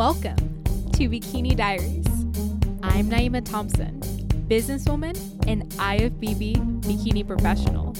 Welcome 0.00 0.64
to 0.92 1.10
Bikini 1.10 1.54
Diaries. 1.54 2.06
I'm 2.82 3.10
Naima 3.10 3.44
Thompson, 3.44 4.00
businesswoman 4.48 5.14
and 5.46 5.64
IFBB 5.72 6.80
bikini 6.80 7.26
professional. 7.26 7.94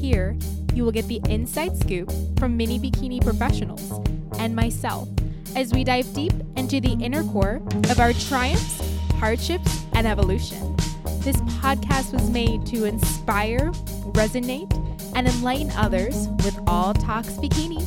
Here, 0.00 0.38
you 0.74 0.84
will 0.84 0.92
get 0.92 1.08
the 1.08 1.20
inside 1.28 1.76
scoop 1.76 2.12
from 2.38 2.56
many 2.56 2.78
bikini 2.78 3.20
professionals 3.20 4.00
and 4.38 4.54
myself 4.54 5.08
as 5.56 5.72
we 5.72 5.82
dive 5.82 6.06
deep 6.14 6.32
into 6.54 6.80
the 6.80 6.92
inner 7.02 7.24
core 7.24 7.60
of 7.90 7.98
our 7.98 8.12
triumphs, 8.12 8.80
hardships, 9.14 9.82
and 9.94 10.06
evolution. 10.06 10.76
This 11.18 11.38
podcast 11.58 12.12
was 12.12 12.30
made 12.30 12.64
to 12.66 12.84
inspire, 12.84 13.72
resonate, 14.14 14.72
and 15.16 15.26
enlighten 15.26 15.72
others 15.72 16.28
with 16.44 16.56
all 16.68 16.94
talks 16.94 17.30
bikini 17.30 17.82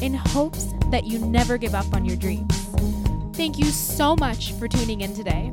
in 0.00 0.14
hopes 0.14 0.68
that 0.90 1.04
you 1.04 1.18
never 1.18 1.58
give 1.58 1.74
up 1.74 1.92
on 1.92 2.06
your 2.06 2.16
dreams. 2.16 2.55
Thank 3.36 3.58
you 3.58 3.66
so 3.66 4.16
much 4.16 4.52
for 4.52 4.66
tuning 4.66 5.02
in 5.02 5.12
today. 5.12 5.52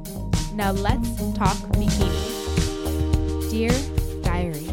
Now 0.54 0.72
let's 0.72 1.18
talk 1.34 1.58
bikini. 1.74 3.52
Dear 3.52 3.72
Diary. 4.24 4.70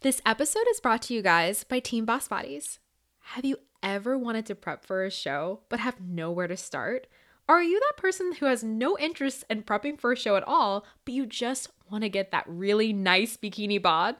This 0.00 0.22
episode 0.24 0.64
is 0.70 0.80
brought 0.80 1.02
to 1.02 1.14
you 1.14 1.20
guys 1.20 1.62
by 1.62 1.78
Team 1.78 2.06
Boss 2.06 2.26
Bodies. 2.26 2.78
Have 3.20 3.44
you 3.44 3.58
ever 3.82 4.16
wanted 4.16 4.46
to 4.46 4.54
prep 4.54 4.86
for 4.86 5.04
a 5.04 5.10
show 5.10 5.60
but 5.68 5.80
have 5.80 6.00
nowhere 6.00 6.48
to 6.48 6.56
start? 6.56 7.06
Are 7.52 7.62
you 7.62 7.78
that 7.80 7.98
person 7.98 8.32
who 8.32 8.46
has 8.46 8.64
no 8.64 8.96
interest 8.96 9.44
in 9.50 9.62
prepping 9.62 10.00
for 10.00 10.10
a 10.10 10.16
show 10.16 10.36
at 10.36 10.48
all, 10.48 10.86
but 11.04 11.12
you 11.12 11.26
just 11.26 11.68
want 11.90 12.02
to 12.02 12.08
get 12.08 12.30
that 12.30 12.46
really 12.48 12.94
nice 12.94 13.36
bikini 13.36 13.80
bod? 13.80 14.16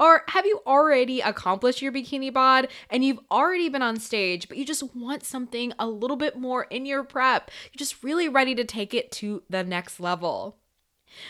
Or 0.00 0.24
have 0.26 0.44
you 0.44 0.60
already 0.66 1.20
accomplished 1.20 1.80
your 1.80 1.92
bikini 1.92 2.32
bod 2.32 2.66
and 2.90 3.04
you've 3.04 3.20
already 3.30 3.68
been 3.68 3.80
on 3.80 4.00
stage, 4.00 4.48
but 4.48 4.58
you 4.58 4.64
just 4.64 4.92
want 4.92 5.22
something 5.22 5.72
a 5.78 5.86
little 5.86 6.16
bit 6.16 6.36
more 6.36 6.64
in 6.64 6.84
your 6.84 7.04
prep? 7.04 7.48
You're 7.72 7.78
just 7.78 8.02
really 8.02 8.28
ready 8.28 8.56
to 8.56 8.64
take 8.64 8.92
it 8.92 9.12
to 9.12 9.44
the 9.48 9.62
next 9.62 10.00
level. 10.00 10.56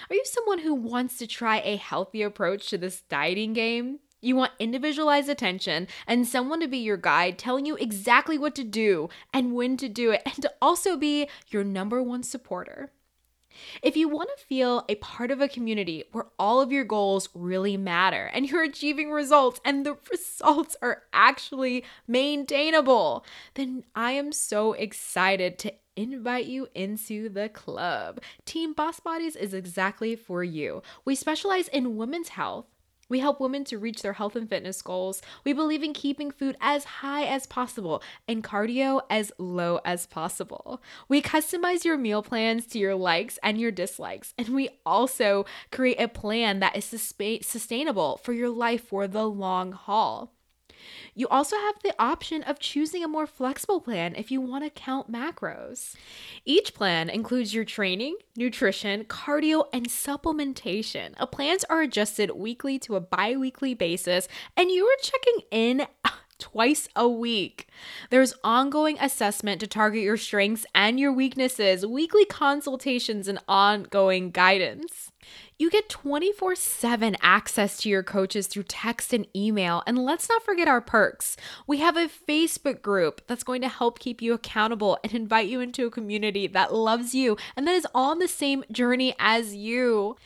Are 0.09 0.17
you 0.17 0.25
someone 0.25 0.61
who 0.61 0.75
wants 0.75 1.19
to 1.19 1.27
try 1.27 1.61
a 1.61 1.77
healthy 1.77 2.23
approach 2.23 2.71
to 2.71 2.79
this 2.79 3.03
dieting 3.03 3.53
game? 3.53 3.99
You 4.25 4.37
want 4.37 4.53
individualized 4.59 5.29
attention 5.29 5.87
and 6.07 6.27
someone 6.27 6.61
to 6.61 6.69
be 6.69 6.79
your 6.79 6.97
guide, 6.97 7.39
telling 7.39 7.67
you 7.67 7.77
exactly 7.77 8.39
what 8.39 8.55
to 8.55 8.65
do 8.65 9.11
and 9.33 9.55
when 9.55 9.77
to 9.77 9.89
do 9.89 10.13
it, 10.13 10.23
and 10.25 10.41
to 10.43 10.53
also 10.63 10.97
be 10.97 11.29
your 11.49 11.63
number 11.63 12.03
one 12.03 12.23
supporter. 12.23 12.91
If 13.83 13.97
you 13.97 14.09
want 14.09 14.31
to 14.37 14.45
feel 14.45 14.85
a 14.89 14.97
part 14.97 15.31
of 15.31 15.41
a 15.41 15.49
community 15.49 16.05
where 16.13 16.27
all 16.39 16.61
of 16.61 16.73
your 16.73 16.85
goals 16.85 17.29
really 17.35 17.77
matter 17.77 18.31
and 18.33 18.49
you're 18.49 18.65
achieving 18.65 19.11
results 19.11 19.61
and 19.65 19.85
the 19.85 19.97
results 20.11 20.77
are 20.83 21.03
actually 21.13 21.85
maintainable, 22.07 23.25
then 23.55 23.85
I 23.95 24.13
am 24.13 24.33
so 24.33 24.73
excited 24.73 25.59
to 25.61 25.75
invite 25.97 26.47
you 26.47 26.69
into 26.75 27.29
the 27.29 27.49
club. 27.49 28.21
Team 28.45 28.73
Boss 28.73 29.01
Bodies 29.01 29.37
is 29.37 29.55
exactly 29.55 30.17
for 30.17 30.43
you. 30.43 30.83
We 31.05 31.15
specialize 31.15 31.69
in 31.69 31.97
women's 31.97 32.31
health 32.31 32.67
we 33.09 33.21
help 33.21 33.41
women 33.41 33.65
to 33.65 33.79
reach 33.79 34.03
their 34.03 34.15
health 34.15 34.37
and 34.37 34.49
fitness 34.49 34.83
goals. 34.83 35.23
We 35.45 35.53
believe 35.53 35.83
in 35.83 35.93
keeping 35.93 36.31
food 36.31 36.57
as 36.61 36.85
high 36.85 37.25
as 37.25 37.47
possible 37.47 38.03
and 38.29 38.45
cardio 38.45 39.03
as 39.09 39.33
low 39.39 39.81
as 39.85 40.07
possible. 40.07 40.83
We 41.09 41.23
customize 41.23 41.85
your 41.85 41.97
meal 41.97 42.23
plans 42.23 42.67
to 42.67 42.79
your 42.79 42.95
likes 42.95 43.39
and 43.43 43.59
your 43.59 43.71
dislikes, 43.71 44.35
and 44.37 44.51
we 44.51 44.69
also 44.85 45.47
create 45.71 46.01
a 46.01 46.09
plan 46.09 46.61
that 46.61 46.77
is 46.77 46.85
sustainable 46.85 48.19
for 48.19 48.33
your 48.33 48.51
life 48.51 48.89
for 48.89 49.09
the 49.09 49.29
long 49.29 49.73
haul. 49.73 50.34
You 51.15 51.29
also 51.29 51.57
have 51.57 51.77
the 51.83 51.95
option 51.99 52.43
of 52.43 52.59
choosing 52.59 53.05
a 53.05 53.09
more 53.09 53.27
flexible 53.27 53.81
plan 53.81 54.15
if 54.17 54.31
you 54.31 54.41
want 54.41 54.65
to 54.65 54.71
count 54.71 55.11
macros. 55.11 55.95
Each 56.45 56.75
plan 56.75 57.09
includes 57.09 57.55
your 57.55 57.65
training, 57.65 58.17
nutrition, 58.37 59.05
cardio, 59.05 59.65
and 59.73 59.89
supplementation. 59.89 61.15
A 61.19 61.27
plans 61.27 61.65
are 61.65 61.83
adjusted 61.83 62.31
weekly 62.33 62.79
to 62.81 62.97
a 62.97 63.01
bi 63.01 63.37
weekly 63.37 63.75
basis, 63.75 64.29
and 64.57 64.71
you 64.71 64.87
are 64.87 65.03
checking 65.03 65.47
in 65.51 65.87
twice 66.39 66.89
a 66.97 67.09
week. 67.09 67.69
There's 68.11 68.35
ongoing 68.43 68.99
assessment 69.01 69.61
to 69.61 69.67
target 69.67 70.03
your 70.03 70.17
strengths 70.17 70.67
and 70.75 70.99
your 70.99 71.13
weaknesses, 71.13 71.87
weekly 71.87 72.25
consultations, 72.25 73.29
and 73.29 73.39
ongoing 73.49 74.31
guidance. 74.31 75.13
You 75.57 75.71
get 75.71 75.89
24 75.89 76.57
7 76.57 77.17
access 77.23 77.77
to 77.79 77.89
your 77.89 78.03
coaches 78.03 78.49
through 78.49 78.65
text 78.65 79.13
and 79.13 79.27
email. 79.37 79.85
And 79.87 79.99
let's 80.05 80.29
not 80.29 80.43
forget 80.43 80.67
our 80.67 80.81
perks. 80.81 81.37
We 81.67 81.79
have 81.79 81.97
a 81.97 82.09
Facebook 82.09 82.83
group 82.83 83.23
that's 83.29 83.45
going 83.45 83.63
to 83.63 83.69
help 83.69 84.01
keep 84.01 84.21
you 84.21 84.35
accountable 84.35 84.99
and 85.05 85.15
invite 85.15 85.49
you 85.49 85.61
into 85.61 85.87
a 85.87 85.91
community 85.91 86.49
that 86.49 86.75
loves 86.75 87.15
you 87.15 87.37
and 87.57 87.69
that 87.69 87.75
is 87.75 87.87
on 87.95 88.19
the 88.19 88.27
same 88.27 88.65
journey 88.73 89.15
as 89.21 89.55
you 89.55 90.17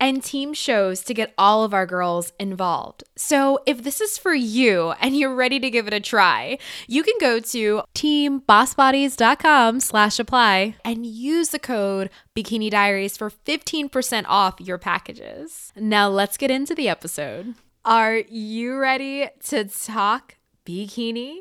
and 0.00 0.22
team 0.22 0.52
shows 0.54 1.02
to 1.04 1.14
get 1.14 1.32
all 1.38 1.64
of 1.64 1.72
our 1.72 1.86
girls 1.86 2.32
involved. 2.38 3.04
So 3.16 3.60
if 3.66 3.82
this 3.82 4.00
is 4.00 4.18
for 4.18 4.34
you 4.34 4.92
and 5.00 5.16
you're 5.16 5.34
ready 5.34 5.60
to 5.60 5.70
give 5.70 5.86
it 5.86 5.92
a 5.92 6.00
try, 6.00 6.58
you 6.86 7.02
can 7.02 7.14
go 7.20 7.40
to 7.40 7.82
teambossbodies.com 7.94 9.80
slash 9.80 10.18
apply 10.18 10.76
and 10.84 11.06
use 11.06 11.50
the 11.50 11.58
code 11.58 12.10
Bikini 12.36 12.70
Diaries 12.70 13.16
for 13.16 13.30
15% 13.30 14.24
off 14.26 14.60
your 14.60 14.78
packages. 14.78 15.72
Now 15.76 16.08
let's 16.08 16.36
get 16.36 16.50
into 16.50 16.74
the 16.74 16.88
episode. 16.88 17.54
Are 17.84 18.16
you 18.16 18.78
ready 18.78 19.28
to 19.44 19.64
talk 19.64 20.36
bikini? 20.66 21.40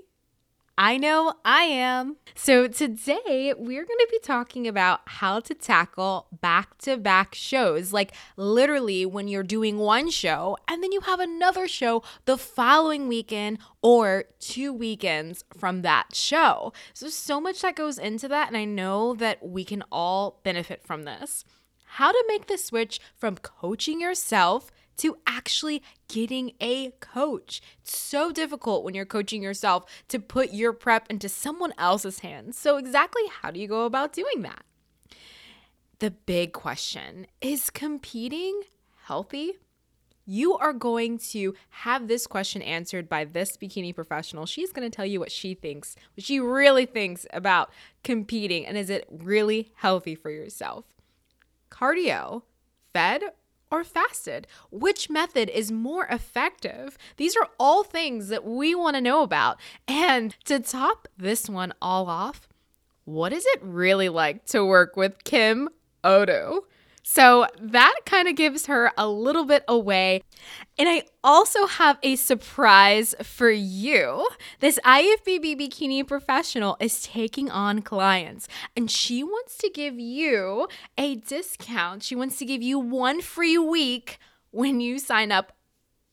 I 0.77 0.97
know 0.97 1.33
I 1.45 1.63
am. 1.63 2.17
So, 2.33 2.67
today 2.67 3.53
we're 3.55 3.85
going 3.85 3.99
to 3.99 4.07
be 4.09 4.19
talking 4.23 4.67
about 4.67 5.01
how 5.05 5.39
to 5.41 5.53
tackle 5.53 6.25
back 6.41 6.79
to 6.79 6.97
back 6.97 7.35
shows. 7.35 7.93
Like, 7.93 8.11
literally, 8.37 9.05
when 9.05 9.27
you're 9.27 9.43
doing 9.43 9.77
one 9.77 10.09
show 10.09 10.57
and 10.67 10.81
then 10.81 10.91
you 10.91 11.01
have 11.01 11.19
another 11.19 11.67
show 11.67 12.01
the 12.25 12.37
following 12.37 13.07
weekend 13.07 13.59
or 13.83 14.25
two 14.39 14.73
weekends 14.73 15.43
from 15.55 15.83
that 15.83 16.15
show. 16.15 16.73
So, 16.93 17.07
so 17.07 17.39
much 17.39 17.61
that 17.61 17.75
goes 17.75 17.99
into 17.99 18.27
that. 18.29 18.47
And 18.47 18.57
I 18.57 18.65
know 18.65 19.13
that 19.13 19.47
we 19.47 19.63
can 19.63 19.83
all 19.91 20.39
benefit 20.43 20.81
from 20.83 21.03
this. 21.03 21.45
How 21.85 22.11
to 22.11 22.25
make 22.27 22.47
the 22.47 22.57
switch 22.57 22.99
from 23.15 23.37
coaching 23.37 24.01
yourself 24.01 24.71
to 24.97 25.17
actually 25.25 25.83
getting 26.07 26.51
a 26.61 26.91
coach. 26.99 27.61
It's 27.81 27.97
so 27.97 28.31
difficult 28.31 28.83
when 28.83 28.93
you're 28.93 29.05
coaching 29.05 29.41
yourself 29.41 29.85
to 30.09 30.19
put 30.19 30.53
your 30.53 30.73
prep 30.73 31.09
into 31.09 31.29
someone 31.29 31.73
else's 31.77 32.19
hands. 32.19 32.57
So, 32.57 32.77
exactly 32.77 33.23
how 33.41 33.51
do 33.51 33.59
you 33.59 33.67
go 33.67 33.85
about 33.85 34.13
doing 34.13 34.41
that? 34.43 34.63
The 35.99 36.11
big 36.11 36.53
question 36.53 37.27
is 37.41 37.69
competing 37.69 38.63
healthy? 39.05 39.53
You 40.25 40.57
are 40.57 40.71
going 40.71 41.17
to 41.31 41.53
have 41.69 42.07
this 42.07 42.27
question 42.27 42.61
answered 42.61 43.09
by 43.09 43.25
this 43.25 43.57
bikini 43.57 43.93
professional. 43.93 44.45
She's 44.45 44.71
going 44.71 44.89
to 44.89 44.95
tell 44.95 45.05
you 45.05 45.19
what 45.19 45.31
she 45.31 45.53
thinks, 45.53 45.95
what 46.15 46.23
she 46.23 46.39
really 46.39 46.85
thinks 46.85 47.25
about 47.33 47.71
competing, 48.03 48.65
and 48.65 48.77
is 48.77 48.89
it 48.89 49.05
really 49.09 49.73
healthy 49.75 50.15
for 50.15 50.29
yourself? 50.29 50.85
Cardio, 51.69 52.43
fed 52.93 53.23
or 53.73 53.83
fasted? 53.83 54.45
Which 54.69 55.09
method 55.09 55.49
is 55.49 55.71
more 55.71 56.05
effective? 56.05 56.95
These 57.17 57.35
are 57.35 57.49
all 57.59 57.83
things 57.83 58.27
that 58.27 58.45
we 58.45 58.75
want 58.75 58.95
to 58.95 59.01
know 59.01 59.23
about. 59.23 59.59
And 59.87 60.35
to 60.45 60.59
top 60.59 61.07
this 61.17 61.49
one 61.49 61.73
all 61.81 62.07
off, 62.07 62.47
what 63.05 63.33
is 63.33 63.45
it 63.47 63.59
really 63.63 64.09
like 64.09 64.45
to 64.45 64.63
work 64.63 64.95
with 64.95 65.23
Kim 65.23 65.69
Oddo? 66.03 66.65
So 67.03 67.47
that 67.59 67.95
kind 68.05 68.29
of 68.29 68.35
gives 68.35 68.67
her 68.67 68.91
a 68.97 69.07
little 69.07 69.43
bit 69.43 69.65
away. 69.67 70.23
And 70.79 70.87
I 70.87 71.03
also 71.23 71.67
have 71.67 71.99
a 72.01 72.15
surprise 72.15 73.13
for 73.21 73.51
you. 73.51 74.27
This 74.61 74.79
IFBB 74.85 75.59
bikini 75.59 76.07
professional 76.07 76.77
is 76.79 77.03
taking 77.03 77.51
on 77.51 77.81
clients 77.81 78.47
and 78.75 78.89
she 78.89 79.21
wants 79.21 79.57
to 79.59 79.69
give 79.69 79.99
you 79.99 80.67
a 80.97 81.15
discount. 81.15 82.03
She 82.03 82.15
wants 82.15 82.37
to 82.39 82.45
give 82.45 82.63
you 82.63 82.79
one 82.79 83.21
free 83.21 83.57
week 83.57 84.17
when 84.51 84.79
you 84.79 84.97
sign 84.97 85.31
up 85.31 85.51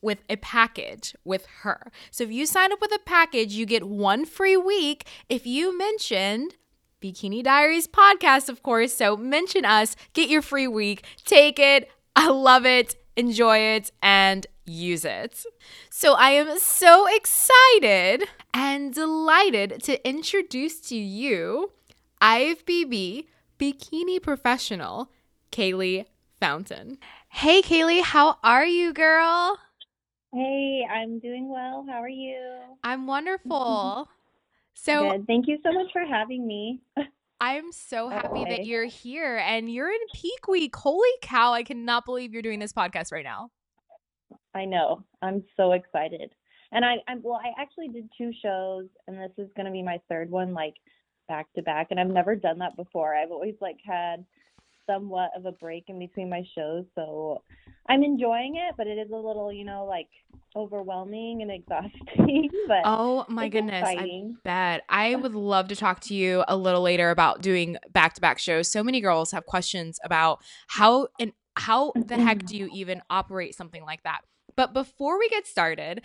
with 0.03 0.23
a 0.29 0.37
package 0.37 1.15
with 1.25 1.47
her. 1.63 1.93
So 2.11 2.25
if 2.25 2.33
you 2.33 2.47
sign 2.47 2.73
up 2.73 2.81
with 2.81 2.93
a 2.93 3.01
package, 3.05 3.53
you 3.53 3.67
get 3.67 3.87
one 3.87 4.25
free 4.25 4.57
week 4.57 5.07
if 5.29 5.47
you 5.47 5.77
mentioned 5.77 6.57
Bikini 7.01 7.43
Diaries 7.43 7.89
podcast, 7.89 8.49
of 8.49 8.63
course. 8.63 8.95
So 8.95 9.17
mention 9.17 9.65
us, 9.65 9.97
get 10.13 10.29
your 10.29 10.43
free 10.43 10.69
week, 10.69 11.05
take 11.25 11.59
it. 11.59 11.91
I 12.15 12.29
love 12.29 12.67
it, 12.67 12.97
enjoy 13.17 13.59
it, 13.59 13.91
and 14.03 14.47
use 14.67 15.05
it. 15.05 15.45
So 15.89 16.15
I 16.15 16.31
am 16.31 16.59
so 16.59 17.07
excited 17.15 18.29
and 18.53 18.93
delighted 18.93 19.83
to 19.85 20.07
introduce 20.09 20.81
to 20.83 20.97
you 20.97 21.73
IFBB 22.21 23.27
bikini 23.59 24.23
professional, 24.23 25.11
Kaylie 25.51 26.07
Fountain. 26.39 26.99
Hey, 27.29 27.63
Kaylie, 27.63 28.03
how 28.03 28.39
are 28.43 28.67
you, 28.67 28.93
girl? 28.93 29.59
Hey, 30.33 30.87
I'm 30.91 31.19
doing 31.19 31.49
well. 31.49 31.85
How 31.89 32.03
are 32.03 32.09
you? 32.09 32.39
I'm 32.85 33.07
wonderful. 33.07 34.09
So, 34.83 35.11
Good. 35.11 35.27
Thank 35.27 35.47
you 35.47 35.59
so 35.63 35.73
much 35.73 35.93
for 35.93 36.07
having 36.07 36.47
me. 36.47 36.81
I'm 37.41 37.71
so 37.71 38.09
happy 38.09 38.45
that 38.45 38.65
you're 38.65 38.87
here 38.87 39.37
and 39.37 39.71
you're 39.71 39.91
in 39.91 40.01
peak 40.15 40.49
week. 40.49 40.75
Holy 40.75 41.09
cow, 41.21 41.53
I 41.53 41.63
cannot 41.63 42.07
believe 42.07 42.33
you're 42.33 42.41
doing 42.41 42.61
this 42.61 42.73
podcast 42.73 43.13
right 43.13 43.25
now. 43.25 43.51
I 44.55 44.65
know. 44.65 45.05
I'm 45.21 45.45
so 45.55 45.73
excited. 45.73 46.33
And 46.73 46.83
I, 46.83 46.97
I'm 47.09 47.23
well, 47.23 47.41
I 47.43 47.61
actually 47.61 47.89
did 47.89 48.09
two 48.17 48.31
shows 48.43 48.87
and 49.07 49.19
this 49.19 49.33
is 49.37 49.51
gonna 49.55 49.71
be 49.71 49.83
my 49.83 50.01
third 50.09 50.31
one, 50.31 50.55
like 50.55 50.75
back 51.29 51.47
to 51.57 51.63
back. 51.63 51.89
And 51.91 52.01
I've 52.01 52.09
never 52.09 52.35
done 52.35 52.59
that 52.61 52.77
before. 52.77 53.15
I've 53.15 53.33
always 53.33 53.57
like 53.61 53.79
had 53.85 54.25
somewhat 54.91 55.31
of 55.37 55.47
a 55.47 55.53
break 55.53 55.85
in 55.89 55.99
between 55.99 56.29
my 56.29 56.43
shows. 56.55 56.85
So 56.95 57.43
I'm 57.89 58.03
enjoying 58.03 58.57
it, 58.57 58.75
but 58.77 58.87
it 58.87 58.99
is 58.99 59.11
a 59.11 59.17
little, 59.17 59.53
you 59.53 59.65
know, 59.65 59.85
like 59.85 60.09
overwhelming 60.57 61.43
and 61.43 61.51
exhausting. 61.51 62.49
but 62.67 62.83
Oh 62.85 63.25
my 63.29 63.49
goodness. 63.49 63.85
I 63.87 63.93
exciting. 63.93 64.37
bet. 64.45 64.83
I 64.89 65.15
would 65.17 65.35
love 65.35 65.69
to 65.69 65.77
talk 65.77 66.01
to 66.03 66.15
you 66.15 66.45
a 66.49 66.57
little 66.57 66.83
later 66.83 67.11
about 67.11 67.43
doing 67.43 67.77
back 67.93 68.15
to 68.15 68.21
back 68.21 68.39
shows. 68.39 68.69
So 68.69 68.83
many 68.83 69.01
girls 69.01 69.33
have 69.33 69.47
questions 69.47 69.99
about 70.05 70.43
how 70.69 71.09
and 71.19 71.33
how 71.57 71.93
the 71.95 72.17
heck 72.17 72.39
mm-hmm. 72.39 72.47
do 72.47 72.57
you 72.57 72.71
even 72.73 73.03
operate 73.11 73.55
something 73.55 73.83
like 73.85 74.03
that? 74.05 74.21
But 74.57 74.73
before 74.73 75.19
we 75.19 75.29
get 75.29 75.47
started, 75.47 76.03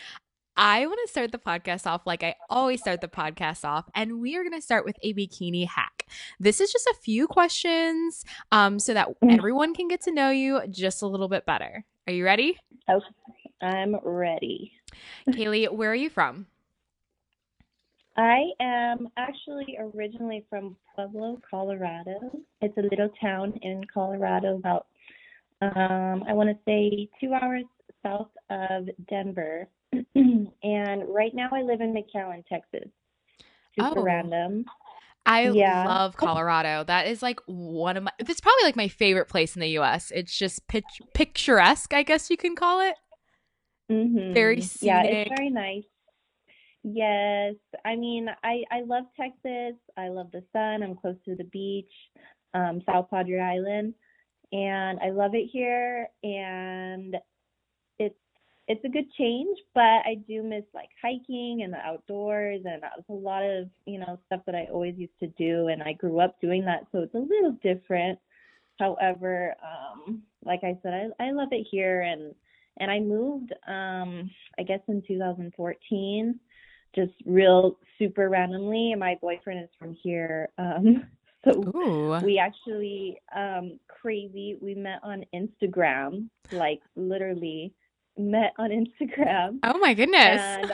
I 0.57 0.85
want 0.85 0.99
to 1.05 1.11
start 1.11 1.31
the 1.33 1.37
podcast 1.37 1.85
off 1.85 2.05
like 2.07 2.23
I 2.23 2.35
always 2.49 2.79
start 2.79 3.01
the 3.01 3.07
podcast 3.09 3.65
off, 3.65 3.89
and 3.93 4.21
we 4.21 4.35
are 4.37 4.43
going 4.43 4.53
to 4.53 4.61
start 4.61 4.85
with 4.85 4.95
a 5.03 5.13
bikini 5.13 5.67
hack. 5.67 6.05
This 6.39 6.61
is 6.61 6.71
just 6.71 6.87
a 6.87 6.95
few 7.01 7.27
questions 7.27 8.23
um, 8.51 8.79
so 8.79 8.93
that 8.93 9.09
Mm. 9.21 9.37
everyone 9.37 9.73
can 9.73 9.87
get 9.87 10.01
to 10.03 10.11
know 10.13 10.29
you 10.29 10.61
just 10.69 11.01
a 11.01 11.07
little 11.07 11.27
bit 11.27 11.45
better. 11.45 11.83
Are 12.07 12.13
you 12.13 12.23
ready? 12.23 12.57
Okay. 12.89 13.05
I'm 13.61 13.95
ready. 14.03 14.71
Kaylie, 15.29 15.71
where 15.75 15.91
are 15.91 15.95
you 15.95 16.09
from? 16.09 16.45
I 18.17 18.43
am 18.61 19.09
actually 19.17 19.77
originally 19.77 20.45
from 20.49 20.77
Pueblo, 20.95 21.41
Colorado. 21.49 22.13
It's 22.61 22.77
a 22.77 22.81
little 22.81 23.09
town 23.19 23.59
in 23.61 23.83
Colorado, 23.93 24.55
about 24.55 24.87
um, 25.61 26.23
I 26.27 26.33
want 26.33 26.49
to 26.49 26.57
say 26.65 27.09
two 27.19 27.33
hours 27.33 27.63
south 28.03 28.29
of 28.49 28.87
Denver. 29.09 29.67
and 30.63 31.03
right 31.09 31.33
now 31.33 31.49
I 31.51 31.61
live 31.61 31.81
in 31.81 31.93
McAllen, 31.93 32.45
Texas. 32.47 32.89
Super 33.75 33.99
Oh. 33.99 34.03
random. 34.03 34.65
I 35.25 35.49
Yeah. 35.49 35.83
love 35.85 36.17
Colorado. 36.17 36.83
That 36.83 37.07
is 37.07 37.21
like 37.23 37.39
one 37.47 37.97
of 37.97 38.03
my 38.03 38.11
it's 38.19 38.41
probably 38.41 38.63
like 38.63 38.75
my 38.75 38.87
favorite 38.87 39.27
place 39.27 39.55
in 39.55 39.61
the 39.61 39.69
US. 39.69 40.11
It's 40.11 40.37
just 40.37 40.67
pic- 40.67 41.01
picturesque, 41.13 41.93
I 41.93 42.03
guess 42.03 42.29
you 42.29 42.37
can 42.37 42.55
call 42.55 42.81
it. 42.81 42.95
hmm 43.89 44.33
Very 44.33 44.61
Yeah, 44.81 45.01
scenic. 45.01 45.27
it's 45.27 45.27
very 45.27 45.49
nice. 45.49 45.83
Yes, 46.83 47.55
I 47.83 47.95
mean, 47.95 48.27
I 48.43 48.63
I 48.71 48.81
love 48.81 49.05
Texas. 49.19 49.75
I 49.97 50.09
love 50.09 50.31
the 50.31 50.43
sun. 50.53 50.83
I'm 50.83 50.95
close 50.95 51.15
to 51.25 51.35
the 51.35 51.45
beach, 51.45 51.91
um, 52.53 52.81
South 52.85 53.09
Padre 53.09 53.39
Island, 53.39 53.95
and 54.51 54.99
I 55.01 55.09
love 55.11 55.35
it 55.35 55.49
here. 55.51 56.09
And 56.23 57.17
it's 58.67 58.83
a 58.83 58.89
good 58.89 59.11
change, 59.17 59.57
but 59.75 59.81
I 59.81 60.15
do 60.27 60.41
miss 60.41 60.63
like 60.73 60.89
hiking 61.01 61.61
and 61.63 61.71
the 61.71 61.77
outdoors, 61.77 62.61
and 62.65 62.81
that's 62.81 63.09
a 63.09 63.13
lot 63.13 63.43
of 63.43 63.69
you 63.85 63.99
know 63.99 64.19
stuff 64.25 64.41
that 64.45 64.55
I 64.55 64.67
always 64.71 64.95
used 64.97 65.17
to 65.19 65.27
do, 65.27 65.67
and 65.67 65.83
I 65.83 65.93
grew 65.93 66.19
up 66.19 66.39
doing 66.41 66.65
that, 66.65 66.87
so 66.91 66.99
it's 66.99 67.13
a 67.13 67.19
little 67.19 67.57
different. 67.61 68.17
However, 68.79 69.53
um, 69.63 70.23
like 70.43 70.61
I 70.63 70.77
said, 70.81 71.11
I 71.19 71.27
I 71.27 71.31
love 71.31 71.49
it 71.51 71.67
here, 71.69 72.01
and 72.01 72.33
and 72.77 72.89
I 72.89 72.99
moved, 72.99 73.53
um, 73.67 74.29
I 74.59 74.63
guess 74.63 74.81
in 74.87 75.01
2014, 75.07 76.39
just 76.95 77.13
real 77.25 77.77
super 77.99 78.29
randomly. 78.29 78.93
My 78.95 79.15
boyfriend 79.21 79.63
is 79.63 79.69
from 79.77 79.95
here, 80.01 80.49
um, 80.57 81.05
so 81.45 81.51
Ooh. 81.75 82.19
we 82.23 82.39
actually 82.39 83.19
um, 83.35 83.79
crazy. 83.87 84.57
We 84.59 84.73
met 84.73 85.01
on 85.03 85.23
Instagram, 85.35 86.29
like 86.51 86.81
literally 86.95 87.75
met 88.17 88.53
on 88.57 88.69
Instagram. 88.69 89.59
Oh 89.63 89.77
my 89.79 89.93
goodness. 89.93 90.41
And 90.41 90.71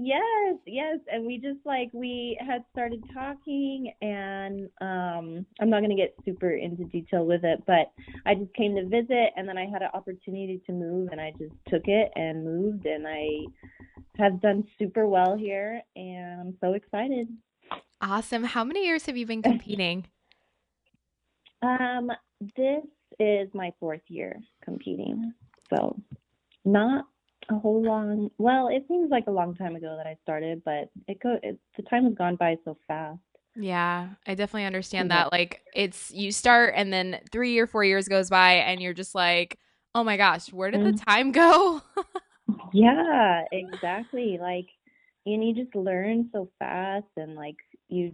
yes, 0.00 0.56
yes, 0.66 0.98
and 1.12 1.26
we 1.26 1.38
just 1.38 1.58
like 1.64 1.90
we 1.92 2.38
had 2.40 2.64
started 2.72 3.02
talking, 3.12 3.92
and 4.00 4.68
um, 4.80 5.46
I'm 5.60 5.70
not 5.70 5.80
gonna 5.80 5.96
get 5.96 6.14
super 6.24 6.50
into 6.50 6.84
detail 6.84 7.24
with 7.24 7.44
it, 7.44 7.62
but 7.66 7.92
I 8.24 8.34
just 8.34 8.52
came 8.54 8.74
to 8.76 8.84
visit, 8.84 9.32
and 9.36 9.48
then 9.48 9.58
I 9.58 9.66
had 9.66 9.82
an 9.82 9.90
opportunity 9.94 10.62
to 10.66 10.72
move, 10.72 11.08
and 11.12 11.20
I 11.20 11.32
just 11.38 11.54
took 11.68 11.82
it 11.86 12.12
and 12.14 12.44
moved, 12.44 12.86
and 12.86 13.06
I 13.06 13.46
have 14.18 14.40
done 14.40 14.64
super 14.78 15.06
well 15.06 15.36
here, 15.36 15.82
and 15.94 16.40
I'm 16.40 16.56
so 16.60 16.74
excited. 16.74 17.28
Awesome. 18.00 18.44
How 18.44 18.64
many 18.64 18.86
years 18.86 19.06
have 19.06 19.16
you 19.16 19.26
been 19.26 19.42
competing? 19.50 20.06
Um, 21.62 22.10
this 22.56 22.84
is 23.18 23.48
my 23.54 23.72
fourth 23.80 24.02
year 24.08 24.38
competing, 24.62 25.32
so 25.70 25.96
not 26.66 27.06
a 27.50 27.58
whole 27.58 27.82
long. 27.82 28.30
Well, 28.38 28.68
it 28.68 28.84
seems 28.88 29.10
like 29.10 29.26
a 29.28 29.32
long 29.32 29.54
time 29.56 29.76
ago 29.76 29.96
that 29.96 30.06
I 30.06 30.16
started, 30.22 30.62
but 30.64 30.90
it 31.08 31.20
go 31.22 31.38
it, 31.42 31.58
the 31.76 31.84
time 31.84 32.04
has 32.04 32.14
gone 32.14 32.36
by 32.36 32.56
so 32.64 32.76
fast. 32.88 33.20
Yeah, 33.54 34.10
I 34.26 34.34
definitely 34.34 34.66
understand 34.66 35.10
that. 35.10 35.32
Like 35.32 35.62
it's 35.74 36.10
you 36.10 36.30
start 36.30 36.74
and 36.76 36.92
then 36.92 37.20
3 37.32 37.58
or 37.58 37.66
4 37.66 37.84
years 37.84 38.08
goes 38.08 38.28
by 38.28 38.54
and 38.54 38.82
you're 38.82 38.92
just 38.94 39.14
like, 39.14 39.58
"Oh 39.94 40.04
my 40.04 40.16
gosh, 40.18 40.52
where 40.52 40.70
did 40.70 40.82
the 40.82 40.92
Mhm. 40.92 41.02
time 41.06 41.32
go?" 41.32 41.82
Yeah, 42.72 43.44
exactly. 43.52 44.38
Like, 44.40 44.66
and 45.26 45.44
you 45.46 45.54
just 45.54 45.74
learn 45.74 46.28
so 46.32 46.50
fast, 46.58 47.06
and 47.16 47.34
like 47.34 47.56
you, 47.88 48.12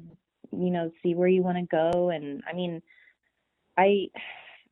you 0.52 0.70
know, 0.70 0.90
see 1.02 1.14
where 1.14 1.28
you 1.28 1.42
want 1.42 1.58
to 1.58 1.64
go. 1.92 2.10
And 2.10 2.42
I 2.48 2.54
mean, 2.54 2.82
I, 3.78 4.08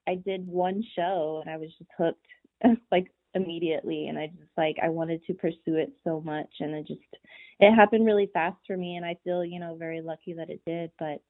I 0.08 0.16
did 0.16 0.46
one 0.46 0.84
show, 0.96 1.40
and 1.44 1.52
I 1.52 1.58
was 1.58 1.70
just 1.78 1.90
hooked, 1.98 2.26
like 2.92 3.12
immediately. 3.34 4.08
And 4.08 4.18
I 4.18 4.28
just 4.28 4.50
like 4.56 4.76
I 4.82 4.88
wanted 4.88 5.24
to 5.26 5.34
pursue 5.34 5.76
it 5.76 5.92
so 6.04 6.20
much, 6.20 6.50
and 6.60 6.74
it 6.74 6.86
just 6.86 7.00
it 7.60 7.74
happened 7.74 8.06
really 8.06 8.30
fast 8.32 8.58
for 8.66 8.76
me. 8.76 8.96
And 8.96 9.04
I 9.04 9.16
feel, 9.22 9.44
you 9.44 9.60
know, 9.60 9.76
very 9.76 10.00
lucky 10.00 10.32
that 10.34 10.50
it 10.50 10.62
did. 10.66 10.90
But, 10.98 11.22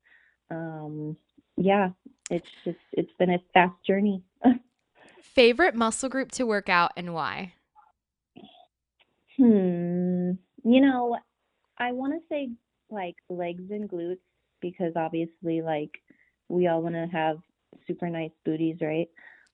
um, 0.51 1.17
yeah, 1.57 1.91
it's 2.31 2.47
just 2.65 2.79
it's 2.93 3.13
been 3.19 3.31
a 3.31 3.39
fast 3.53 3.75
journey. 3.87 4.23
Favorite 5.23 5.75
muscle 5.75 6.09
group 6.09 6.33
to 6.33 6.45
work 6.45 6.69
out 6.69 6.93
and 6.97 7.15
why? 7.15 7.55
Hmm. 9.37 10.33
You 10.65 10.81
know, 10.81 11.17
I 11.79 11.93
want 11.93 12.13
to 12.15 12.21
say 12.29 12.51
like 12.91 13.17
legs 13.29 13.65
and 13.71 13.89
glutes 13.89 14.19
because 14.61 14.93
obviously 14.97 15.63
like 15.63 15.93
we 16.49 16.67
all 16.67 16.83
want 16.83 16.95
to 16.95 17.09
have 17.11 17.39
super 17.87 18.09
nice 18.09 18.33
booties, 18.45 18.77
right? 18.81 19.09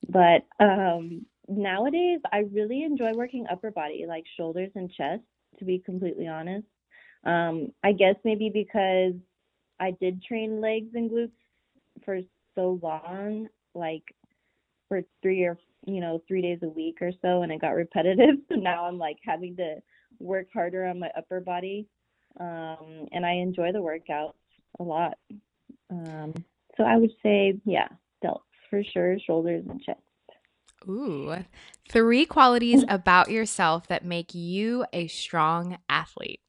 But 0.09 0.47
um 0.65 1.25
nowadays 1.49 2.21
I 2.33 2.41
really 2.53 2.83
enjoy 2.85 3.13
working 3.15 3.47
upper 3.51 3.71
body, 3.71 4.05
like 4.07 4.25
shoulders 4.37 4.71
and 4.75 4.91
chest, 4.93 5.23
to 5.59 5.65
be 5.65 5.79
completely 5.79 6.27
honest. 6.29 6.67
Um 7.25 7.73
I 7.83 7.93
guess 7.93 8.17
maybe 8.25 8.51
because 8.51 9.15
I 9.81 9.93
did 10.01 10.23
train 10.23 10.61
legs 10.61 10.95
and 10.95 11.11
glutes 11.11 11.31
for 12.05 12.21
so 12.55 12.79
long, 12.83 13.49
like 13.75 14.05
for 14.89 15.03
three 15.23 15.45
or 15.45 15.59
you 15.87 16.01
know 16.01 16.23
three 16.27 16.43
days 16.43 16.59
a 16.63 16.69
week 16.69 16.99
or 17.01 17.13
so 17.23 17.43
and 17.43 17.53
it 17.53 17.61
got 17.61 17.71
repetitive. 17.75 18.37
So 18.49 18.57
now 18.57 18.87
i'm 18.87 18.99
like 18.99 19.19
having 19.25 19.57
to 19.57 19.77
work 20.19 20.49
harder 20.53 20.87
on 20.87 20.99
my 21.01 21.11
upper 21.17 21.41
body. 21.41 21.87
Um 22.41 23.07
and 23.13 23.25
i 23.27 23.33
enjoy 23.33 23.73
the 23.73 23.79
workouts 23.79 24.35
a 24.81 24.83
lot. 24.83 25.19
Um 25.91 26.35
so 26.77 26.85
i 26.85 26.97
would 26.97 27.13
say 27.23 27.55
yeah 27.65 27.89
delts 28.25 28.41
for 28.71 28.83
sure 28.93 29.19
shoulders 29.27 29.65
and 29.69 29.83
chest 29.83 30.01
Ooh. 30.89 31.37
Three 31.91 32.27
qualities 32.27 32.85
about 32.89 33.31
yourself 33.31 33.89
that 33.89 34.05
make 34.05 34.35
you 34.35 34.85
a 34.93 35.07
strong 35.09 35.79
athlete. 35.89 36.41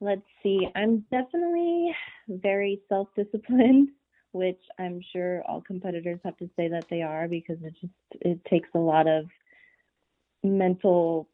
let's 0.00 0.26
see 0.42 0.66
i'm 0.76 1.04
definitely 1.10 1.94
very 2.28 2.80
self-disciplined 2.88 3.88
which 4.32 4.60
i'm 4.78 5.00
sure 5.12 5.42
all 5.48 5.60
competitors 5.60 6.20
have 6.24 6.36
to 6.36 6.48
say 6.56 6.68
that 6.68 6.86
they 6.90 7.02
are 7.02 7.28
because 7.28 7.56
it 7.62 7.74
just 7.80 7.92
it 8.20 8.44
takes 8.44 8.68
a 8.74 8.78
lot 8.78 9.08
of 9.08 9.24
mental 10.42 11.28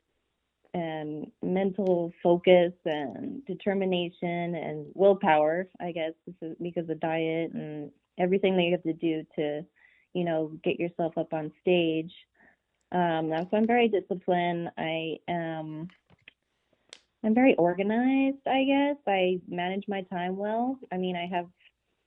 and 0.75 1.31
mental 1.43 2.13
focus 2.23 2.73
and 2.85 3.45
determination 3.47 4.55
and 4.55 4.87
willpower 4.95 5.67
i 5.81 5.91
guess 5.91 6.13
because 6.63 6.89
of 6.89 7.01
diet 7.01 7.53
and 7.53 7.91
everything 8.19 8.57
that 8.57 8.63
you 8.63 8.73
have 8.73 8.83
to 8.83 8.93
do 8.93 9.25
to 9.35 9.65
you 10.15 10.25
know 10.25 10.53
get 10.65 10.79
yourself 10.81 11.17
up 11.19 11.33
on 11.33 11.53
stage 11.61 12.13
um 12.93 13.33
so 13.51 13.57
i'm 13.57 13.67
very 13.67 13.89
disciplined 13.89 14.71
i 14.79 15.17
am 15.29 15.89
I'm 17.25 17.35
very 17.35 17.55
organized, 17.57 18.47
I 18.47 18.65
guess. 18.65 18.97
I 19.07 19.41
manage 19.49 19.85
my 19.87 20.03
time 20.03 20.37
well. 20.37 20.79
I 20.91 20.97
mean, 20.97 21.17
I 21.17 21.27
have 21.35 21.47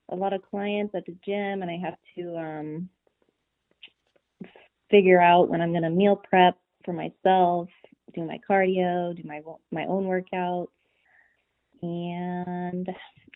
a 0.10 0.16
lot 0.16 0.34
of 0.34 0.42
clients 0.50 0.94
at 0.94 1.06
the 1.06 1.16
gym 1.26 1.62
and 1.62 1.72
I 1.72 1.78
have 1.78 1.96
to 2.18 2.38
um 2.38 2.90
figure 4.92 5.22
out 5.22 5.50
when 5.50 5.62
I'm 5.62 5.72
going 5.72 5.84
to 5.84 5.90
meal 5.90 6.16
prep 6.16 6.58
for 6.84 6.94
myself, 6.94 7.70
do 8.14 8.24
my 8.24 8.40
cardio, 8.50 9.16
do 9.16 9.24
my 9.26 9.42
my 9.72 9.86
own 9.86 10.06
workouts. 10.06 10.68
And 11.82 12.88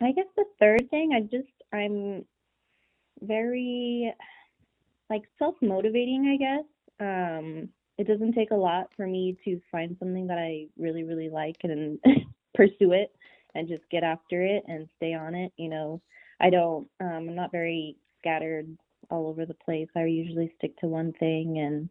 I 0.02 0.12
guess 0.12 0.28
the 0.36 0.46
third 0.60 0.90
thing, 0.90 1.14
I 1.14 1.22
just 1.22 1.48
I'm 1.74 2.26
very 3.22 4.14
like 5.10 5.24
self-motivating, 5.38 6.28
I 6.28 6.38
guess. 6.38 6.66
Um 7.00 7.70
it 7.98 8.08
doesn't 8.08 8.34
take 8.34 8.52
a 8.52 8.56
lot 8.56 8.88
for 8.96 9.06
me 9.06 9.38
to 9.44 9.60
find 9.72 9.96
something 10.00 10.28
that 10.28 10.38
I 10.38 10.68
really 10.78 11.04
really 11.04 11.30
like 11.30 11.58
and 11.64 12.00
pursue 12.56 12.94
it 12.94 13.12
and 13.56 13.68
just 13.68 13.84
get 13.92 14.04
after 14.04 14.44
it 14.44 14.64
and 14.68 14.88
stay 14.98 15.14
on 15.14 15.36
it, 15.36 15.52
you 15.58 15.70
know. 15.70 16.02
I 16.40 16.50
don't 16.50 16.88
um 17.02 17.30
I'm 17.30 17.36
not 17.36 17.52
very 17.52 17.98
scattered 18.20 18.68
all 19.10 19.28
over 19.28 19.46
the 19.46 19.56
place. 19.56 19.88
I 19.96 20.06
usually 20.06 20.54
stick 20.58 20.78
to 20.80 20.88
one 20.88 21.14
thing 21.14 21.58
and 21.60 21.90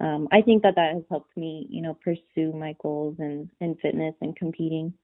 um, 0.00 0.28
I 0.32 0.40
think 0.42 0.62
that 0.62 0.76
that 0.76 0.94
has 0.94 1.02
helped 1.10 1.36
me, 1.36 1.66
you 1.68 1.82
know, 1.82 1.96
pursue 2.02 2.52
my 2.52 2.74
goals 2.82 3.16
and 3.18 3.48
in 3.60 3.74
fitness 3.82 4.14
and 4.20 4.34
competing. 4.36 4.94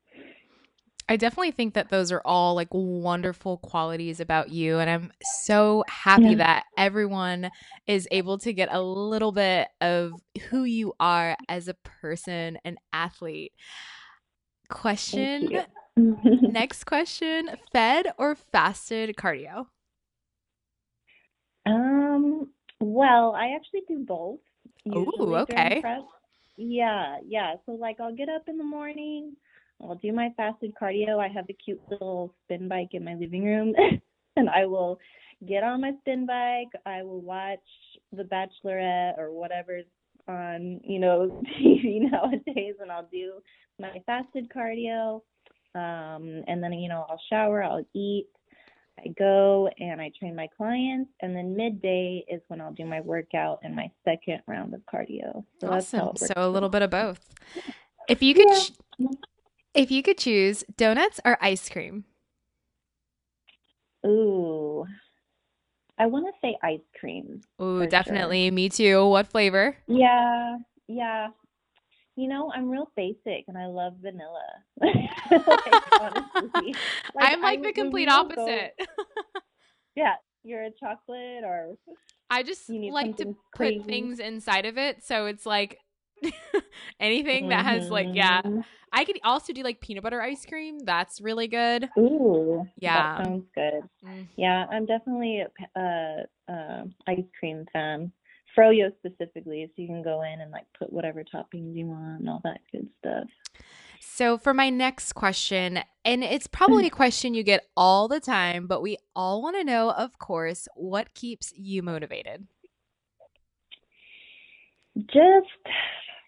I 1.09 1.17
definitely 1.17 1.53
think 1.53 1.75
that 1.75 1.89
those 1.89 2.11
are 2.11 2.23
all 2.25 2.55
like 2.55 2.69
wonderful 2.73 3.59
qualities 3.59 4.19
about 4.19 4.51
you. 4.51 4.79
And 4.79 4.91
I'm 4.91 5.13
so 5.45 5.85
happy 5.89 6.31
yeah. 6.31 6.37
that 6.37 6.65
everyone 6.77 7.51
is 7.87 8.09
able 8.11 8.39
to 8.39 8.53
get 8.53 8.69
a 8.73 8.83
little 8.83 9.31
bit 9.31 9.69
of 9.81 10.15
who 10.51 10.65
you 10.65 10.95
are 10.99 11.37
as 11.49 11.69
a 11.69 11.75
person 11.75 12.59
and 12.65 12.77
athlete. 12.93 13.53
Question 14.69 15.61
next 15.97 16.85
question 16.85 17.51
fed 17.73 18.13
or 18.19 18.35
fasted 18.35 19.15
cardio? 19.17 19.67
Um, 21.67 22.49
well, 22.81 23.33
I 23.35 23.55
actually 23.55 23.83
do 23.87 24.05
both. 24.05 24.41
Oh, 24.93 25.37
okay. 25.37 25.83
Yeah, 26.57 27.19
yeah. 27.27 27.55
So 27.65 27.73
like 27.73 28.01
I'll 28.01 28.15
get 28.15 28.29
up 28.29 28.49
in 28.49 28.59
the 28.59 28.65
morning, 28.65 29.37
I'll 29.83 29.97
do 29.97 30.13
my 30.13 30.33
fasted 30.37 30.73
cardio. 30.81 31.19
I 31.19 31.29
have 31.29 31.47
a 31.49 31.53
cute 31.53 31.81
little 31.91 32.35
spin 32.45 32.69
bike 32.69 32.91
in 32.93 33.05
my 33.05 33.15
living 33.15 33.45
room 33.45 33.75
and 34.37 34.49
I 34.49 34.67
will 34.67 34.99
get 35.47 35.63
on 35.63 35.81
my 35.81 35.93
spin 36.01 36.27
bike. 36.27 36.71
I 36.87 37.03
will 37.03 37.21
watch 37.21 37.59
The 38.13 38.25
Bachelorette 38.25 39.19
or 39.19 39.33
whatever's 39.33 39.85
on, 40.29 40.81
you 40.83 40.99
know, 40.99 41.43
TV 41.61 42.11
nowadays 42.11 42.75
and 42.81 42.91
I'll 42.91 43.09
do 43.13 43.35
my 43.79 44.03
fasted 44.07 44.49
cardio. 44.55 45.23
Um 45.75 46.43
and 46.47 46.63
then 46.63 46.73
you 46.73 46.89
know, 46.89 47.05
I'll 47.09 47.21
shower, 47.29 47.63
I'll 47.63 47.85
eat, 47.95 48.29
I 48.99 49.09
go 49.19 49.69
and 49.79 50.01
I 50.01 50.11
train 50.19 50.35
my 50.35 50.49
clients, 50.57 51.11
and 51.21 51.37
then 51.37 51.55
midday 51.55 52.25
is 52.29 52.41
when 52.49 52.61
I'll 52.61 52.73
do 52.73 52.87
my 52.87 53.01
workout 53.03 53.61
and 53.63 53.77
my 53.77 53.91
second 54.05 54.41
round 54.47 54.73
of 54.73 54.81
cardio. 54.93 55.45
So 55.61 55.69
awesome. 55.69 56.17
So 56.17 56.33
a 56.37 56.49
little 56.49 56.71
bit 56.71 56.83
of 56.83 56.91
both. 56.91 57.21
If 58.09 58.23
you 58.23 58.35
could, 58.35 58.71
yeah. 58.99 59.09
If 59.77 59.91
you 59.91 60.03
could 60.03 60.19
choose 60.19 60.65
donuts 60.77 61.21
or 61.25 61.39
ice 61.41 61.69
cream. 61.69 62.05
Ooh, 64.07 64.85
I 65.99 66.07
want 66.07 66.27
to 66.27 66.33
say 66.41 66.57
ice 66.63 66.81
cream. 66.99 67.41
Ooh, 67.61 67.87
definitely. 67.87 68.47
Sure. 68.47 68.55
Me 68.55 68.69
too. 68.69 69.09
What 69.09 69.27
flavor? 69.29 69.77
Yeah, 69.87 70.59
yeah. 70.89 71.29
You 72.17 72.29
know, 72.29 72.51
I'm 72.55 72.71
real 72.71 72.91
basic 72.97 73.45
and 73.49 73.59
I 73.59 73.67
love 73.67 73.95
vanilla. 74.01 74.45
like, 74.81 75.83
honestly. 76.01 76.75
Like, 77.15 77.33
I'm 77.33 77.41
like 77.41 77.61
I, 77.61 77.63
the 77.63 77.73
complete 77.73 78.09
opposite. 78.09 78.75
Yeah, 79.97 80.17
you're 80.45 80.65
a 80.65 80.71
chocolate 80.79 81.43
or 81.43 81.77
I 82.29 82.43
just 82.43 82.69
like 82.69 83.17
to 83.17 83.35
crazy. 83.55 83.79
put 83.79 83.87
things 83.87 84.19
inside 84.19 84.67
of 84.67 84.77
it. 84.77 85.03
So 85.03 85.25
it's 85.25 85.47
like 85.47 85.79
anything 87.01 87.45
mm-hmm. 87.45 87.51
that 87.51 87.65
has 87.65 87.91
like 87.91 88.09
yeah. 88.13 88.43
Mm-hmm. 88.43 88.61
I 88.93 89.05
could 89.05 89.19
also 89.25 89.53
do 89.53 89.63
like 89.63 89.81
peanut 89.81 90.03
butter 90.03 90.23
ice 90.23 90.47
cream. 90.47 90.79
That's 90.79 91.21
really 91.21 91.49
good. 91.49 91.89
Ooh, 91.99 92.67
yeah, 92.79 93.23
sounds 93.23 93.45
good. 93.55 93.83
Mm. 94.05 94.27
Yeah, 94.37 94.65
I'm 94.71 94.87
definitely 94.87 95.43
a 95.43 95.79
uh, 95.79 96.53
uh, 96.53 96.85
ice 97.07 97.25
cream 97.39 97.67
fan. 97.73 98.13
Froyo 98.57 98.91
specifically, 98.99 99.67
so 99.67 99.83
you 99.83 99.89
can 99.89 100.03
go 100.03 100.23
in 100.23 100.41
and 100.41 100.51
like 100.51 100.65
put 100.79 100.91
whatever 100.91 101.23
toppings 101.23 101.77
you 101.77 101.87
want 101.87 102.21
and 102.21 102.29
all 102.31 102.41
that 102.45 102.61
good 102.73 102.89
stuff. 103.01 103.29
So, 104.01 104.39
for 104.39 104.55
my 104.55 104.71
next 104.71 105.13
question, 105.13 105.81
and 106.05 106.25
it's 106.25 106.47
probably 106.51 106.87
a 106.87 106.91
question 106.91 107.35
you 107.35 107.43
get 107.43 107.67
all 107.77 108.09
the 108.09 108.21
time, 108.21 108.67
but 108.67 108.81
we 108.81 108.97
all 109.15 109.43
want 109.43 109.57
to 109.57 109.65
know, 109.65 109.91
of 109.91 110.19
course, 110.19 110.69
what 110.75 111.13
keeps 111.15 111.53
you 111.57 111.83
motivated? 111.83 112.47
Just, 114.97 115.75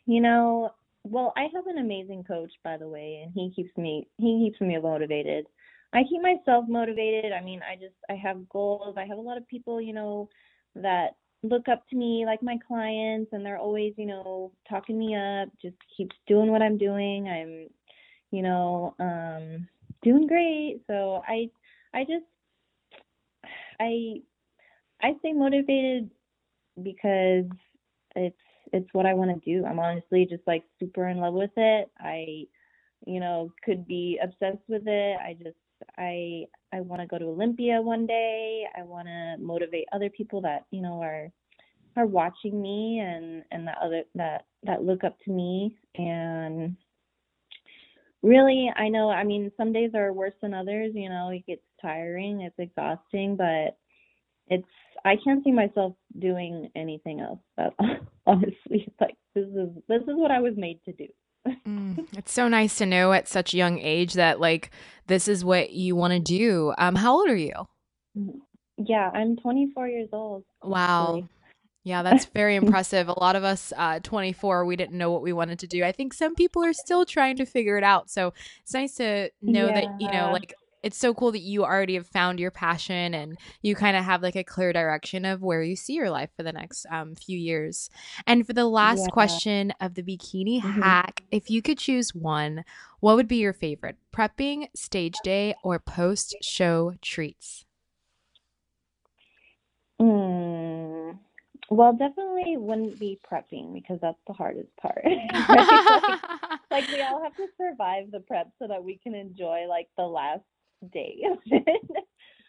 you 0.07 0.21
know, 0.21 0.71
well, 1.05 1.33
I 1.37 1.49
have 1.55 1.67
an 1.67 1.79
amazing 1.79 2.25
coach, 2.25 2.51
by 2.63 2.77
the 2.77 2.89
way, 2.89 3.23
and 3.23 3.33
he 3.35 3.53
keeps 3.55 3.77
me 3.77 4.07
he 4.19 4.45
keeps 4.45 4.61
me 4.61 4.79
motivated. 4.79 5.47
I 5.95 6.03
keep 6.03 6.21
myself 6.21 6.67
motivated. 6.69 7.33
I 7.33 7.43
mean, 7.43 7.61
I 7.63 7.77
just 7.77 7.95
I 8.11 8.15
have 8.15 8.49
goals. 8.51 8.97
I 8.99 9.07
have 9.07 9.19
a 9.19 9.23
lot 9.23 9.39
of 9.39 9.49
people, 9.49 9.81
you 9.81 9.95
know, 9.95 10.29
that 10.75 11.17
look 11.43 11.69
up 11.69 11.89
to 11.89 11.97
me 11.97 12.25
like 12.27 12.43
my 12.43 12.59
clients 12.67 13.31
and 13.33 13.45
they're 13.45 13.59
always 13.59 13.95
you 13.97 14.07
know 14.07 14.51
talking 14.69 14.99
me 14.99 15.15
up 15.15 15.49
just 15.63 15.77
keeps 15.97 16.17
doing 16.27 16.51
what 16.51 16.63
i'm 16.63 16.77
doing 16.77 17.29
i'm 17.29 17.69
you 18.33 18.43
know 18.43 18.95
um 18.99 19.69
doing 20.03 20.27
great 20.27 20.81
so 20.89 21.23
i 21.29 21.49
i 21.95 22.01
just 22.01 22.25
i 23.81 24.15
i 25.01 25.13
stay 25.21 25.33
motivated 25.33 26.11
because 26.83 27.45
it's 28.17 28.37
it's 28.73 28.89
what 28.93 29.07
i 29.07 29.15
want 29.15 29.31
to 29.31 29.51
do 29.51 29.65
i'm 29.67 29.79
honestly 29.79 30.27
just 30.29 30.43
like 30.47 30.65
super 30.79 31.09
in 31.09 31.19
love 31.19 31.35
with 31.35 31.51
it 31.57 31.91
i 32.01 32.45
you 33.07 33.21
know 33.21 33.51
could 33.65 33.87
be 33.87 34.19
obsessed 34.23 34.63
with 34.69 34.83
it 34.87 35.17
i 35.21 35.35
just 35.35 35.57
I 35.97 36.45
I 36.73 36.81
want 36.81 37.01
to 37.03 37.07
go 37.07 37.19
to 37.19 37.27
Olympia 37.27 37.81
one 37.81 38.07
day. 38.07 38.65
I 38.77 38.83
want 38.83 39.09
to 39.09 39.37
motivate 39.39 39.89
other 39.93 40.11
people 40.11 40.41
that 40.43 40.67
you 40.71 40.83
know 40.83 41.01
are 41.03 41.31
are 41.97 42.07
watching 42.07 42.61
me 42.61 43.01
and 43.01 43.43
and 43.51 43.67
that 43.67 43.79
other 43.83 44.03
that 44.15 44.47
that 44.65 44.85
look 44.85 45.05
up 45.05 45.17
to 45.25 45.31
me 45.31 45.77
and 45.97 46.77
really 48.23 48.71
I 48.77 48.89
know 48.89 49.11
I 49.11 49.25
mean 49.25 49.53
some 49.57 49.73
days 49.73 49.93
are 49.95 50.13
worse 50.13 50.35
than 50.43 50.55
others. 50.55 50.93
You 50.95 51.09
know 51.09 51.31
it 51.31 51.47
gets 51.47 51.63
tiring, 51.81 52.43
it's 52.43 52.59
exhausting, 52.59 53.37
but 53.37 53.77
it's 54.49 54.69
I 55.05 55.17
can't 55.23 55.43
see 55.45 55.53
myself 55.53 55.95
doing 56.19 56.71
anything 56.75 57.21
else. 57.21 57.41
But 57.57 57.75
honestly, 58.27 58.93
like 59.01 59.17
this 59.35 59.47
is 59.47 59.69
this 59.89 60.03
is 60.03 60.15
what 60.15 60.31
I 60.31 60.41
was 60.41 60.55
made 60.57 60.81
to 60.85 60.93
do 60.93 61.09
mm, 61.67 62.07
it's 62.17 62.33
so 62.33 62.49
nice 62.49 62.77
to 62.79 62.87
know 62.87 63.13
at 63.13 63.29
such 63.29 63.55
a 63.55 63.57
young 63.57 63.79
age 63.79 64.15
that 64.15 64.41
like 64.41 64.71
this 65.07 65.29
is 65.29 65.45
what 65.45 65.71
you 65.71 65.97
want 65.97 66.13
to 66.13 66.21
do. 66.21 66.73
Um, 66.79 66.95
how 66.95 67.15
old 67.15 67.29
are 67.29 67.37
you? 67.37 67.53
Mm-hmm. 68.17 68.39
Yeah, 68.79 69.11
I'm 69.13 69.37
24 69.37 69.89
years 69.89 70.09
old. 70.13 70.45
Wow. 70.63 71.29
Yeah, 71.83 72.03
that's 72.03 72.25
very 72.35 72.55
impressive. 72.55 73.09
A 73.09 73.19
lot 73.19 73.35
of 73.35 73.43
us, 73.43 73.73
uh, 73.77 73.99
24, 74.01 74.65
we 74.65 74.77
didn't 74.77 74.97
know 74.97 75.11
what 75.11 75.23
we 75.23 75.33
wanted 75.33 75.59
to 75.61 75.67
do. 75.67 75.83
I 75.83 75.91
think 75.91 76.15
some 76.15 76.37
people 76.37 76.65
are 76.65 76.73
still 76.73 77.05
trying 77.05 77.37
to 77.39 77.45
figure 77.45 77.77
it 77.77 77.83
out. 77.83 78.09
So 78.09 78.33
it's 78.63 78.75
nice 78.75 78.95
to 78.97 79.31
know 79.43 79.67
yeah. 79.67 79.81
that, 79.81 80.01
you 80.01 80.11
know, 80.13 80.31
like 80.33 80.55
it's 80.83 80.97
so 80.97 81.13
cool 81.15 81.33
that 81.33 81.41
you 81.41 81.65
already 81.65 81.95
have 81.95 82.07
found 82.07 82.39
your 82.39 82.51
passion 82.51 83.15
and 83.15 83.39
you 83.63 83.75
kind 83.75 83.97
of 83.97 84.05
have 84.05 84.23
like 84.23 84.37
a 84.37 84.45
clear 84.45 84.73
direction 84.73 85.25
of 85.25 85.43
where 85.43 85.63
you 85.63 85.77
see 85.77 85.95
your 85.95 86.11
life 86.11 86.31
for 86.37 86.43
the 86.43 86.53
next 86.53 86.87
um, 86.91 87.15
few 87.15 87.39
years. 87.39 87.91
And 88.27 88.47
for 88.47 88.53
the 88.53 88.67
last 88.67 89.03
yeah. 89.03 89.13
question 89.13 89.73
of 89.81 89.95
the 89.95 90.03
bikini 90.03 90.63
mm-hmm. 90.63 90.83
hack, 90.83 91.25
if 91.31 91.51
you 91.51 91.63
could 91.63 91.79
choose 91.79 92.15
one, 92.15 92.65
what 93.01 93.17
would 93.17 93.29
be 93.29 93.37
your 93.37 93.53
favorite? 93.53 93.97
Prepping, 94.15 94.69
stage 94.75 95.17
day, 95.25 95.55
or 95.63 95.79
post 95.79 96.37
show 96.43 96.95
treats? 97.03 97.65
Mm, 100.01 101.19
well, 101.71 101.93
definitely 101.93 102.57
wouldn't 102.57 102.99
be 103.01 103.19
prepping 103.31 103.75
because 103.75 103.99
that's 104.01 104.21
the 104.27 104.33
hardest 104.33 104.75
part. 104.77 105.05
like, 105.49 106.23
like 106.71 106.89
we 106.89 107.03
all 107.03 107.23
have 107.23 107.35
to 107.37 107.47
survive 107.57 108.11
the 108.13 108.21
prep 108.21 108.51
so 108.59 108.69
that 108.69 108.83
we 108.83 108.97
can 108.97 109.15
enjoy 109.15 109.67
like 109.69 109.89
the 109.97 110.05
last 110.05 110.45
day. 110.93 111.23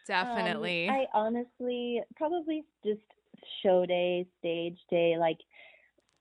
Definitely. 0.06 0.88
Um, 0.88 0.94
I 0.94 1.06
honestly 1.14 2.02
probably 2.16 2.64
just 2.84 3.00
show 3.62 3.86
day, 3.86 4.26
stage 4.38 4.78
day, 4.90 5.16
like 5.18 5.38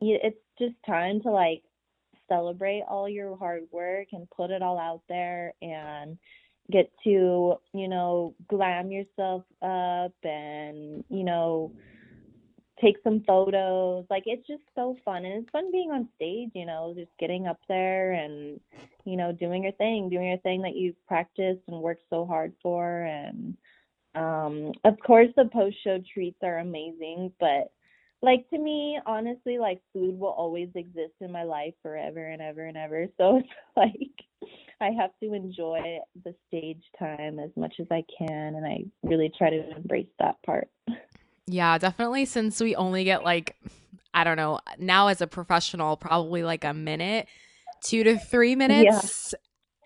it's 0.01 0.37
just 0.57 0.75
time 0.85 1.21
to 1.21 1.31
like 1.31 1.63
celebrate 2.27 2.83
all 2.87 3.09
your 3.09 3.35
hard 3.35 3.63
work 3.71 4.07
and 4.13 4.29
put 4.29 4.51
it 4.51 4.61
all 4.61 4.77
out 4.77 5.01
there 5.09 5.53
and 5.61 6.17
get 6.71 6.91
to, 7.03 7.55
you 7.73 7.87
know, 7.87 8.35
glam 8.47 8.91
yourself 8.91 9.43
up 9.61 10.13
and, 10.23 11.03
you 11.09 11.23
know, 11.23 11.73
take 12.81 12.97
some 13.03 13.23
photos. 13.25 14.05
Like 14.09 14.23
it's 14.25 14.47
just 14.47 14.63
so 14.75 14.95
fun 15.05 15.25
and 15.25 15.41
it's 15.41 15.49
fun 15.51 15.71
being 15.71 15.91
on 15.91 16.09
stage, 16.15 16.51
you 16.53 16.65
know, 16.65 16.93
just 16.95 17.11
getting 17.19 17.47
up 17.47 17.59
there 17.67 18.13
and 18.13 18.59
you 19.05 19.17
know, 19.17 19.31
doing 19.31 19.63
your 19.63 19.71
thing, 19.73 20.09
doing 20.09 20.27
your 20.29 20.37
thing 20.39 20.61
that 20.63 20.75
you've 20.75 21.05
practiced 21.07 21.61
and 21.67 21.81
worked 21.81 22.03
so 22.09 22.25
hard 22.25 22.53
for 22.61 23.01
and 23.03 23.57
um 24.15 24.71
of 24.85 24.95
course 25.05 25.29
the 25.37 25.45
post 25.45 25.77
show 25.83 25.99
treats 26.13 26.39
are 26.43 26.59
amazing, 26.59 27.31
but 27.39 27.71
like 28.21 28.49
to 28.49 28.57
me, 28.57 28.99
honestly, 29.05 29.59
like 29.59 29.81
food 29.93 30.19
will 30.19 30.29
always 30.29 30.69
exist 30.75 31.13
in 31.21 31.31
my 31.31 31.43
life 31.43 31.73
forever 31.81 32.27
and 32.27 32.41
ever 32.41 32.65
and 32.65 32.77
ever. 32.77 33.07
So 33.17 33.37
it's 33.41 33.49
like 33.77 34.51
I 34.81 34.91
have 34.91 35.11
to 35.21 35.33
enjoy 35.33 35.99
the 36.23 36.33
stage 36.47 36.83
time 36.97 37.39
as 37.39 37.51
much 37.55 37.75
as 37.79 37.87
I 37.91 38.03
can 38.17 38.55
and 38.55 38.65
I 38.65 38.85
really 39.03 39.31
try 39.37 39.49
to 39.49 39.75
embrace 39.75 40.07
that 40.19 40.41
part. 40.45 40.69
Yeah, 41.51 41.77
definitely 41.79 42.25
since 42.25 42.61
we 42.61 42.75
only 42.75 43.03
get 43.03 43.23
like 43.23 43.55
I 44.13 44.23
don't 44.23 44.37
know, 44.37 44.59
now 44.77 45.07
as 45.07 45.21
a 45.21 45.27
professional 45.27 45.97
probably 45.97 46.43
like 46.43 46.63
a 46.63 46.73
minute, 46.73 47.27
2 47.83 48.03
to 48.03 48.17
3 48.17 48.55
minutes 48.55 49.33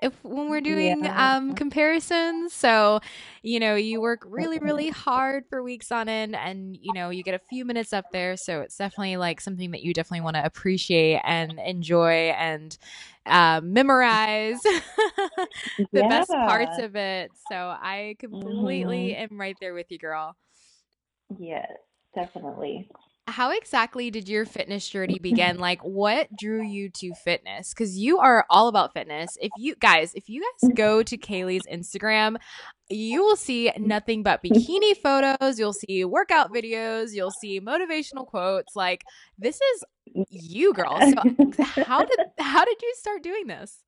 if 0.02 0.14
when 0.24 0.50
we're 0.50 0.60
doing 0.60 1.06
yeah. 1.06 1.38
um 1.38 1.56
comparisons 1.56 2.52
so 2.52 3.00
you 3.42 3.58
know 3.58 3.76
you 3.76 4.02
work 4.02 4.22
really 4.28 4.60
really 4.60 4.90
hard 4.90 5.46
for 5.50 5.64
weeks 5.64 5.94
on 5.94 6.10
end 6.10 6.36
and 6.36 6.78
you 6.82 6.92
know 6.92 7.10
you 7.10 7.24
get 7.24 7.34
a 7.34 7.40
few 7.50 7.64
minutes 7.64 7.94
up 7.94 8.04
there 8.12 8.36
so 8.36 8.60
it's 8.60 8.76
definitely 8.76 9.16
like 9.16 9.40
something 9.40 9.72
that 9.72 9.82
you 9.82 9.94
definitely 9.94 10.20
want 10.20 10.36
to 10.36 10.44
appreciate 10.44 11.22
and 11.24 11.58
enjoy 11.66 12.34
and 12.38 12.78
uh, 13.26 13.62
memorize 13.64 14.62
the 14.64 15.88
yeah. 15.94 16.10
best 16.10 16.30
parts 16.30 16.78
of 16.80 16.98
it 16.98 17.32
so 17.50 17.56
i 17.56 18.14
completely 18.20 19.12
mm-hmm. 19.12 19.34
am 19.34 19.40
right 19.40 19.56
there 19.62 19.74
with 19.74 19.90
you 19.90 19.98
girl 19.98 20.36
yes 21.40 21.72
definitely 22.16 22.88
how 23.28 23.52
exactly 23.52 24.12
did 24.12 24.28
your 24.28 24.46
fitness 24.46 24.88
journey 24.88 25.18
begin? 25.18 25.58
Like, 25.58 25.82
what 25.82 26.28
drew 26.36 26.62
you 26.62 26.90
to 26.96 27.14
fitness? 27.24 27.74
Because 27.74 27.98
you 27.98 28.20
are 28.20 28.46
all 28.50 28.68
about 28.68 28.94
fitness. 28.94 29.38
If 29.40 29.52
you 29.58 29.76
guys, 29.76 30.14
if 30.14 30.28
you 30.28 30.42
guys 30.42 30.70
mm-hmm. 30.70 30.76
go 30.76 31.04
to 31.04 31.18
Kaylie's 31.18 31.66
Instagram, 31.72 32.36
you 32.90 33.24
will 33.24 33.38
see 33.38 33.72
nothing 33.78 34.24
but 34.24 34.44
bikini 34.44 34.98
photos. 34.98 35.58
You'll 35.58 35.74
see 35.74 36.04
workout 36.04 36.52
videos. 36.52 37.14
You'll 37.14 37.32
see 37.32 37.62
motivational 37.62 38.28
quotes. 38.28 38.76
Like, 38.76 39.04
this 39.38 39.56
is 39.56 39.84
you, 40.30 40.74
girl. 40.74 41.00
So, 41.00 41.84
how 41.84 42.04
did 42.04 42.20
how 42.38 42.66
did 42.66 42.82
you 42.82 42.94
start 42.98 43.24
doing 43.24 43.48
this? 43.48 43.80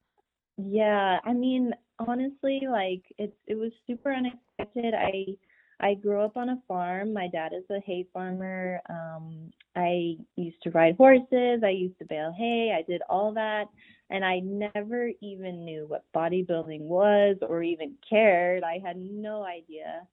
Yeah, 0.58 1.20
I 1.26 1.34
mean, 1.34 1.74
honestly, 2.00 2.62
like 2.72 3.04
it's 3.18 3.36
it 3.48 3.56
was 3.56 3.74
super 3.86 4.14
unexpected. 4.14 4.94
I 4.94 5.36
I 5.80 5.94
grew 5.94 6.22
up 6.22 6.38
on 6.38 6.50
a 6.50 6.62
farm. 6.68 7.14
My 7.14 7.28
dad 7.28 7.52
is 7.54 7.64
a 7.70 7.80
hay 7.82 8.08
farmer. 8.14 8.80
Um, 8.90 9.52
I 9.76 10.18
used 10.36 10.62
to 10.64 10.72
ride 10.72 10.96
horses. 10.96 11.62
I 11.64 11.70
used 11.70 12.00
to 12.00 12.06
bale 12.06 12.34
hay. 12.38 12.74
I 12.78 12.84
did 12.90 13.02
all 13.10 13.34
that. 13.34 13.66
And 14.10 14.24
I 14.24 14.40
never 14.40 15.10
even 15.22 15.66
knew 15.66 15.86
what 15.88 16.06
bodybuilding 16.16 16.82
was 16.82 17.38
or 17.42 17.64
even 17.64 17.96
cared. 18.08 18.64
I 18.64 18.80
had 18.84 18.98
no 18.98 19.44
idea. 19.44 20.08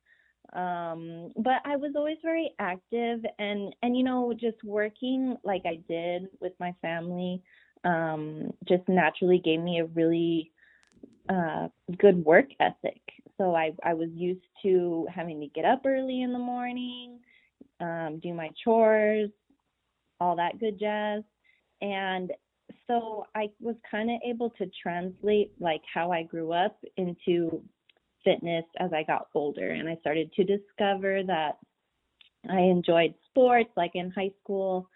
Um, 0.53 1.33
but 1.37 1.63
I 1.65 1.77
was 1.77 1.93
always 1.97 2.19
very 2.23 2.51
active 2.59 3.25
and, 3.39 3.75
and, 3.83 3.97
you 3.97 4.03
know, 4.03 4.35
just 4.39 4.63
working 4.65 5.37
like 5.45 5.63
I 5.65 5.81
did 5.89 6.29
with 6.41 6.53
my 6.59 6.75
family, 6.83 7.43
um, 7.85 8.53
just 8.69 8.87
naturally 8.89 9.39
gave 9.39 9.61
me 9.61 9.81
a 9.81 9.87
really, 9.87 10.51
uh, 11.29 11.69
good 11.99 12.23
work 12.25 12.47
ethic 12.61 13.01
so 13.43 13.57
I, 13.57 13.73
I 13.83 13.93
was 13.95 14.09
used 14.15 14.45
to 14.63 15.07
having 15.13 15.41
to 15.41 15.49
get 15.49 15.65
up 15.65 15.83
early 15.85 16.23
in 16.23 16.33
the 16.33 16.39
morning, 16.39 17.19
um, 17.81 18.21
do 18.23 18.33
my 18.33 18.51
chores, 18.63 19.31
all 20.21 20.37
that 20.37 20.61
good 20.61 20.79
jazz. 20.79 21.25
And 21.81 22.31
so 22.87 23.27
I 23.35 23.51
was 23.61 23.75
kind 23.91 24.11
of 24.11 24.21
able 24.25 24.51
to 24.51 24.71
translate 24.81 25.51
like 25.59 25.83
how 25.93 26.13
I 26.13 26.23
grew 26.23 26.53
up 26.53 26.79
into 26.97 27.63
fitness 28.25 28.65
as 28.79 28.93
I 28.93 29.03
got 29.03 29.27
older. 29.35 29.71
And 29.71 29.89
I 29.89 29.97
started 29.97 30.33
to 30.35 30.45
discover 30.45 31.25
that 31.27 31.59
I 32.49 32.61
enjoyed 32.61 33.15
sports, 33.29 33.71
like 33.77 33.93
in 33.95 34.13
high 34.13 34.31
school. 34.41 34.89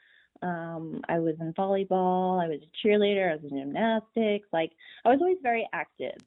Um, 0.43 1.01
I 1.09 1.19
was 1.19 1.35
in 1.41 1.53
volleyball, 1.55 2.41
I 2.41 2.47
was 2.47 2.61
a 2.63 2.87
cheerleader, 2.87 3.33
I 3.33 3.37
was 3.37 3.45
in 3.51 3.59
gymnastics. 3.59 4.47
Like 4.53 4.71
I 5.05 5.09
was 5.09 5.19
always 5.21 5.39
very 5.43 5.69
active 5.73 6.21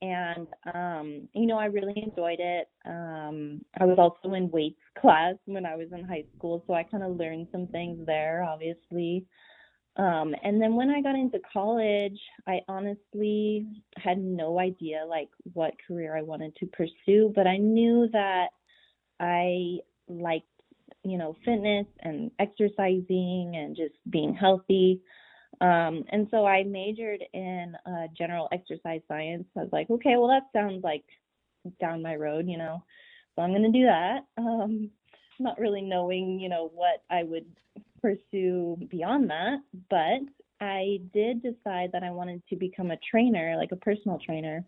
and 0.00 0.46
um, 0.74 1.28
you 1.34 1.46
know, 1.46 1.58
I 1.58 1.66
really 1.66 1.94
enjoyed 1.96 2.38
it. 2.40 2.68
Um, 2.86 3.60
I 3.80 3.84
was 3.84 3.98
also 3.98 4.34
in 4.34 4.50
weights 4.50 4.80
class 5.00 5.34
when 5.46 5.66
I 5.66 5.76
was 5.76 5.88
in 5.92 6.04
high 6.04 6.24
school, 6.36 6.62
so 6.66 6.74
I 6.74 6.84
kind 6.84 7.02
of 7.02 7.16
learned 7.16 7.48
some 7.52 7.66
things 7.68 7.98
there, 8.06 8.44
obviously. 8.44 9.26
Um, 9.96 10.32
and 10.44 10.62
then 10.62 10.76
when 10.76 10.90
I 10.90 11.02
got 11.02 11.16
into 11.16 11.40
college, 11.52 12.18
I 12.46 12.60
honestly 12.68 13.66
had 13.96 14.18
no 14.18 14.60
idea 14.60 15.04
like 15.08 15.28
what 15.54 15.74
career 15.86 16.16
I 16.16 16.22
wanted 16.22 16.54
to 16.56 16.66
pursue, 16.66 17.32
but 17.34 17.48
I 17.48 17.56
knew 17.56 18.08
that 18.12 18.48
I 19.18 19.78
liked, 20.08 20.46
you 21.02 21.18
know, 21.18 21.34
fitness 21.44 21.86
and 22.00 22.30
exercising 22.38 23.54
and 23.56 23.74
just 23.76 23.94
being 24.08 24.34
healthy. 24.34 25.00
Um, 25.60 26.04
and 26.10 26.28
so 26.30 26.46
I 26.46 26.62
majored 26.64 27.24
in 27.32 27.74
uh, 27.86 28.06
general 28.16 28.48
exercise 28.52 29.00
science. 29.08 29.44
I 29.56 29.60
was 29.60 29.70
like, 29.72 29.90
okay, 29.90 30.16
well, 30.16 30.28
that 30.28 30.48
sounds 30.52 30.84
like 30.84 31.04
down 31.80 32.02
my 32.02 32.14
road, 32.14 32.46
you 32.48 32.56
know, 32.56 32.82
so 33.34 33.42
I'm 33.42 33.50
going 33.50 33.70
to 33.70 33.78
do 33.78 33.86
that. 33.86 34.20
Um, 34.36 34.90
not 35.38 35.58
really 35.58 35.82
knowing, 35.82 36.40
you 36.40 36.48
know, 36.48 36.70
what 36.74 37.02
I 37.10 37.22
would 37.22 37.46
pursue 38.02 38.76
beyond 38.90 39.30
that, 39.30 39.58
but 39.90 40.20
I 40.60 40.98
did 41.12 41.42
decide 41.42 41.90
that 41.92 42.02
I 42.02 42.10
wanted 42.10 42.42
to 42.48 42.56
become 42.56 42.90
a 42.90 42.98
trainer, 43.10 43.56
like 43.56 43.72
a 43.72 43.76
personal 43.76 44.18
trainer, 44.18 44.64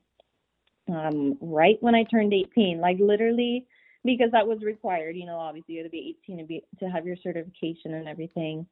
um, 0.88 1.37
right 1.40 1.76
when 1.81 1.94
I 1.94 2.05
turned 2.05 2.33
18, 2.33 2.81
like 2.81 2.98
literally 3.00 3.66
because 4.05 4.31
that 4.33 4.46
was 4.46 4.62
required. 4.62 5.16
You 5.16 5.26
know, 5.26 5.37
obviously 5.37 5.74
you 5.74 5.81
had 5.81 5.87
to 5.87 5.90
be 5.90 6.16
18 6.24 6.38
to 6.38 6.44
be 6.44 6.62
to 6.79 6.87
have 6.87 7.07
your 7.07 7.16
certification 7.16 7.94
and 7.94 8.09
everything. 8.09 8.66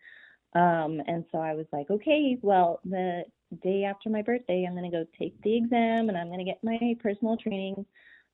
Um, 0.54 1.00
and 1.06 1.24
so 1.30 1.38
I 1.38 1.54
was 1.54 1.66
like, 1.72 1.90
okay, 1.90 2.38
well, 2.42 2.80
the 2.84 3.24
day 3.62 3.84
after 3.84 4.10
my 4.10 4.22
birthday, 4.22 4.64
I'm 4.66 4.74
going 4.74 4.90
to 4.90 4.96
go 4.96 5.04
take 5.18 5.40
the 5.42 5.56
exam 5.56 6.08
and 6.08 6.16
I'm 6.16 6.28
going 6.28 6.38
to 6.38 6.44
get 6.44 6.62
my 6.62 6.78
personal 7.02 7.36
training 7.36 7.84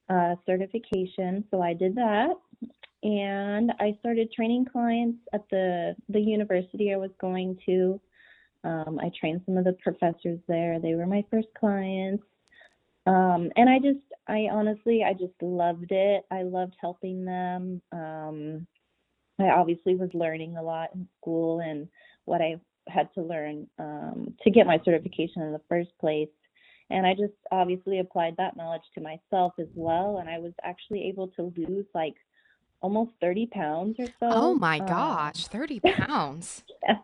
uh, 0.08 0.34
certification. 0.46 1.44
So 1.50 1.60
I 1.60 1.74
did 1.74 1.94
that. 1.96 2.30
And 3.02 3.72
I 3.80 3.96
started 4.00 4.32
training 4.32 4.66
clients 4.70 5.18
at 5.34 5.42
the, 5.50 5.94
the 6.08 6.20
university 6.20 6.92
I 6.92 6.96
was 6.96 7.10
going 7.20 7.58
to. 7.66 8.00
Um, 8.64 8.98
I 9.02 9.10
trained 9.20 9.42
some 9.44 9.58
of 9.58 9.64
the 9.64 9.76
professors 9.82 10.40
there. 10.48 10.80
They 10.80 10.94
were 10.94 11.06
my 11.06 11.24
first 11.30 11.48
clients. 11.58 12.24
Um, 13.06 13.50
and 13.56 13.68
I 13.68 13.78
just, 13.78 14.04
I 14.26 14.48
honestly, 14.50 15.04
I 15.04 15.12
just 15.12 15.34
loved 15.42 15.90
it. 15.90 16.24
I 16.30 16.42
loved 16.44 16.74
helping 16.80 17.24
them. 17.26 17.82
Um, 17.92 18.66
I 19.38 19.48
obviously 19.48 19.96
was 19.96 20.10
learning 20.14 20.56
a 20.56 20.62
lot 20.62 20.90
in 20.94 21.08
school 21.20 21.60
and 21.60 21.88
what 22.24 22.40
I 22.40 22.56
had 22.88 23.12
to 23.14 23.22
learn 23.22 23.66
um, 23.78 24.34
to 24.42 24.50
get 24.50 24.66
my 24.66 24.80
certification 24.84 25.42
in 25.42 25.52
the 25.52 25.60
first 25.68 25.90
place. 26.00 26.28
And 26.90 27.06
I 27.06 27.14
just 27.14 27.32
obviously 27.50 27.98
applied 27.98 28.36
that 28.36 28.56
knowledge 28.56 28.82
to 28.94 29.00
myself 29.00 29.54
as 29.58 29.68
well. 29.74 30.18
And 30.18 30.28
I 30.28 30.38
was 30.38 30.52
actually 30.62 31.04
able 31.08 31.28
to 31.28 31.52
lose 31.56 31.86
like 31.94 32.14
almost 32.80 33.12
30 33.20 33.46
pounds 33.46 33.96
or 33.98 34.06
so. 34.06 34.12
Oh 34.22 34.54
my 34.54 34.78
um, 34.78 34.86
gosh, 34.86 35.46
30 35.48 35.80
pounds. 35.84 36.62
yeah. 36.82 36.96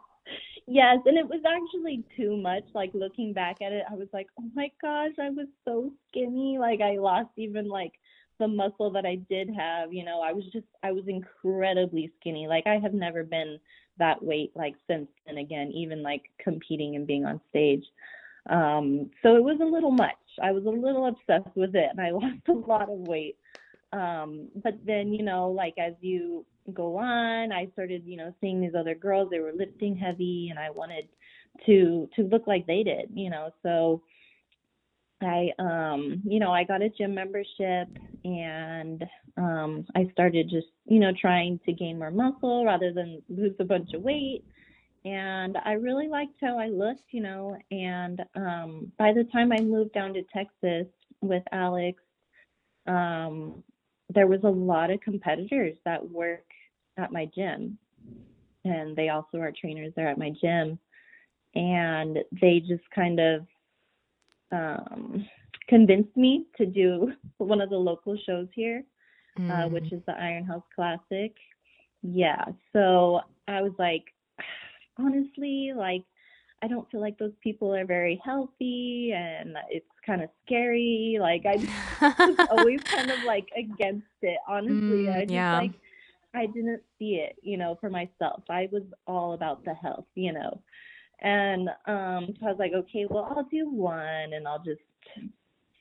Yes, 0.72 0.98
and 1.04 1.18
it 1.18 1.26
was 1.26 1.40
actually 1.44 2.04
too 2.16 2.36
much. 2.36 2.62
Like 2.74 2.92
looking 2.94 3.32
back 3.32 3.60
at 3.60 3.72
it, 3.72 3.82
I 3.90 3.94
was 3.94 4.06
like, 4.12 4.28
oh 4.38 4.48
my 4.54 4.70
gosh, 4.80 5.10
I 5.20 5.30
was 5.30 5.48
so 5.64 5.90
skinny. 6.08 6.58
Like 6.60 6.80
I 6.80 6.98
lost 6.98 7.30
even 7.36 7.68
like 7.68 7.92
the 8.40 8.48
muscle 8.48 8.90
that 8.92 9.06
I 9.06 9.16
did 9.30 9.50
have, 9.56 9.92
you 9.94 10.04
know, 10.04 10.22
I 10.22 10.32
was 10.32 10.44
just 10.52 10.66
I 10.82 10.92
was 10.92 11.04
incredibly 11.06 12.12
skinny. 12.20 12.48
Like 12.48 12.66
I 12.66 12.78
have 12.78 12.94
never 12.94 13.24
been 13.24 13.60
that 13.98 14.22
weight 14.22 14.52
like 14.56 14.74
since 14.88 15.08
and 15.28 15.38
again, 15.38 15.70
even 15.72 16.02
like 16.02 16.24
competing 16.42 16.96
and 16.96 17.06
being 17.06 17.24
on 17.26 17.40
stage. 17.50 17.84
Um, 18.50 19.10
so 19.22 19.36
it 19.36 19.44
was 19.44 19.60
a 19.62 19.66
little 19.66 19.92
much. 19.92 20.16
I 20.42 20.52
was 20.52 20.64
a 20.66 20.70
little 20.70 21.06
obsessed 21.06 21.54
with 21.56 21.76
it 21.76 21.90
and 21.90 22.00
I 22.00 22.10
lost 22.12 22.48
a 22.48 22.52
lot 22.52 22.90
of 22.90 22.98
weight. 23.08 23.36
Um, 23.92 24.48
but 24.62 24.74
then, 24.86 25.12
you 25.14 25.22
know, 25.24 25.50
like 25.50 25.74
as 25.78 25.94
you 26.00 26.46
go 26.74 26.96
on, 26.98 27.52
I 27.52 27.68
started, 27.74 28.02
you 28.06 28.16
know, 28.16 28.34
seeing 28.40 28.60
these 28.60 28.74
other 28.78 28.94
girls, 28.96 29.28
they 29.30 29.40
were 29.40 29.52
lifting 29.56 29.96
heavy 29.96 30.48
and 30.50 30.58
I 30.58 30.70
wanted 30.70 31.08
to 31.66 32.08
to 32.16 32.22
look 32.22 32.46
like 32.46 32.66
they 32.66 32.82
did, 32.82 33.10
you 33.14 33.30
know. 33.30 33.50
So 33.62 34.02
I 35.22 35.50
um 35.58 36.22
you 36.24 36.40
know 36.40 36.52
I 36.52 36.64
got 36.64 36.82
a 36.82 36.88
gym 36.88 37.14
membership 37.14 37.88
and 38.24 39.04
um 39.36 39.86
I 39.94 40.08
started 40.12 40.48
just 40.50 40.68
you 40.86 40.98
know 40.98 41.12
trying 41.20 41.60
to 41.66 41.72
gain 41.72 41.98
more 41.98 42.10
muscle 42.10 42.64
rather 42.64 42.92
than 42.92 43.22
lose 43.28 43.54
a 43.60 43.64
bunch 43.64 43.92
of 43.94 44.02
weight 44.02 44.44
and 45.04 45.56
I 45.64 45.72
really 45.72 46.08
liked 46.08 46.36
how 46.40 46.58
I 46.58 46.68
looked 46.68 47.04
you 47.10 47.22
know 47.22 47.56
and 47.70 48.22
um 48.36 48.92
by 48.98 49.12
the 49.12 49.24
time 49.32 49.52
I 49.52 49.60
moved 49.60 49.92
down 49.92 50.14
to 50.14 50.22
Texas 50.32 50.86
with 51.20 51.42
Alex 51.52 52.02
um 52.86 53.62
there 54.12 54.26
was 54.26 54.40
a 54.44 54.48
lot 54.48 54.90
of 54.90 55.00
competitors 55.00 55.76
that 55.84 56.10
work 56.10 56.46
at 56.98 57.12
my 57.12 57.26
gym 57.34 57.78
and 58.64 58.96
they 58.96 59.08
also 59.08 59.38
are 59.38 59.52
trainers 59.58 59.92
there 59.96 60.08
at 60.08 60.18
my 60.18 60.32
gym. 60.40 60.78
And 61.54 62.18
they 62.40 62.60
just 62.60 62.84
kind 62.94 63.18
of 63.18 63.46
um, 64.52 65.26
convinced 65.68 66.16
me 66.16 66.46
to 66.56 66.66
do 66.66 67.12
one 67.38 67.60
of 67.60 67.70
the 67.70 67.76
local 67.76 68.16
shows 68.26 68.48
here, 68.54 68.82
mm. 69.38 69.50
uh, 69.50 69.68
which 69.68 69.92
is 69.92 70.02
the 70.06 70.12
Iron 70.12 70.44
House 70.44 70.64
Classic. 70.74 71.32
Yeah, 72.02 72.44
so 72.72 73.20
I 73.48 73.62
was 73.62 73.72
like, 73.78 74.04
honestly, 74.98 75.72
like, 75.74 76.04
I 76.62 76.68
don't 76.68 76.90
feel 76.90 77.00
like 77.00 77.18
those 77.18 77.32
people 77.42 77.74
are 77.74 77.86
very 77.86 78.20
healthy 78.22 79.12
and 79.14 79.56
it's 79.70 79.86
kind 80.04 80.22
of 80.22 80.28
scary. 80.44 81.16
Like, 81.18 81.46
I 81.46 81.56
was 82.18 82.48
always 82.50 82.82
kind 82.82 83.10
of 83.10 83.22
like 83.24 83.48
against 83.56 84.06
it, 84.22 84.38
honestly. 84.46 85.06
Mm, 85.06 85.16
I 85.16 85.20
just 85.22 85.32
yeah. 85.32 85.58
like, 85.58 85.72
I 86.34 86.46
didn't 86.46 86.82
see 86.98 87.14
it, 87.16 87.36
you 87.42 87.56
know, 87.56 87.78
for 87.80 87.90
myself. 87.90 88.42
I 88.48 88.68
was 88.70 88.82
all 89.06 89.32
about 89.32 89.64
the 89.64 89.74
health, 89.74 90.06
you 90.14 90.32
know. 90.32 90.60
And 91.22 91.68
um 91.86 92.34
so 92.38 92.46
I 92.46 92.50
was 92.50 92.56
like, 92.58 92.72
okay, 92.72 93.06
well, 93.08 93.28
I'll 93.30 93.44
do 93.44 93.68
one 93.70 94.32
and 94.32 94.46
I'll 94.48 94.62
just 94.62 94.80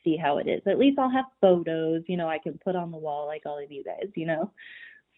see 0.04 0.18
how 0.18 0.38
it 0.38 0.48
is. 0.48 0.62
At 0.66 0.80
least 0.80 1.00
I'll 1.00 1.10
have 1.10 1.26
photos, 1.42 2.04
you 2.08 2.18
know, 2.18 2.28
I 2.28 2.40
can 2.40 2.60
put 2.64 2.76
on 2.76 2.92
the 2.92 2.98
wall 2.98 3.26
like 3.26 3.44
all 3.46 3.62
of 3.62 3.72
you 3.72 3.84
guys, 3.84 4.10
you 4.16 4.26
know. 4.26 4.52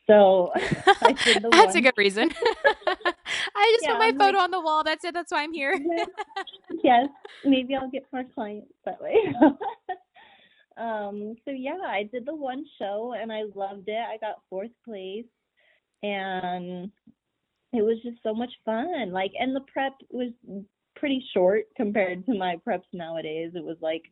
So 0.08 0.52
That's 0.86 1.26
one. 1.26 1.78
a 1.78 1.82
good 1.82 1.98
reason. 1.98 2.30
I 3.56 3.72
just 3.74 3.84
yeah, 3.84 3.92
put 3.92 4.00
my 4.00 4.12
photo 4.12 4.38
like, 4.38 4.44
on 4.44 4.52
the 4.52 4.62
wall. 4.62 4.84
That's 4.84 5.04
it. 5.06 5.14
That's 5.14 5.32
why 5.32 5.44
I'm 5.44 5.54
here. 5.54 5.80
yes. 6.84 7.08
Maybe 7.46 7.76
I'll 7.76 7.90
get 7.90 8.06
more 8.12 8.24
clients 8.34 8.74
that 8.86 9.02
way. 9.02 9.34
um, 10.78 11.36
so 11.46 11.52
yeah, 11.52 11.78
I 11.86 12.10
did 12.12 12.26
the 12.26 12.36
one 12.36 12.66
show 12.80 13.14
and 13.20 13.32
I 13.32 13.44
loved 13.56 13.88
it. 13.88 14.04
I 14.08 14.18
got 14.18 14.42
fourth 14.50 14.72
place 14.84 15.26
and 16.04 16.92
it 17.74 17.82
was 17.82 17.98
just 18.04 18.18
so 18.24 18.34
much 18.34 18.52
fun. 18.66 19.12
Like 19.12 19.32
and 19.40 19.56
the 19.56 19.62
prep 19.62 19.94
was 20.10 20.32
pretty 20.96 21.24
short 21.34 21.64
compared 21.76 22.26
to 22.26 22.34
my 22.38 22.58
preps 22.68 22.84
nowadays. 22.94 23.52
It 23.56 23.64
was 23.64 23.78
like 23.82 24.04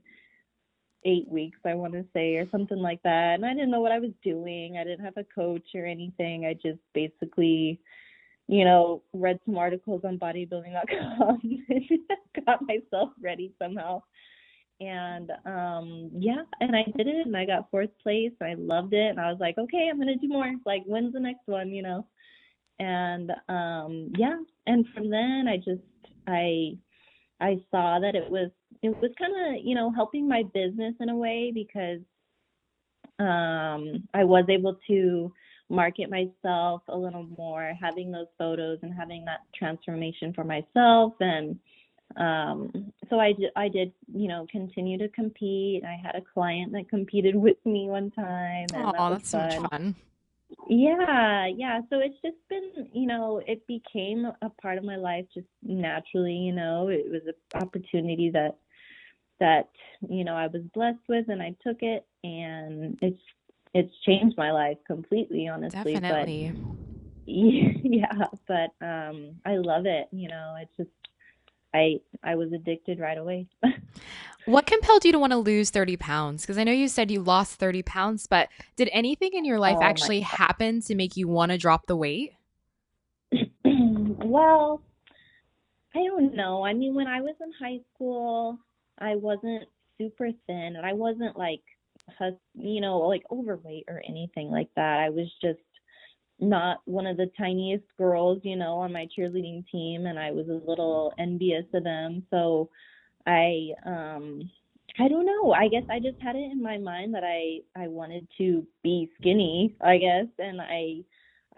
eight 1.06 1.28
weeks, 1.30 1.60
I 1.66 1.76
want 1.76 1.94
to 1.94 2.06
say, 2.14 2.36
or 2.36 2.50
something 2.52 2.78
like 2.78 3.02
that. 3.04 3.36
And 3.36 3.46
I 3.46 3.54
didn't 3.54 3.72
know 3.72 3.82
what 3.82 3.92
I 3.92 4.00
was 4.00 4.12
doing. 4.24 4.78
I 4.78 4.84
didn't 4.84 5.06
have 5.06 5.18
a 5.18 5.24
coach 5.24 5.68
or 5.76 5.86
anything. 5.86 6.46
I 6.46 6.54
just 6.54 6.80
basically, 6.94 7.80
you 8.48 8.66
know, 8.66 9.04
read 9.14 9.40
some 9.46 9.58
articles 9.58 10.02
on 10.04 10.18
bodybuilding.com 10.20 11.40
and 11.70 12.46
got 12.46 12.62
myself 12.62 13.12
ready 13.22 13.54
somehow. 13.62 14.02
And 14.82 15.32
um 15.46 16.10
yeah, 16.14 16.44
and 16.62 16.74
I 16.74 16.84
did 16.96 17.08
it 17.08 17.26
and 17.26 17.36
I 17.36 17.46
got 17.46 17.70
fourth 17.70 17.90
place. 18.02 18.32
and 18.40 18.50
I 18.50 18.54
loved 18.54 18.94
it 18.94 19.10
and 19.10 19.20
I 19.20 19.30
was 19.30 19.40
like, 19.40 19.58
okay, 19.58 19.90
I'm 19.92 20.00
gonna 20.00 20.16
do 20.16 20.30
more. 20.30 20.52
Like 20.66 20.84
when's 20.86 21.14
the 21.14 21.20
next 21.20 21.48
one, 21.48 21.70
you 21.70 21.84
know? 21.84 22.06
And 22.80 23.32
um 23.50 24.12
yeah, 24.18 24.38
and 24.68 24.86
from 24.94 25.10
then 25.10 25.46
I 25.48 25.58
just 25.58 25.82
I 26.28 26.78
I 27.42 27.58
saw 27.72 28.00
that 28.00 28.16
it 28.16 28.30
was 28.30 28.52
it 28.82 28.90
was 28.90 29.12
kind 29.18 29.34
of 29.34 29.66
you 29.66 29.76
know 29.76 29.92
helping 29.92 30.28
my 30.28 30.44
business 30.54 30.96
in 31.00 31.10
a 31.10 31.16
way 31.16 31.52
because 31.54 32.00
um, 33.20 34.08
I 34.14 34.24
was 34.24 34.46
able 34.50 34.78
to 34.88 35.34
market 35.70 36.10
myself 36.10 36.82
a 36.88 36.98
little 36.98 37.28
more, 37.38 37.74
having 37.80 38.12
those 38.12 38.28
photos 38.38 38.80
and 38.82 38.94
having 38.94 39.26
that 39.26 39.42
transformation 39.54 40.34
for 40.34 40.44
myself. 40.44 41.14
And 41.20 41.60
um 42.18 42.92
so 43.08 43.20
I, 43.20 43.36
I 43.56 43.68
did 43.68 43.94
you 44.12 44.28
know 44.28 44.48
continue 44.52 44.98
to 44.98 45.08
compete. 45.10 45.84
I 45.84 45.96
had 46.04 46.16
a 46.16 46.22
client 46.22 46.72
that 46.72 46.90
competed 46.90 47.36
with 47.36 47.58
me 47.66 47.88
one 47.88 48.10
time 48.10 48.66
and 48.74 48.86
oh 48.88 48.92
that 48.92 49.10
that's 49.12 49.32
fun. 49.32 49.52
so 49.52 49.60
much 49.62 49.72
fun 49.72 49.96
yeah, 50.68 51.48
yeah. 51.48 51.82
So 51.90 52.00
it's 52.00 52.20
just 52.24 52.38
been, 52.50 52.88
you 52.94 53.08
know, 53.08 53.42
it 53.46 53.66
became 53.68 54.26
a 54.42 54.50
part 54.62 54.78
of 54.78 54.84
my 54.84 54.96
life 54.96 55.26
just 55.34 55.48
naturally, 55.64 56.34
you 56.34 56.54
know. 56.54 56.88
It 56.90 57.06
was 57.10 57.22
an 57.28 57.62
opportunity 57.62 58.30
that 58.32 58.58
that, 59.40 59.70
you 60.08 60.24
know, 60.24 60.36
I 60.36 60.48
was 60.48 60.62
blessed 60.74 61.08
with 61.08 61.30
and 61.30 61.42
I 61.42 61.56
took 61.66 61.82
it 61.82 62.06
and 62.24 62.98
it's 63.02 63.22
it's 63.74 63.94
changed 64.06 64.38
my 64.38 64.52
life 64.52 64.78
completely, 64.86 65.48
honestly. 65.48 65.94
Definitely. 65.94 66.52
But 66.54 66.62
yeah, 67.26 68.28
but 68.48 68.86
um 68.86 69.36
I 69.46 69.58
love 69.58 69.86
it, 69.86 70.08
you 70.12 70.30
know. 70.30 70.56
It's 70.60 70.76
just 70.78 71.09
I 71.74 72.00
I 72.24 72.36
was 72.36 72.52
addicted 72.52 73.00
right 73.00 73.18
away. 73.18 73.48
what 74.46 74.66
compelled 74.66 75.06
you 75.06 75.12
to 75.12 75.20
want 75.20 75.32
to 75.32 75.38
lose 75.38 75.70
30 75.70 75.98
pounds? 75.98 76.42
Because 76.42 76.58
I 76.58 76.64
know 76.64 76.72
you 76.72 76.88
said 76.88 77.12
you 77.12 77.22
lost 77.22 77.56
30 77.60 77.84
pounds, 77.84 78.28
but 78.28 78.50
did 78.76 78.90
anything 78.92 79.32
in 79.34 79.46
your 79.46 79.60
life 79.60 79.78
oh, 79.80 79.84
actually 79.84 80.22
happen 80.22 80.82
to 80.82 80.96
make 80.96 81.16
you 81.16 81.28
want 81.28 81.52
to 81.52 81.58
drop 81.58 81.86
the 81.86 81.96
weight? 81.96 82.34
well, 83.64 84.82
I 85.96 86.00
don't 86.00 86.36
know. 86.36 86.64
I 86.64 86.74
mean, 86.74 86.96
when 86.96 87.08
I 87.08 87.22
was 87.22 87.36
in 87.42 87.52
high 87.60 87.80
school, 87.94 88.58
I 88.98 89.16
wasn't 89.16 89.64
super 89.98 90.30
thin 90.48 90.76
and 90.76 90.86
I 90.86 90.94
wasn't 90.94 91.38
like, 91.38 91.62
you 92.56 92.82
know, 92.82 93.00
like 93.00 93.24
overweight 93.32 93.86
or 93.88 94.02
anything 94.08 94.50
like 94.50 94.70
that. 94.76 95.00
I 95.00 95.10
was 95.10 95.28
just 95.42 95.60
not 96.40 96.82
one 96.86 97.06
of 97.06 97.18
the 97.18 97.30
tiniest 97.38 97.86
girls, 97.98 98.40
you 98.44 98.56
know, 98.56 98.78
on 98.78 98.94
my 98.94 99.08
cheerleading 99.18 99.66
team 99.72 100.06
and 100.06 100.18
I 100.20 100.32
was 100.32 100.48
a 100.48 100.70
little 100.70 101.14
envious 101.18 101.66
of 101.74 101.84
them. 101.84 102.26
So 102.30 102.70
I 103.26 103.70
um 103.86 104.50
I 105.00 105.08
don't 105.08 105.26
know. 105.26 105.54
I 105.54 105.68
guess 105.68 105.84
I 105.90 106.00
just 106.00 106.20
had 106.22 106.36
it 106.36 106.52
in 106.52 106.62
my 106.62 106.78
mind 106.78 107.14
that 107.14 107.24
I 107.24 107.60
I 107.82 107.88
wanted 107.88 108.28
to 108.38 108.66
be 108.84 109.10
skinny, 109.20 109.76
I 109.82 109.98
guess, 109.98 110.28
and 110.38 110.62
I 110.62 111.04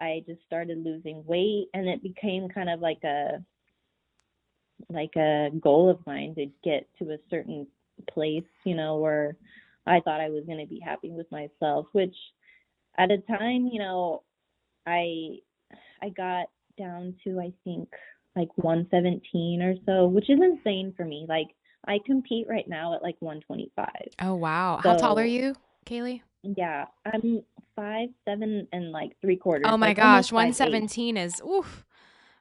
I 0.00 0.24
just 0.26 0.44
started 0.46 0.84
losing 0.84 1.24
weight 1.26 1.68
and 1.74 1.88
it 1.88 2.02
became 2.02 2.48
kind 2.48 2.68
of 2.68 2.80
like 2.80 3.02
a 3.04 3.42
like 4.88 5.14
a 5.16 5.50
goal 5.60 5.88
of 5.88 6.04
mine 6.06 6.34
to 6.36 6.46
get 6.64 6.88
to 6.98 7.12
a 7.12 7.18
certain 7.30 7.66
place, 8.10 8.44
you 8.64 8.74
know, 8.74 8.96
where 8.98 9.36
I 9.86 10.00
thought 10.00 10.20
I 10.20 10.28
was 10.28 10.44
going 10.44 10.58
to 10.58 10.66
be 10.66 10.80
happy 10.80 11.10
with 11.10 11.30
myself, 11.30 11.86
which 11.92 12.14
at 12.98 13.10
a 13.10 13.18
time, 13.18 13.68
you 13.72 13.78
know, 13.78 14.22
I 14.86 15.38
I 16.02 16.08
got 16.10 16.46
down 16.78 17.14
to 17.24 17.40
I 17.40 17.52
think 17.64 17.88
like 18.36 18.48
117 18.56 19.62
or 19.62 19.74
so, 19.86 20.06
which 20.06 20.30
is 20.30 20.38
insane 20.40 20.94
for 20.96 21.04
me. 21.04 21.26
Like 21.28 21.48
I 21.86 21.98
compete 22.06 22.46
right 22.48 22.68
now 22.68 22.94
at 22.94 23.02
like 23.02 23.16
125. 23.20 23.88
Oh 24.20 24.34
wow! 24.34 24.80
So, 24.82 24.90
How 24.90 24.96
tall 24.96 25.18
are 25.18 25.24
you, 25.24 25.54
Kaylie? 25.86 26.22
Yeah, 26.42 26.86
I'm 27.06 27.42
five 27.76 28.08
seven 28.24 28.66
and 28.72 28.92
like 28.92 29.12
three 29.20 29.36
quarters. 29.36 29.66
Oh 29.68 29.76
my 29.76 29.88
like 29.88 29.96
gosh, 29.96 30.32
117 30.32 31.16
is 31.16 31.40
oof. 31.46 31.84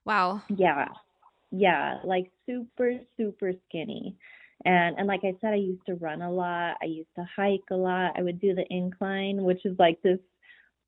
Wow. 0.06 0.42
Yeah, 0.56 0.88
yeah, 1.52 2.00
like 2.04 2.32
super 2.48 2.94
super 3.18 3.54
skinny. 3.68 4.16
And 4.66 4.98
and 4.98 5.08
like 5.08 5.22
I 5.24 5.34
said, 5.42 5.54
I 5.54 5.58
used 5.58 5.86
to 5.88 5.96
run 5.96 6.22
a 6.22 6.32
lot. 6.32 6.78
I 6.82 6.86
used 6.86 7.10
to 7.16 7.26
hike 7.36 7.62
a 7.72 7.76
lot. 7.76 8.14
I 8.18 8.22
would 8.22 8.40
do 8.40 8.56
the 8.56 8.66
incline, 8.70 9.44
which 9.44 9.66
is 9.66 9.78
like 9.80 10.02
this 10.02 10.20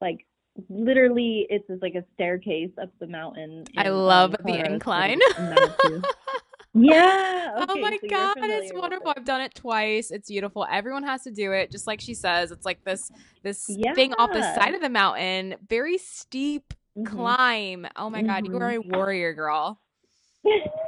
like 0.01 0.25
literally 0.69 1.47
it's 1.49 1.67
just 1.67 1.81
like 1.81 1.95
a 1.95 2.03
staircase 2.13 2.71
up 2.81 2.89
the 2.99 3.07
mountain. 3.07 3.65
I 3.77 3.89
love 3.89 4.35
the 4.43 4.65
incline. 4.65 5.19
yeah. 6.73 7.51
Okay, 7.61 7.65
oh 7.69 7.75
my 7.79 7.97
so 8.01 8.07
god, 8.07 8.37
it's 8.39 8.73
wonderful. 8.73 9.11
It. 9.11 9.17
I've 9.17 9.25
done 9.25 9.41
it 9.41 9.55
twice. 9.55 10.11
It's 10.11 10.29
beautiful. 10.29 10.65
Everyone 10.69 11.03
has 11.03 11.23
to 11.23 11.31
do 11.31 11.51
it, 11.51 11.71
just 11.71 11.87
like 11.87 12.01
she 12.01 12.13
says. 12.13 12.51
It's 12.51 12.65
like 12.65 12.83
this 12.83 13.11
this 13.41 13.65
yeah. 13.67 13.93
thing 13.93 14.13
off 14.13 14.31
the 14.31 14.41
side 14.55 14.75
of 14.75 14.81
the 14.81 14.89
mountain, 14.89 15.55
very 15.67 15.97
steep 15.97 16.73
mm-hmm. 16.97 17.15
climb. 17.15 17.87
Oh 17.95 18.09
my 18.09 18.19
mm-hmm. 18.19 18.27
god, 18.27 18.45
you 18.45 18.57
are 18.57 18.69
a 18.69 18.77
mm-hmm. 18.77 18.95
warrior 18.95 19.33
girl. 19.33 19.79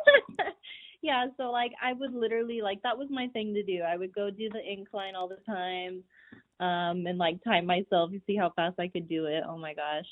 yeah, 1.01 1.25
so 1.37 1.51
like 1.51 1.71
I 1.81 1.93
would 1.93 2.13
literally 2.13 2.61
like 2.61 2.81
that 2.83 2.97
was 2.97 3.07
my 3.09 3.27
thing 3.29 3.53
to 3.55 3.63
do. 3.63 3.81
I 3.81 3.97
would 3.97 4.13
go 4.13 4.29
do 4.29 4.49
the 4.49 4.61
incline 4.71 5.15
all 5.15 5.27
the 5.27 5.39
time 5.45 6.03
um, 6.59 7.05
and 7.07 7.17
like 7.17 7.43
time 7.43 7.65
myself 7.65 8.11
to 8.11 8.21
see 8.25 8.35
how 8.35 8.51
fast 8.55 8.79
I 8.79 8.87
could 8.87 9.07
do 9.07 9.25
it. 9.25 9.43
Oh 9.47 9.57
my 9.57 9.73
gosh. 9.73 10.05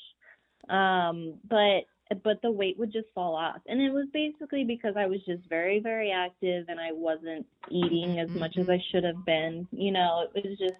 Um, 0.68 1.34
but 1.48 1.84
but 2.22 2.40
the 2.42 2.50
weight 2.50 2.78
would 2.78 2.92
just 2.92 3.08
fall 3.14 3.34
off. 3.34 3.60
And 3.66 3.80
it 3.80 3.90
was 3.90 4.06
basically 4.12 4.64
because 4.64 4.94
I 4.96 5.06
was 5.06 5.20
just 5.26 5.48
very, 5.48 5.80
very 5.80 6.12
active 6.12 6.66
and 6.68 6.78
I 6.78 6.92
wasn't 6.92 7.46
eating 7.70 8.18
as 8.18 8.28
much 8.30 8.56
as 8.58 8.68
I 8.68 8.74
mm-hmm. 8.74 8.82
should 8.90 9.04
have 9.04 9.24
been. 9.24 9.66
You 9.72 9.92
know, 9.92 10.28
it 10.34 10.44
was 10.44 10.58
just 10.58 10.74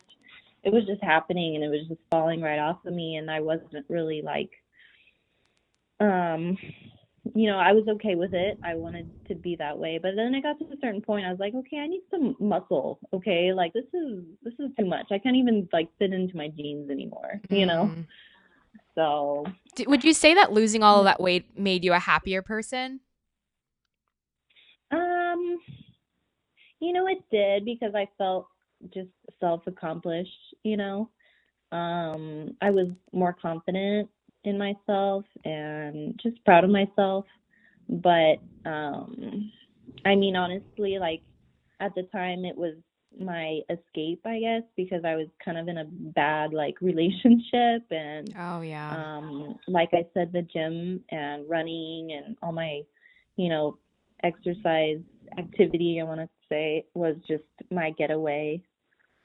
it 0.65 0.73
was 0.73 0.85
just 0.87 1.03
happening 1.03 1.55
and 1.55 1.65
it 1.65 1.69
was 1.69 1.87
just 1.89 2.01
falling 2.11 2.41
right 2.41 2.59
off 2.59 2.85
of 2.85 2.93
me 2.93 3.17
and 3.17 3.31
I 3.31 3.41
wasn't 3.41 3.85
really 3.89 4.23
like 4.23 4.51
um 6.01 6.57
you 7.35 7.51
know, 7.51 7.59
I 7.59 7.73
was 7.73 7.85
okay 7.89 8.15
with 8.15 8.35
it. 8.35 8.59
I 8.63 8.75
wanted 8.75 9.11
to 9.29 9.35
be 9.35 9.57
that 9.57 9.79
way. 9.79 9.99
But 10.01 10.13
then 10.17 10.35
I 10.35 10.41
got 10.41 10.59
to 10.59 10.65
a 10.67 10.81
certain 10.81 11.01
point 11.01 11.25
I 11.25 11.31
was 11.31 11.41
like, 11.41 11.55
okay, 11.55 11.79
I 11.79 11.87
need 11.87 12.03
some 12.11 12.37
muscle. 12.39 12.99
Okay? 13.13 13.53
Like 13.53 13.73
this 13.73 13.87
is 13.95 14.25
this 14.43 14.55
is 14.59 14.71
too 14.79 14.85
much. 14.85 15.07
I 15.11 15.19
can't 15.19 15.37
even 15.37 15.69
like 15.73 15.89
fit 15.99 16.13
into 16.13 16.37
my 16.37 16.49
jeans 16.49 16.91
anymore, 16.91 17.41
you 17.49 17.67
know? 17.67 17.91
Mm. 17.95 18.07
So, 18.95 19.45
would 19.87 20.05
you 20.05 20.13
say 20.13 20.35
that 20.35 20.53
losing 20.53 20.83
all 20.83 20.99
of 21.01 21.05
that 21.05 21.21
weight 21.21 21.59
made 21.59 21.85
you 21.85 21.93
a 21.93 21.99
happier 21.99 22.43
person? 22.43 23.01
Um, 24.93 25.59
you 26.81 26.93
know, 26.93 27.09
it 27.09 27.19
did 27.33 27.65
because 27.65 27.95
I 27.95 28.09
felt 28.19 28.47
just 28.93 29.09
self 29.41 29.67
accomplished, 29.67 30.55
you 30.63 30.77
know. 30.77 31.11
Um, 31.73 32.57
I 32.61 32.71
was 32.71 32.89
more 33.13 33.33
confident 33.33 34.09
in 34.45 34.59
myself 34.59 35.25
and 35.45 36.19
just 36.23 36.43
proud 36.45 36.65
of 36.65 36.71
myself. 36.71 37.25
But 37.89 38.37
um 38.65 39.51
I 40.05 40.15
mean 40.15 40.37
honestly 40.37 40.99
like 40.99 41.23
at 41.81 41.95
the 41.95 42.05
time 42.05 42.45
it 42.45 42.57
was 42.57 42.75
my 43.19 43.61
escape, 43.71 44.21
I 44.25 44.41
guess, 44.41 44.63
because 44.77 45.05
I 45.05 45.15
was 45.15 45.29
kind 45.45 45.57
of 45.57 45.69
in 45.69 45.79
a 45.79 45.85
bad 45.85 46.53
like 46.53 46.75
relationship 46.81 47.85
and 47.91 48.35
oh 48.39 48.61
yeah. 48.61 49.17
Um 49.19 49.57
like 49.67 49.91
I 49.93 50.07
said 50.15 50.33
the 50.33 50.43
gym 50.43 51.03
and 51.11 51.49
running 51.49 52.13
and 52.13 52.37
all 52.43 52.53
my 52.53 52.83
you 53.37 53.49
know 53.49 53.79
exercise 54.23 55.01
activity 55.39 56.01
I 56.01 56.05
want 56.05 56.21
to 56.21 56.29
say 56.49 56.87
was 56.95 57.17
just 57.27 57.43
my 57.71 57.91
getaway 57.99 58.63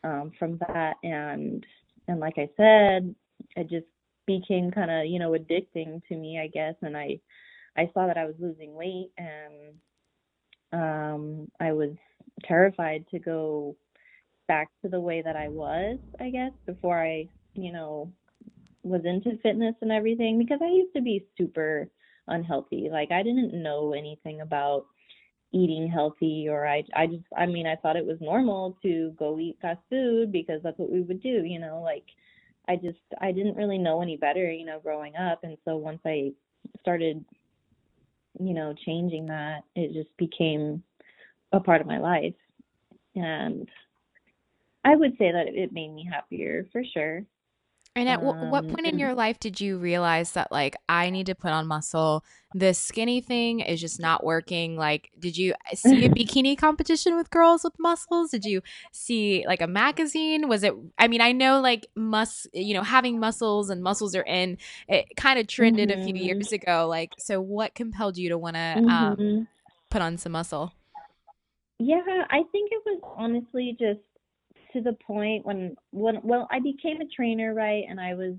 um 0.03 0.32
from 0.39 0.58
that 0.67 0.95
and 1.03 1.65
and 2.08 2.19
like 2.19 2.38
I 2.38 2.49
said 2.58 3.15
I 3.58 3.63
just 3.63 3.86
became 4.30 4.72
kind 4.72 4.92
of 4.92 5.06
you 5.08 5.20
know 5.20 5.32
addicting 5.32 6.02
to 6.08 6.15
me 6.15 6.39
I 6.39 6.48
guess 6.48 6.76
and 6.84 6.98
I 6.98 7.20
I 7.78 7.89
saw 7.94 8.08
that 8.08 8.18
I 8.18 8.26
was 8.26 8.36
losing 8.39 8.76
weight 8.76 9.12
and 9.18 9.76
um 10.74 11.48
I 11.60 11.74
was 11.74 11.92
terrified 12.46 13.06
to 13.12 13.20
go 13.20 13.76
back 14.48 14.70
to 14.84 14.89
the 14.89 15.00
way 15.00 15.22
that 15.22 15.36
I 15.38 15.50
was, 15.50 16.00
I 16.20 16.32
guess, 16.32 16.52
before 16.68 17.02
I, 17.02 17.30
you 17.56 17.72
know, 17.72 18.12
was 18.84 19.02
into 19.06 19.38
fitness 19.44 19.76
and 19.82 19.92
everything 19.92 20.39
because 20.39 20.60
I 20.63 20.68
used 20.70 20.94
to 20.96 21.02
be 21.02 21.26
super 21.38 21.89
unhealthy. 22.28 22.89
Like 22.92 23.12
I 23.12 23.24
didn't 23.24 23.62
know 23.62 23.94
anything 23.94 24.42
about 24.42 24.86
eating 25.54 25.89
healthy 25.89 26.48
or 26.50 26.68
I 26.68 26.84
I 26.96 27.08
just 27.08 27.24
I 27.38 27.46
mean 27.48 27.68
I 27.68 27.76
thought 27.78 27.98
it 27.98 28.06
was 28.06 28.18
normal 28.22 28.78
to 28.84 29.13
go 29.20 29.39
eat 29.39 29.58
fast 29.62 29.82
food 29.89 30.32
because 30.32 30.62
that's 30.63 30.80
what 30.80 30.92
we 30.92 31.02
would 31.02 31.22
do, 31.24 31.44
you 31.46 31.60
know, 31.60 31.82
like 31.84 32.06
I 32.69 32.75
just 32.75 32.99
I 33.19 33.32
didn't 33.32 33.58
really 33.58 33.79
know 33.79 34.01
any 34.01 34.15
better, 34.15 34.49
you 34.51 34.65
know, 34.65 34.79
growing 34.79 35.15
up 35.15 35.43
and 35.43 35.58
so 35.65 35.75
once 35.75 35.99
I 36.05 36.32
started 36.79 37.25
you 38.39 38.53
know 38.53 38.73
changing 38.86 39.25
that, 39.27 39.63
it 39.75 39.93
just 39.93 40.15
became 40.17 40.84
a 41.51 41.60
part 41.60 41.82
of 41.82 41.88
my 41.88 41.97
life. 41.97 42.36
And 43.15 43.67
I 44.86 44.95
would 44.95 45.17
say 45.17 45.32
that 45.32 45.47
it 45.47 45.73
made 45.73 45.93
me 45.93 46.08
happier 46.10 46.67
for 46.71 46.84
sure. 46.93 47.23
And 47.95 48.08
at 48.08 48.21
um, 48.21 48.52
what 48.52 48.67
point 48.67 48.86
in 48.86 48.99
your 48.99 49.13
life 49.13 49.39
did 49.39 49.60
you 49.60 49.78
realize 49.78 50.32
that 50.34 50.52
like 50.52 50.75
I 50.88 51.10
need 51.10 51.25
to 51.25 51.36
put 51.36 51.52
on 51.52 51.67
muscle? 51.67 52.23
This 52.54 52.78
skinny 52.80 53.19
thing 53.19 53.60
is 53.60 53.82
just 53.82 53.99
not 53.99 54.23
working. 54.23 54.75
Like, 54.75 55.12
did 55.19 55.38
you 55.38 55.54
see 55.73 56.06
a 56.06 56.10
bikini 56.10 56.58
competition 56.58 57.15
with 57.15 57.30
girls 57.30 57.63
with 57.63 57.73
muscles? 57.80 58.32
Did 58.32 58.45
you 58.45 58.62
see 58.91 59.43
like 59.47 59.62
a 59.62 59.67
magazine? 59.67 60.47
Was 60.47 60.63
it? 60.63 60.73
I 60.97 61.08
mean, 61.08 61.21
I 61.21 61.32
know 61.32 61.62
like 61.62 61.88
mus, 61.95 62.47
you 62.54 62.73
know, 62.73 62.84
having 62.84 63.19
muscles 63.19 63.69
and 63.69 63.82
muscles 63.82 64.15
are 64.15 64.23
in. 64.23 64.58
It 64.88 65.15
kind 65.17 65.39
of 65.39 65.47
trended 65.47 65.89
mm-hmm. 65.89 66.02
a 66.02 66.04
few 66.06 66.13
mm-hmm. 66.13 66.23
years 66.23 66.52
ago. 66.52 66.88
Like, 66.88 67.13
so 67.17 67.41
what 67.41 67.75
compelled 67.75 68.17
you 68.17 68.30
to 68.30 68.38
want 68.38 68.56
to 68.56 68.78
um, 68.78 68.86
mm-hmm. 68.86 69.21
um, 69.21 69.47
put 69.89 70.02
on 70.02 70.17
some 70.17 70.32
muscle? 70.32 70.73
Yeah, 71.80 72.02
I 72.30 72.43
think 72.52 72.71
it 72.71 72.82
was 72.86 72.99
honestly 73.17 73.75
just 73.80 74.02
to 74.73 74.82
the 74.82 74.93
point 74.93 75.45
when 75.45 75.75
when 75.91 76.19
well 76.23 76.47
I 76.51 76.60
became 76.60 77.01
a 77.01 77.08
trainer, 77.15 77.53
right? 77.53 77.84
And 77.89 77.99
I 77.99 78.13
was 78.13 78.36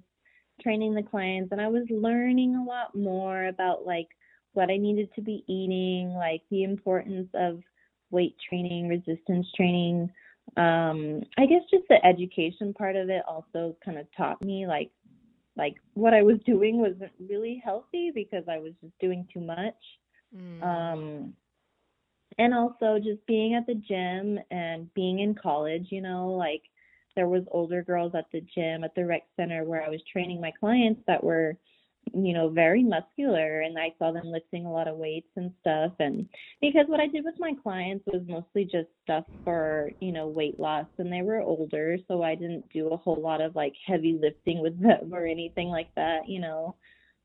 training 0.63 0.95
the 0.95 1.03
clients 1.03 1.53
and 1.53 1.61
I 1.61 1.69
was 1.69 1.85
learning 1.91 2.57
a 2.57 2.65
lot 2.65 2.95
more 2.95 3.47
about 3.47 3.87
like 3.87 4.09
what 4.53 4.71
I 4.71 4.77
needed 4.77 5.09
to 5.15 5.23
be 5.23 5.45
eating, 5.47 6.15
like 6.15 6.43
the 6.51 6.65
importance 6.65 7.29
of 7.35 7.61
weight 8.11 8.37
training, 8.49 8.89
resistance 8.89 9.47
training. 9.57 10.11
Um, 10.57 11.23
I 11.39 11.47
guess 11.47 11.63
just 11.71 11.85
the 11.89 12.05
education 12.05 12.75
part 12.75 12.97
of 12.97 13.09
it 13.09 13.23
also 13.29 13.77
kind 13.85 13.99
of 13.99 14.07
taught 14.17 14.43
me 14.43 14.67
like 14.67 14.91
like 15.57 15.77
what 15.95 16.15
I 16.15 16.23
was 16.23 16.39
doing 16.47 16.81
wasn't 16.81 17.13
really 17.19 17.61
healthy 17.65 18.11
because 18.15 18.45
I 18.49 18.59
was 18.59 18.73
just 18.81 18.99
doing 19.01 19.27
too 19.33 19.41
much. 19.41 19.75
Mm. 20.35 20.63
Um 20.63 21.35
and 22.41 22.55
also 22.55 22.99
just 22.99 23.25
being 23.27 23.55
at 23.55 23.67
the 23.67 23.75
gym 23.75 24.39
and 24.51 24.93
being 24.95 25.19
in 25.21 25.35
college, 25.35 25.89
you 25.91 26.01
know, 26.01 26.31
like 26.31 26.63
there 27.15 27.29
was 27.29 27.43
older 27.51 27.83
girls 27.83 28.13
at 28.17 28.25
the 28.33 28.41
gym 28.55 28.83
at 28.83 28.95
the 28.95 29.05
rec 29.05 29.25
center 29.37 29.63
where 29.65 29.83
I 29.85 29.91
was 29.91 30.01
training 30.11 30.41
my 30.41 30.51
clients 30.59 31.03
that 31.07 31.23
were 31.23 31.57
you 32.15 32.33
know 32.33 32.49
very 32.49 32.83
muscular 32.83 33.61
and 33.61 33.79
I 33.79 33.93
saw 33.99 34.11
them 34.11 34.33
lifting 34.33 34.65
a 34.65 34.73
lot 34.73 34.89
of 34.89 34.97
weights 34.97 35.29
and 35.37 35.53
stuff 35.61 35.93
and 35.99 36.27
because 36.63 36.87
what 36.87 36.99
I 36.99 37.07
did 37.07 37.25
with 37.27 37.35
my 37.39 37.53
clients 37.63 38.07
was 38.07 38.23
mostly 38.27 38.65
just 38.65 38.89
stuff 39.05 39.25
for 39.45 39.91
you 40.01 40.11
know 40.11 40.27
weight 40.27 40.59
loss 40.59 40.87
and 40.97 41.13
they 41.13 41.21
were 41.21 41.43
older 41.43 41.99
so 42.09 42.23
I 42.23 42.37
didn't 42.37 42.65
do 42.73 42.89
a 42.89 42.97
whole 42.97 43.21
lot 43.21 43.43
of 43.43 43.55
like 43.55 43.75
heavy 43.87 44.19
lifting 44.21 44.63
with 44.63 44.81
them 44.81 45.13
or 45.13 45.27
anything 45.27 45.69
like 45.69 45.95
that 45.95 46.27
you 46.27 46.41
know 46.41 46.75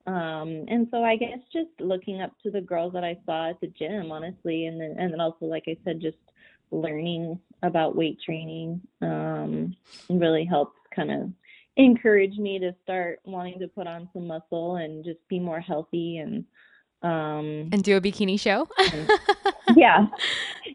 um 0.07 0.65
and 0.67 0.87
so 0.91 1.03
i 1.03 1.15
guess 1.15 1.39
just 1.51 1.69
looking 1.79 2.21
up 2.21 2.31
to 2.43 2.51
the 2.51 2.61
girls 2.61 2.93
that 2.93 3.03
i 3.03 3.17
saw 3.25 3.49
at 3.49 3.59
the 3.61 3.67
gym 3.67 4.11
honestly 4.11 4.67
and 4.67 4.79
then 4.79 4.95
and 4.99 5.11
then 5.11 5.19
also 5.19 5.45
like 5.45 5.63
i 5.67 5.75
said 5.83 5.99
just 5.99 6.17
learning 6.71 7.39
about 7.63 7.95
weight 7.95 8.19
training 8.23 8.79
um 9.01 9.75
really 10.09 10.45
helped 10.45 10.77
kind 10.95 11.11
of 11.11 11.29
encourage 11.77 12.37
me 12.37 12.59
to 12.59 12.73
start 12.83 13.19
wanting 13.25 13.59
to 13.59 13.67
put 13.67 13.87
on 13.87 14.09
some 14.13 14.27
muscle 14.27 14.77
and 14.77 15.03
just 15.03 15.19
be 15.27 15.39
more 15.39 15.59
healthy 15.59 16.17
and 16.17 16.45
um 17.03 17.69
and 17.71 17.83
do 17.83 17.97
a 17.97 18.01
bikini 18.01 18.39
show? 18.39 18.67
yeah. 19.75 20.07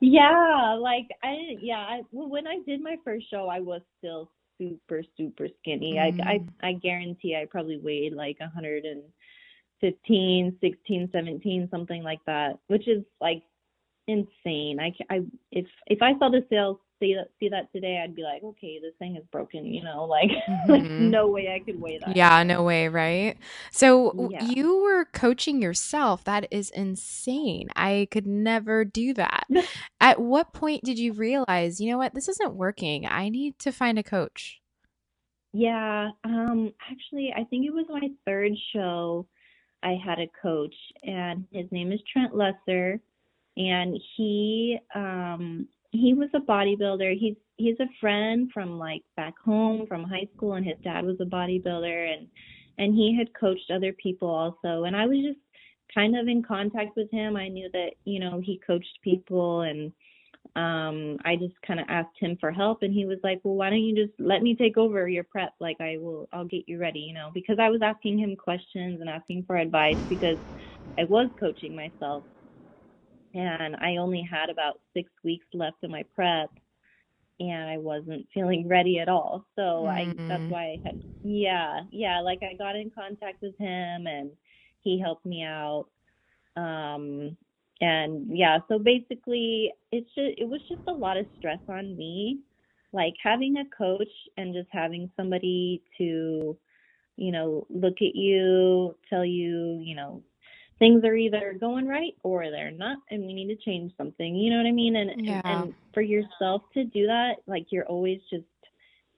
Yeah 0.01 0.77
like 0.79 1.09
i 1.23 1.57
yeah 1.61 1.79
I, 1.79 2.03
when 2.13 2.47
i 2.47 2.59
did 2.67 2.83
my 2.83 2.97
first 3.05 3.31
show 3.31 3.49
i 3.49 3.61
was 3.61 3.81
still 3.99 4.31
super 4.59 5.03
super 5.17 5.49
skinny. 5.61 5.95
Mm. 5.95 6.21
i 6.27 6.33
i 6.33 6.69
i 6.69 6.73
guarantee 6.75 7.35
i 7.35 7.47
probably 7.47 7.79
weighed 7.79 8.13
like 8.13 8.37
a 8.41 8.49
hundred 8.49 8.85
and 8.85 9.03
15, 9.81 10.59
16, 10.61 11.09
17, 11.13 11.69
something 11.71 12.03
like 12.03 12.21
that, 12.27 12.59
which 12.69 12.89
is 12.89 13.05
like 13.21 13.43
insane. 14.07 14.79
I, 14.81 14.93
I 15.13 15.21
if 15.51 15.67
if 15.87 16.03
I 16.03 16.19
saw 16.19 16.29
the 16.31 16.45
sales 16.51 16.79
see 17.01 17.15
that 17.15 17.31
see 17.41 17.49
that 17.49 17.73
today, 17.73 18.01
I'd 18.03 18.15
be 18.15 18.23
like, 18.23 18.43
okay, 18.43 18.79
this 18.81 18.93
thing 18.99 19.17
is 19.17 19.25
broken. 19.33 19.67
You 19.67 19.83
know, 19.83 20.05
like, 20.05 20.31
mm-hmm. 20.49 20.71
like 20.71 20.83
no 20.83 21.27
way 21.29 21.53
I 21.55 21.65
could 21.65 21.81
weigh 21.81 21.99
that. 21.99 22.17
Yeah, 22.17 22.43
no 22.43 22.63
way, 22.63 22.89
right? 22.89 23.37
So 23.73 24.29
yeah. 24.31 24.45
you 24.45 24.83
were 24.83 25.07
coaching 25.07 25.61
yourself. 25.61 26.25
That 26.25 26.47
is 26.51 26.71
insane. 26.71 27.69
I 27.75 28.09
could 28.11 28.27
never 28.27 28.85
do 28.85 29.15
that. 29.15 29.47
At 30.01 30.21
what 30.21 30.53
point 30.53 30.85
did 30.85 30.99
you 30.99 31.13
realize, 31.13 31.81
you 31.81 31.91
know 31.91 31.99
what, 31.99 32.15
this 32.15 32.29
isn't 32.29 32.55
working? 32.55 33.07
I 33.07 33.29
need 33.29 33.59
to 33.61 33.73
find 33.73 33.99
a 33.99 34.03
coach. 34.03 34.61
Yeah, 35.53 36.11
um, 36.23 36.73
actually, 36.89 37.35
I 37.37 37.43
think 37.45 37.67
it 37.67 37.75
was 37.75 37.87
my 37.89 38.09
third 38.25 38.53
show 38.73 39.27
I 39.83 39.97
had 40.05 40.19
a 40.19 40.31
coach, 40.41 40.75
and 41.03 41.45
his 41.53 41.71
name 41.71 41.93
is 41.93 42.01
Trent 42.13 42.37
Lesser, 42.37 43.01
and 43.57 43.99
he 44.17 44.79
um, 44.95 45.69
he 45.91 46.15
was 46.15 46.29
a 46.35 46.41
bodybuilder. 46.41 47.19
He's 47.19 47.37
he's 47.57 47.81
a 47.81 47.89
friend 48.01 48.51
from 48.53 48.79
like 48.79 49.03
back 49.17 49.35
home 49.45 49.87
from 49.87 50.05
high 50.05 50.29
school, 50.37 50.55
and 50.55 50.67
his 50.67 50.79
dad 50.85 51.05
was 51.05 51.17
a 51.21 51.25
bodybuilder, 51.25 52.15
and 52.15 52.29
and 52.79 52.95
he 52.95 53.17
had 53.17 53.35
coached 53.39 53.71
other 53.71 53.93
people 53.95 54.29
also. 54.29 54.85
And 54.85 54.97
I 54.97 55.07
was 55.07 55.19
just 55.19 55.41
kind 55.95 56.17
of 56.17 56.29
in 56.29 56.43
contact 56.43 56.97
with 56.97 57.11
him. 57.11 57.37
I 57.37 57.49
knew 57.49 57.69
that 57.73 57.91
you 58.05 58.21
know 58.21 58.41
he 58.45 58.61
coached 58.67 58.99
people 59.03 59.63
and 59.63 59.93
um 60.57 61.17
I 61.25 61.37
just 61.37 61.55
kind 61.67 61.81
of 61.81 61.87
asked 61.89 62.17
him 62.19 62.37
for 62.41 62.51
help 62.51 62.83
and 62.83 62.93
he 62.93 63.07
was 63.07 63.19
like, 63.23 63.41
"Well, 63.45 63.55
why 63.55 63.71
don't 63.71 63.83
you 63.83 63.95
just 63.95 64.19
let 64.19 64.43
me 64.43 64.55
take 64.57 64.77
over 64.77 65.09
your 65.09 65.25
prep? 65.25 65.53
Like 65.61 65.81
I 65.81 65.97
will 65.99 66.29
I'll 66.33 66.45
get 66.47 66.69
you 66.69 66.79
ready, 66.79 67.01
you 67.01 67.15
know." 67.15 67.31
Because 67.35 67.59
I 67.61 67.71
was 67.71 67.83
asking 67.83 68.19
him 68.19 68.37
questions 68.37 69.01
and 69.01 69.09
asking 69.09 69.45
for 69.47 69.57
advice 69.57 69.99
because 70.09 70.39
I 70.99 71.05
was 71.05 71.31
coaching 71.39 71.77
myself. 71.77 72.25
And 73.35 73.77
I 73.77 73.97
only 73.97 74.23
had 74.29 74.51
about 74.51 74.81
6 74.95 75.11
weeks 75.25 75.47
left 75.55 75.77
in 75.83 75.91
my 75.91 76.05
prep 76.15 76.51
and 77.41 77.71
I 77.71 77.79
wasn't 77.79 78.27
feeling 78.35 78.69
ready 78.69 78.99
at 78.99 79.09
all. 79.09 79.47
So 79.57 79.63
mm-hmm. 79.63 79.89
I 79.89 80.05
that's 80.29 80.43
mm. 80.43 80.51
why 80.51 80.65
I 80.65 80.81
had 80.85 80.95
yeah, 81.23 81.81
yeah, 81.91 82.21
like 82.21 82.41
I 82.43 82.55
got 82.57 82.77
in 82.77 82.91
contact 82.91 83.43
with 83.43 83.57
him 83.59 84.07
and 84.07 84.31
he 84.83 85.01
helped 85.01 85.27
me 85.27 85.43
out. 85.45 85.87
Um 86.57 87.37
and 87.81 88.27
yeah 88.37 88.59
so 88.69 88.79
basically 88.79 89.73
it's 89.93 90.09
just 90.15 90.39
it 90.39 90.49
was 90.49 90.61
just 90.69 90.83
a 90.89 90.93
lot 90.93 91.17
of 91.17 91.27
stress 91.39 91.59
on 91.69 91.97
me 91.97 92.39
like 92.93 93.15
having 93.23 93.57
a 93.59 93.77
coach 93.77 94.09
and 94.37 94.55
just 94.55 94.69
having 94.71 95.11
somebody 95.17 95.83
to 95.97 96.57
you 97.17 97.33
know 97.33 97.67
look 97.71 97.95
at 98.01 98.15
you 98.15 98.95
tell 99.09 99.25
you 99.25 99.81
you 99.83 99.95
know 99.95 100.23
things 100.79 101.05
are 101.05 101.15
either 101.15 101.55
going 101.61 101.87
right 101.87 102.15
or 102.23 102.51
they're 102.51 102.71
not 102.71 102.99
and 103.11 103.25
we 103.25 103.35
need 103.35 103.49
to 103.49 103.65
change 103.65 103.93
something 103.97 104.35
you 104.35 104.51
know 104.51 104.57
what 104.57 104.67
i 104.67 104.73
mean? 104.73 104.97
And 104.97 105.25
yeah. 105.25 105.43
and 105.45 105.75
for 105.95 106.03
yourself 106.03 106.63
to 106.75 106.85
do 106.85 107.07
that 107.07 107.37
like 107.47 107.67
you're 107.71 107.87
always 107.87 108.21
just 108.31 108.45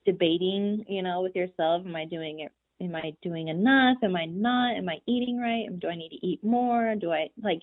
debating 0.04 0.84
you 0.88 1.02
know 1.02 1.22
with 1.22 1.34
yourself 1.36 1.86
am 1.86 1.94
i 1.94 2.04
doing 2.04 2.40
it 2.40 2.52
am 2.80 2.94
i 2.96 3.12
doing 3.22 3.48
enough? 3.48 3.98
Am 4.02 4.16
i 4.16 4.24
not? 4.24 4.76
Am 4.76 4.88
i 4.88 4.98
eating 5.06 5.38
right? 5.38 5.66
Do 5.78 5.88
i 5.88 5.94
need 5.94 6.10
to 6.10 6.26
eat 6.26 6.42
more? 6.42 6.94
Do 6.96 7.12
i 7.12 7.28
like 7.42 7.62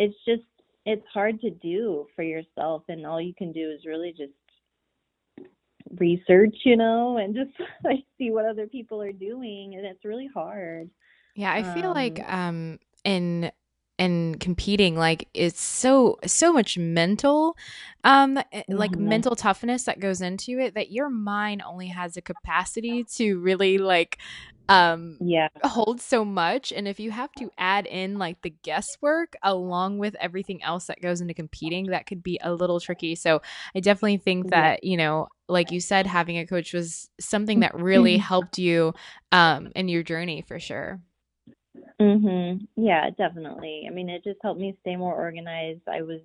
it's 0.00 0.16
just 0.26 0.42
it's 0.86 1.06
hard 1.12 1.40
to 1.42 1.50
do 1.50 2.06
for 2.16 2.22
yourself 2.22 2.82
and 2.88 3.06
all 3.06 3.20
you 3.20 3.34
can 3.34 3.52
do 3.52 3.70
is 3.70 3.84
really 3.84 4.12
just 4.16 4.32
research 5.98 6.56
you 6.64 6.76
know 6.76 7.18
and 7.22 7.34
just 7.34 7.50
like 7.84 8.04
see 8.18 8.30
what 8.30 8.46
other 8.46 8.66
people 8.66 9.00
are 9.00 9.12
doing 9.12 9.74
and 9.76 9.86
it's 9.86 10.04
really 10.04 10.28
hard. 10.34 10.90
Yeah, 11.36 11.52
I 11.52 11.62
feel 11.62 11.90
um, 11.90 11.94
like 11.94 12.32
um 12.32 12.78
in 13.04 13.52
in 14.00 14.34
competing 14.36 14.96
like 14.96 15.28
it's 15.34 15.60
so 15.60 16.18
so 16.24 16.54
much 16.54 16.78
mental 16.78 17.54
um 18.02 18.36
mm-hmm. 18.36 18.74
like 18.74 18.96
mental 18.96 19.36
toughness 19.36 19.84
that 19.84 20.00
goes 20.00 20.22
into 20.22 20.58
it 20.58 20.74
that 20.74 20.90
your 20.90 21.10
mind 21.10 21.62
only 21.66 21.88
has 21.88 22.16
a 22.16 22.22
capacity 22.22 23.04
to 23.04 23.38
really 23.40 23.76
like 23.76 24.16
um 24.70 25.18
yeah. 25.20 25.48
hold 25.64 26.00
so 26.00 26.24
much. 26.24 26.72
And 26.72 26.86
if 26.86 27.00
you 27.00 27.10
have 27.10 27.32
to 27.32 27.50
add 27.58 27.86
in 27.86 28.18
like 28.18 28.40
the 28.42 28.54
guesswork 28.62 29.34
along 29.42 29.98
with 29.98 30.14
everything 30.20 30.62
else 30.62 30.86
that 30.86 31.02
goes 31.02 31.20
into 31.20 31.34
competing 31.34 31.86
that 31.86 32.06
could 32.06 32.22
be 32.22 32.38
a 32.42 32.54
little 32.54 32.80
tricky. 32.80 33.16
So 33.16 33.42
i 33.74 33.80
definitely 33.80 34.18
think 34.18 34.50
that 34.50 34.82
you 34.82 34.96
know 34.96 35.28
like 35.48 35.72
you 35.72 35.80
said 35.80 36.06
having 36.06 36.38
a 36.38 36.46
coach 36.46 36.72
was 36.72 37.10
something 37.20 37.60
that 37.60 37.74
really 37.74 38.16
helped 38.32 38.58
you 38.58 38.94
um 39.32 39.72
in 39.76 39.88
your 39.88 40.02
journey 40.02 40.40
for 40.40 40.58
sure 40.58 41.00
Mhm. 42.00 42.66
Yeah, 42.76 43.10
definitely. 43.10 43.84
I 43.86 43.90
mean, 43.90 44.08
it 44.08 44.24
just 44.24 44.40
helped 44.42 44.60
me 44.60 44.76
stay 44.82 44.96
more 44.96 45.14
organized. 45.14 45.82
I 45.88 46.02
was 46.02 46.20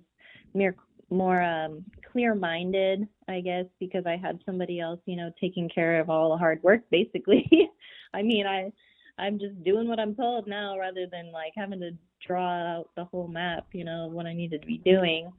more 0.54 0.74
more 1.10 1.42
um 1.42 1.84
clear-minded, 2.12 3.06
I 3.28 3.40
guess, 3.40 3.66
because 3.80 4.06
I 4.06 4.16
had 4.16 4.40
somebody 4.46 4.80
else, 4.80 5.00
you 5.06 5.16
know, 5.16 5.30
taking 5.40 5.68
care 5.68 6.00
of 6.00 6.10
all 6.10 6.30
the 6.30 6.38
hard 6.38 6.62
work 6.62 6.82
basically. 6.90 7.70
I 8.14 8.22
mean, 8.22 8.46
I 8.46 8.72
I'm 9.18 9.38
just 9.38 9.62
doing 9.64 9.88
what 9.88 10.00
I'm 10.00 10.14
told 10.16 10.46
now 10.48 10.78
rather 10.78 11.06
than 11.10 11.32
like 11.32 11.52
having 11.56 11.80
to 11.80 11.92
draw 12.26 12.78
out 12.78 12.90
the 12.96 13.04
whole 13.04 13.28
map, 13.28 13.66
you 13.72 13.84
know, 13.84 14.08
what 14.08 14.26
I 14.26 14.32
needed 14.34 14.62
to 14.62 14.66
be 14.66 14.78
doing. 14.78 15.32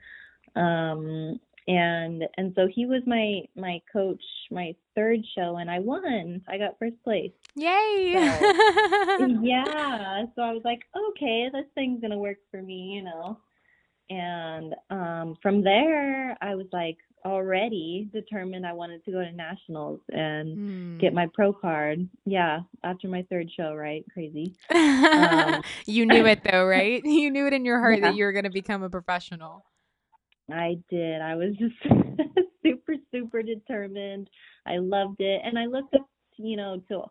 Um 0.55 1.39
and 1.67 2.23
and 2.37 2.53
so 2.55 2.67
he 2.67 2.85
was 2.85 3.03
my 3.05 3.41
my 3.55 3.81
coach 3.91 4.23
my 4.51 4.73
third 4.95 5.19
show 5.35 5.57
and 5.57 5.69
i 5.69 5.79
won 5.79 6.41
i 6.47 6.57
got 6.57 6.79
first 6.79 6.95
place 7.03 7.31
yay 7.57 8.13
so, 9.19 9.25
yeah 9.41 10.23
so 10.35 10.41
i 10.41 10.51
was 10.51 10.61
like 10.63 10.81
okay 10.95 11.49
this 11.51 11.65
thing's 11.75 12.01
gonna 12.01 12.17
work 12.17 12.37
for 12.51 12.61
me 12.61 12.93
you 12.95 13.03
know 13.03 13.37
and 14.09 14.75
um 14.89 15.35
from 15.41 15.63
there 15.63 16.37
i 16.41 16.55
was 16.55 16.67
like 16.71 16.97
already 17.25 18.07
determined 18.13 18.65
i 18.65 18.71
wanted 18.71 19.03
to 19.03 19.11
go 19.11 19.21
to 19.21 19.31
nationals 19.31 19.99
and 20.11 20.57
mm. 20.57 20.99
get 20.99 21.13
my 21.13 21.27
pro 21.33 21.51
card 21.51 22.07
yeah 22.25 22.59
after 22.83 23.07
my 23.07 23.25
third 23.29 23.49
show 23.51 23.73
right 23.73 24.05
crazy 24.13 24.55
um, 24.73 25.61
you 25.85 26.05
knew 26.05 26.25
it 26.25 26.41
though 26.49 26.65
right 26.67 27.03
you 27.03 27.29
knew 27.31 27.47
it 27.47 27.53
in 27.53 27.65
your 27.65 27.79
heart 27.79 27.99
yeah. 27.99 28.11
that 28.11 28.15
you 28.15 28.23
were 28.23 28.31
going 28.31 28.45
to 28.45 28.51
become 28.51 28.83
a 28.83 28.89
professional 28.89 29.65
I 30.51 30.77
did. 30.89 31.21
I 31.21 31.35
was 31.35 31.55
just 31.57 31.75
super, 32.63 32.93
super 33.11 33.43
determined. 33.43 34.29
I 34.65 34.77
loved 34.77 35.19
it. 35.19 35.41
And 35.43 35.57
I 35.57 35.65
looked 35.65 35.93
up, 35.95 36.07
you 36.37 36.55
know, 36.55 36.81
to 36.89 37.03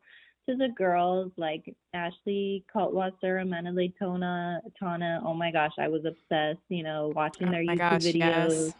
to 0.49 0.57
the 0.57 0.69
girls 0.77 1.33
like 1.37 1.75
Ashley 1.95 2.65
Kaltwasser, 2.75 3.43
Amanda 3.43 3.73
Latona, 3.73 4.61
Tana. 4.79 5.21
Oh 5.25 5.35
my 5.35 5.51
gosh, 5.51 5.73
I 5.79 5.89
was 5.89 6.05
obsessed, 6.05 6.65
you 6.69 6.83
know, 6.83 7.13
watching 7.15 7.49
oh 7.49 7.51
their 7.51 7.63
YouTube 7.63 7.79
gosh, 7.79 8.03
videos. 8.03 8.67
Yes. 8.67 8.75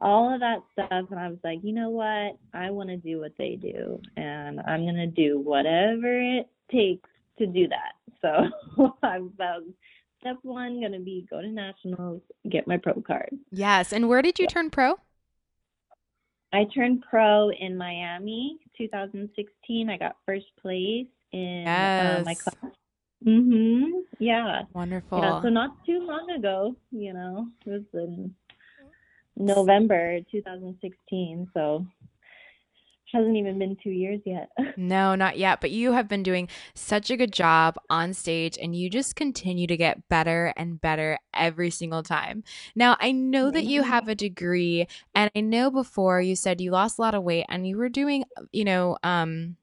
All 0.00 0.34
of 0.34 0.40
that 0.40 0.58
stuff. 0.72 1.06
And 1.10 1.20
I 1.20 1.28
was 1.28 1.38
like, 1.44 1.60
you 1.62 1.72
know 1.72 1.90
what? 1.90 2.36
I 2.52 2.70
want 2.70 2.88
to 2.88 2.96
do 2.96 3.20
what 3.20 3.32
they 3.38 3.56
do. 3.56 4.00
And 4.16 4.60
I'm 4.60 4.82
going 4.82 4.96
to 4.96 5.06
do 5.06 5.38
whatever 5.38 6.20
it 6.20 6.48
takes 6.70 7.08
to 7.38 7.46
do 7.46 7.68
that. 7.68 7.92
So 8.24 8.96
I 9.02 9.18
was 9.18 9.64
step 10.18 10.38
one 10.40 10.80
going 10.80 10.92
to 10.92 10.98
be 10.98 11.26
go 11.28 11.42
to 11.42 11.48
nationals, 11.48 12.22
get 12.48 12.66
my 12.66 12.78
pro 12.78 12.94
card. 13.02 13.28
Yes. 13.50 13.92
And 13.92 14.08
where 14.08 14.22
did 14.22 14.38
you 14.38 14.46
turn 14.46 14.70
pro? 14.70 14.94
I 16.54 16.64
turned 16.72 17.02
pro 17.10 17.50
in 17.50 17.76
Miami 17.76 18.58
2016. 18.78 19.90
I 19.90 19.96
got 19.96 20.16
first 20.24 20.46
place 20.62 21.08
in 21.32 21.64
yes. 21.66 22.20
uh, 22.20 22.22
my 22.24 22.34
class. 22.34 22.72
Mhm. 23.26 24.02
Yeah. 24.20 24.62
Wonderful. 24.72 25.18
Yeah, 25.18 25.42
so 25.42 25.48
not 25.48 25.84
too 25.84 26.06
long 26.06 26.30
ago, 26.30 26.76
you 26.92 27.12
know. 27.12 27.48
It 27.66 27.70
was 27.70 27.82
in 27.94 28.34
November 29.36 30.20
2016, 30.30 31.50
so 31.52 31.84
hasn't 33.14 33.36
even 33.36 33.58
been 33.58 33.76
two 33.82 33.90
years 33.90 34.20
yet. 34.26 34.50
no, 34.76 35.14
not 35.14 35.38
yet. 35.38 35.60
But 35.60 35.70
you 35.70 35.92
have 35.92 36.08
been 36.08 36.22
doing 36.22 36.48
such 36.74 37.10
a 37.10 37.16
good 37.16 37.32
job 37.32 37.76
on 37.88 38.12
stage 38.12 38.58
and 38.60 38.74
you 38.74 38.90
just 38.90 39.16
continue 39.16 39.66
to 39.66 39.76
get 39.76 40.08
better 40.08 40.52
and 40.56 40.80
better 40.80 41.18
every 41.32 41.70
single 41.70 42.02
time. 42.02 42.44
Now, 42.74 42.96
I 43.00 43.12
know 43.12 43.50
that 43.50 43.64
you 43.64 43.82
have 43.82 44.08
a 44.08 44.14
degree 44.14 44.86
and 45.14 45.30
I 45.34 45.40
know 45.40 45.70
before 45.70 46.20
you 46.20 46.36
said 46.36 46.60
you 46.60 46.70
lost 46.70 46.98
a 46.98 47.02
lot 47.02 47.14
of 47.14 47.22
weight 47.22 47.46
and 47.48 47.66
you 47.66 47.76
were 47.76 47.88
doing, 47.88 48.24
you 48.52 48.64
know, 48.64 48.98
um, 49.02 49.56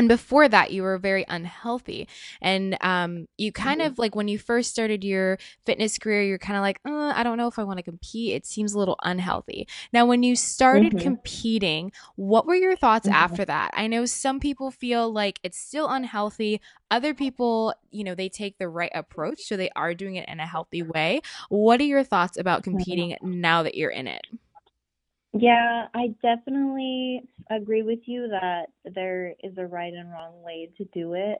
and 0.00 0.08
before 0.08 0.48
that 0.48 0.72
you 0.72 0.82
were 0.82 0.96
very 0.96 1.26
unhealthy 1.28 2.08
and 2.40 2.76
um, 2.80 3.28
you 3.36 3.52
kind 3.52 3.80
mm-hmm. 3.80 3.92
of 3.92 3.98
like 3.98 4.14
when 4.14 4.28
you 4.28 4.38
first 4.38 4.70
started 4.70 5.04
your 5.04 5.38
fitness 5.66 5.98
career 5.98 6.22
you're 6.22 6.38
kind 6.38 6.56
of 6.56 6.62
like 6.62 6.80
uh, 6.86 7.12
i 7.14 7.22
don't 7.22 7.36
know 7.36 7.46
if 7.46 7.58
i 7.58 7.62
want 7.62 7.76
to 7.76 7.82
compete 7.82 8.34
it 8.34 8.46
seems 8.46 8.72
a 8.72 8.78
little 8.78 8.98
unhealthy 9.02 9.68
now 9.92 10.06
when 10.06 10.22
you 10.22 10.34
started 10.34 10.92
mm-hmm. 10.94 11.02
competing 11.02 11.92
what 12.16 12.46
were 12.46 12.54
your 12.54 12.74
thoughts 12.74 13.06
mm-hmm. 13.06 13.14
after 13.14 13.44
that 13.44 13.70
i 13.74 13.86
know 13.86 14.06
some 14.06 14.40
people 14.40 14.70
feel 14.70 15.12
like 15.12 15.38
it's 15.42 15.58
still 15.58 15.88
unhealthy 15.88 16.60
other 16.90 17.12
people 17.12 17.74
you 17.90 18.02
know 18.02 18.14
they 18.14 18.28
take 18.28 18.56
the 18.56 18.68
right 18.68 18.92
approach 18.94 19.42
so 19.42 19.54
they 19.54 19.70
are 19.76 19.92
doing 19.92 20.16
it 20.16 20.26
in 20.28 20.40
a 20.40 20.46
healthy 20.46 20.82
way 20.82 21.20
what 21.50 21.78
are 21.78 21.84
your 21.84 22.02
thoughts 22.02 22.38
about 22.38 22.62
mm-hmm. 22.62 22.76
competing 22.78 23.16
now 23.20 23.62
that 23.62 23.74
you're 23.74 23.90
in 23.90 24.06
it 24.06 24.26
yeah, 25.32 25.86
I 25.94 26.14
definitely 26.22 27.22
agree 27.50 27.82
with 27.82 28.00
you 28.06 28.28
that 28.28 28.66
there 28.94 29.34
is 29.42 29.56
a 29.58 29.66
right 29.66 29.92
and 29.92 30.10
wrong 30.10 30.42
way 30.42 30.70
to 30.76 30.84
do 30.86 31.14
it. 31.14 31.38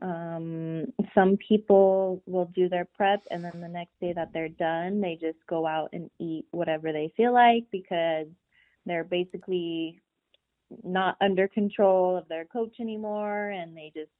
Um, 0.00 0.86
some 1.14 1.36
people 1.36 2.22
will 2.26 2.50
do 2.54 2.68
their 2.68 2.84
prep 2.84 3.20
and 3.30 3.44
then 3.44 3.60
the 3.60 3.68
next 3.68 3.98
day 4.00 4.12
that 4.12 4.32
they're 4.32 4.48
done, 4.48 5.00
they 5.00 5.18
just 5.20 5.38
go 5.48 5.66
out 5.66 5.90
and 5.92 6.08
eat 6.20 6.46
whatever 6.52 6.92
they 6.92 7.12
feel 7.16 7.32
like 7.32 7.64
because 7.72 8.26
they're 8.86 9.04
basically 9.04 10.00
not 10.84 11.16
under 11.20 11.48
control 11.48 12.16
of 12.16 12.28
their 12.28 12.44
coach 12.44 12.76
anymore 12.80 13.50
and 13.50 13.76
they 13.76 13.92
just 13.94 14.10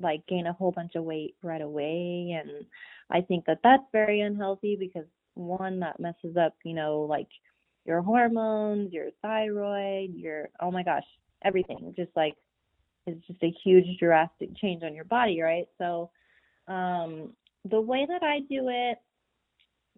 like 0.00 0.26
gain 0.28 0.46
a 0.46 0.52
whole 0.52 0.72
bunch 0.72 0.94
of 0.94 1.04
weight 1.04 1.34
right 1.42 1.62
away 1.62 2.40
and 2.40 2.66
I 3.10 3.20
think 3.20 3.44
that 3.46 3.58
that's 3.62 3.84
very 3.92 4.20
unhealthy 4.20 4.76
because 4.76 5.06
one 5.34 5.80
that 5.80 6.00
messes 6.00 6.36
up, 6.36 6.54
you 6.64 6.74
know, 6.74 7.00
like 7.00 7.28
your 7.84 8.02
hormones, 8.02 8.92
your 8.92 9.10
thyroid, 9.22 10.14
your 10.14 10.48
oh 10.60 10.70
my 10.70 10.82
gosh, 10.82 11.04
everything. 11.44 11.92
Just 11.96 12.10
like 12.16 12.34
it's 13.06 13.26
just 13.26 13.42
a 13.42 13.54
huge 13.64 13.98
drastic 13.98 14.56
change 14.56 14.82
on 14.82 14.94
your 14.94 15.04
body, 15.04 15.40
right? 15.40 15.66
So 15.78 16.10
um 16.68 17.32
the 17.68 17.80
way 17.80 18.06
that 18.08 18.22
I 18.22 18.40
do 18.40 18.68
it, 18.68 18.98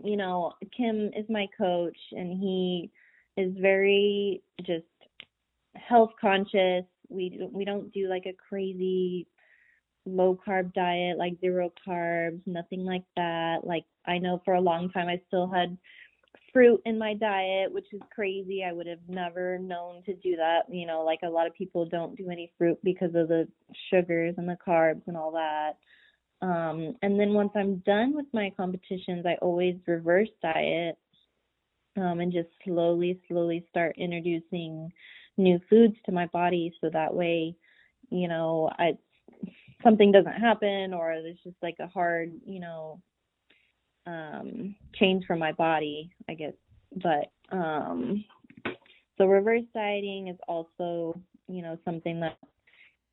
you 0.04 0.16
know, 0.16 0.52
Kim 0.76 1.10
is 1.16 1.26
my 1.28 1.46
coach 1.56 1.98
and 2.12 2.38
he 2.40 2.90
is 3.36 3.52
very 3.60 4.42
just 4.62 4.84
health 5.76 6.12
conscious. 6.20 6.84
We 7.08 7.38
we 7.52 7.64
don't 7.64 7.92
do 7.92 8.08
like 8.08 8.26
a 8.26 8.36
crazy 8.48 9.26
low 10.06 10.38
carb 10.46 10.72
diet, 10.72 11.18
like 11.18 11.40
zero 11.40 11.72
carbs, 11.86 12.40
nothing 12.46 12.84
like 12.84 13.04
that. 13.16 13.58
Like 13.64 13.84
I 14.06 14.18
know 14.18 14.40
for 14.44 14.54
a 14.54 14.60
long 14.60 14.90
time 14.90 15.08
I 15.08 15.20
still 15.28 15.48
had 15.48 15.76
fruit 16.56 16.80
in 16.86 16.98
my 16.98 17.12
diet, 17.12 17.70
which 17.70 17.92
is 17.92 18.00
crazy. 18.14 18.64
I 18.64 18.72
would 18.72 18.86
have 18.86 19.06
never 19.08 19.58
known 19.58 20.02
to 20.04 20.14
do 20.14 20.36
that. 20.36 20.62
You 20.70 20.86
know, 20.86 21.02
like 21.02 21.20
a 21.22 21.28
lot 21.28 21.46
of 21.46 21.54
people 21.54 21.84
don't 21.84 22.16
do 22.16 22.30
any 22.30 22.50
fruit 22.56 22.78
because 22.82 23.14
of 23.14 23.28
the 23.28 23.46
sugars 23.90 24.34
and 24.38 24.48
the 24.48 24.56
carbs 24.66 25.02
and 25.06 25.18
all 25.18 25.32
that. 25.32 25.72
Um, 26.40 26.96
and 27.02 27.20
then 27.20 27.34
once 27.34 27.50
I'm 27.54 27.82
done 27.84 28.14
with 28.16 28.24
my 28.32 28.50
competitions, 28.56 29.26
I 29.26 29.34
always 29.42 29.76
reverse 29.86 30.30
diet 30.40 30.96
um, 31.98 32.20
and 32.20 32.32
just 32.32 32.48
slowly, 32.64 33.20
slowly 33.28 33.66
start 33.68 33.94
introducing 33.98 34.90
new 35.36 35.60
foods 35.68 35.96
to 36.06 36.12
my 36.12 36.24
body 36.26 36.72
so 36.80 36.88
that 36.90 37.12
way, 37.12 37.54
you 38.08 38.28
know, 38.28 38.70
I 38.78 38.92
something 39.82 40.10
doesn't 40.10 40.32
happen 40.32 40.94
or 40.94 41.20
there's 41.22 41.36
just 41.44 41.56
like 41.62 41.76
a 41.80 41.86
hard, 41.86 42.32
you 42.46 42.60
know, 42.60 43.02
um, 44.06 44.74
change 44.94 45.24
for 45.26 45.36
my 45.36 45.52
body, 45.52 46.10
I 46.28 46.34
guess. 46.34 46.54
But 47.02 47.30
um, 47.50 48.24
so 49.18 49.26
reverse 49.26 49.64
dieting 49.74 50.28
is 50.28 50.36
also, 50.48 51.20
you 51.48 51.62
know, 51.62 51.78
something 51.84 52.20
that 52.20 52.38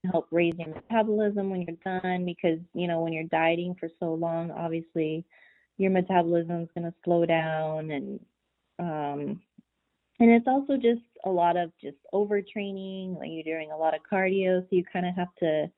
can 0.02 0.12
help 0.12 0.28
raise 0.32 0.54
your 0.58 0.70
metabolism 0.70 1.50
when 1.50 1.62
you're 1.62 2.02
done 2.02 2.26
because, 2.26 2.60
you 2.74 2.88
know, 2.88 3.02
when 3.02 3.14
you're 3.14 3.24
dieting 3.26 3.76
for 3.80 3.90
so 4.00 4.14
long, 4.14 4.52
obviously 4.52 5.26
your 5.78 5.92
metabolism 5.92 6.62
is 6.62 6.70
going 6.76 6.86
to 6.86 6.94
slow 7.04 7.26
down 7.26 7.92
and 7.92 8.20
um 8.80 9.40
and 10.20 10.30
it's 10.30 10.48
also 10.48 10.76
just 10.76 11.02
a 11.26 11.30
lot 11.30 11.58
of 11.58 11.72
just 11.82 11.98
overtraining 12.14 13.18
like 13.18 13.30
you're 13.32 13.44
doing 13.44 13.72
a 13.72 13.78
lot 13.78 13.96
of 13.96 14.02
cardio 14.10 14.62
so 14.62 14.68
you 14.72 14.84
kind 14.92 15.06
of 15.06 15.16
have 15.16 15.34
to 15.40 15.70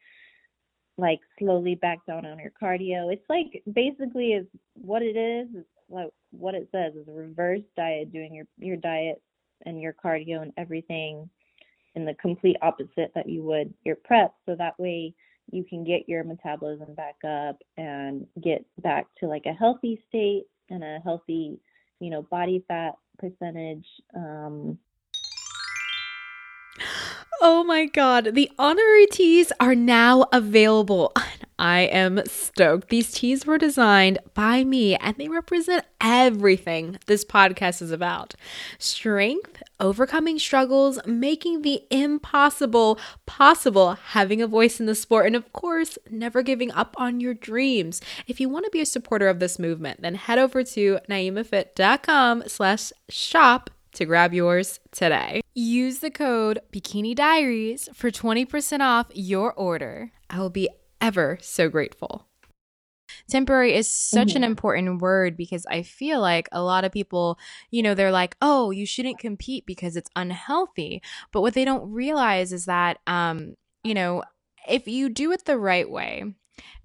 like 0.98 1.20
slowly 1.39 1.76
back 1.76 2.06
down 2.06 2.26
on 2.26 2.39
your 2.39 2.52
cardio. 2.62 3.12
It's 3.12 3.30
like 3.30 3.64
basically 3.72 4.34
is 4.34 4.46
what 4.74 5.02
it 5.02 5.18
is, 5.18 5.48
is 5.56 5.66
like 5.89 6.10
what 6.32 6.56
it 6.56 6.70
says 6.72 6.93
is 6.96 7.08
a 7.08 7.12
reverse 7.12 7.62
diet, 7.76 8.12
doing 8.12 8.34
your 8.34 8.46
your 8.58 8.78
diet 8.78 9.22
and 9.66 9.82
your 9.82 9.93
cardio 9.93 10.41
and 10.41 10.54
everything 10.58 11.30
in 11.96 12.06
the 12.06 12.14
complete 12.16 12.58
opposite 12.62 13.12
that 13.16 13.30
you 13.30 13.43
would 13.43 13.74
your 13.84 13.96
prep. 13.96 14.34
So 14.46 14.56
that 14.56 14.78
way 14.80 15.14
you 15.52 15.64
can 15.64 15.84
get 15.84 16.10
your 16.10 16.24
metabolism 16.24 16.93
back 16.96 17.16
up 17.28 17.58
and 17.78 18.26
get 18.41 18.66
back 18.82 19.08
to 19.20 19.28
like 19.28 19.46
a 19.46 19.54
healthy 19.54 20.02
state 20.08 20.46
and 20.70 20.84
a 20.84 21.00
healthy, 21.04 21.60
you 22.00 22.10
know, 22.10 22.24
body 22.24 22.64
fat 22.68 22.96
percentage. 23.20 23.86
Um, 24.16 24.78
Oh 27.42 27.64
my 27.64 27.86
god, 27.86 28.34
the 28.34 28.50
honorary 28.58 29.08
teas 29.08 29.52
are 29.60 29.76
now 29.76 30.26
available. 30.32 31.14
I 31.60 31.82
am 31.82 32.22
stoked. 32.26 32.90
These 32.90 33.14
teas 33.14 33.46
were 33.46 33.58
designed 33.58 34.20
by 34.34 34.66
me 34.66 34.96
and 34.96 35.16
they 35.18 35.30
represent 35.30 35.86
everything 36.02 37.00
this 37.06 37.24
podcast 37.24 37.82
is 37.82 37.92
about 37.92 38.36
strength, 38.78 39.64
overcoming 39.80 40.38
struggles, 40.38 41.00
making 41.06 41.62
the 41.62 41.84
impossible 41.90 43.00
possible, 43.26 43.94
having 43.94 44.42
a 44.42 44.48
voice 44.48 44.82
in 44.82 44.86
the 44.86 44.96
sport, 44.96 45.28
and 45.28 45.36
of 45.36 45.52
course, 45.54 45.98
never 46.10 46.42
giving 46.42 46.72
up 46.72 46.94
on 46.98 47.22
your 47.22 47.34
dreams. 47.34 48.02
If 48.28 48.42
you 48.42 48.50
want 48.50 48.66
to 48.66 48.72
be 48.72 48.82
a 48.82 48.86
supporter 48.86 49.30
of 49.30 49.40
this 49.40 49.58
movement, 49.58 50.02
then 50.02 50.16
head 50.16 50.40
over 50.40 50.62
to 50.64 51.00
naimafit.com 51.10 52.44
slash 52.48 52.92
shop 53.08 53.70
to 53.96 54.06
grab 54.06 54.34
yours 54.34 54.80
today. 54.91 55.41
Use 55.54 56.00
the 56.00 56.12
code 56.12 56.60
Bikini 56.72 57.16
Diaries 57.16 57.89
for 57.93 58.12
20% 58.12 58.80
off 58.82 59.08
your 59.14 59.54
order. 59.54 60.12
I 60.30 60.39
will 60.39 60.50
be 60.50 60.70
ever 61.02 61.38
so 61.41 61.70
grateful. 61.70 62.28
Temporary 63.30 63.74
is 63.74 63.88
such 63.88 64.30
mm-hmm. 64.30 64.38
an 64.38 64.43
important 64.43 65.02
word 65.02 65.38
because 65.38 65.66
I 65.68 65.82
feel 65.82 66.20
like 66.20 66.48
a 66.52 66.62
lot 66.62 66.84
of 66.84 66.91
people, 66.91 67.39
you 67.72 67.82
know, 67.82 67.93
they're 67.93 68.12
like, 68.12 68.36
"Oh, 68.41 68.72
you 68.72 68.86
shouldn't 68.86 69.20
compete 69.20 69.66
because 69.66 69.96
it's 69.96 70.10
unhealthy." 70.16 71.02
But 71.32 71.41
what 71.41 71.54
they 71.54 71.66
don't 71.66 71.91
realize 71.91 72.52
is 72.52 72.66
that 72.66 73.00
um, 73.08 73.56
you 73.84 73.93
know, 73.93 74.24
if 74.68 74.88
you 74.88 75.10
do 75.10 75.32
it 75.32 75.46
the 75.46 75.58
right 75.58 75.89
way 75.89 76.24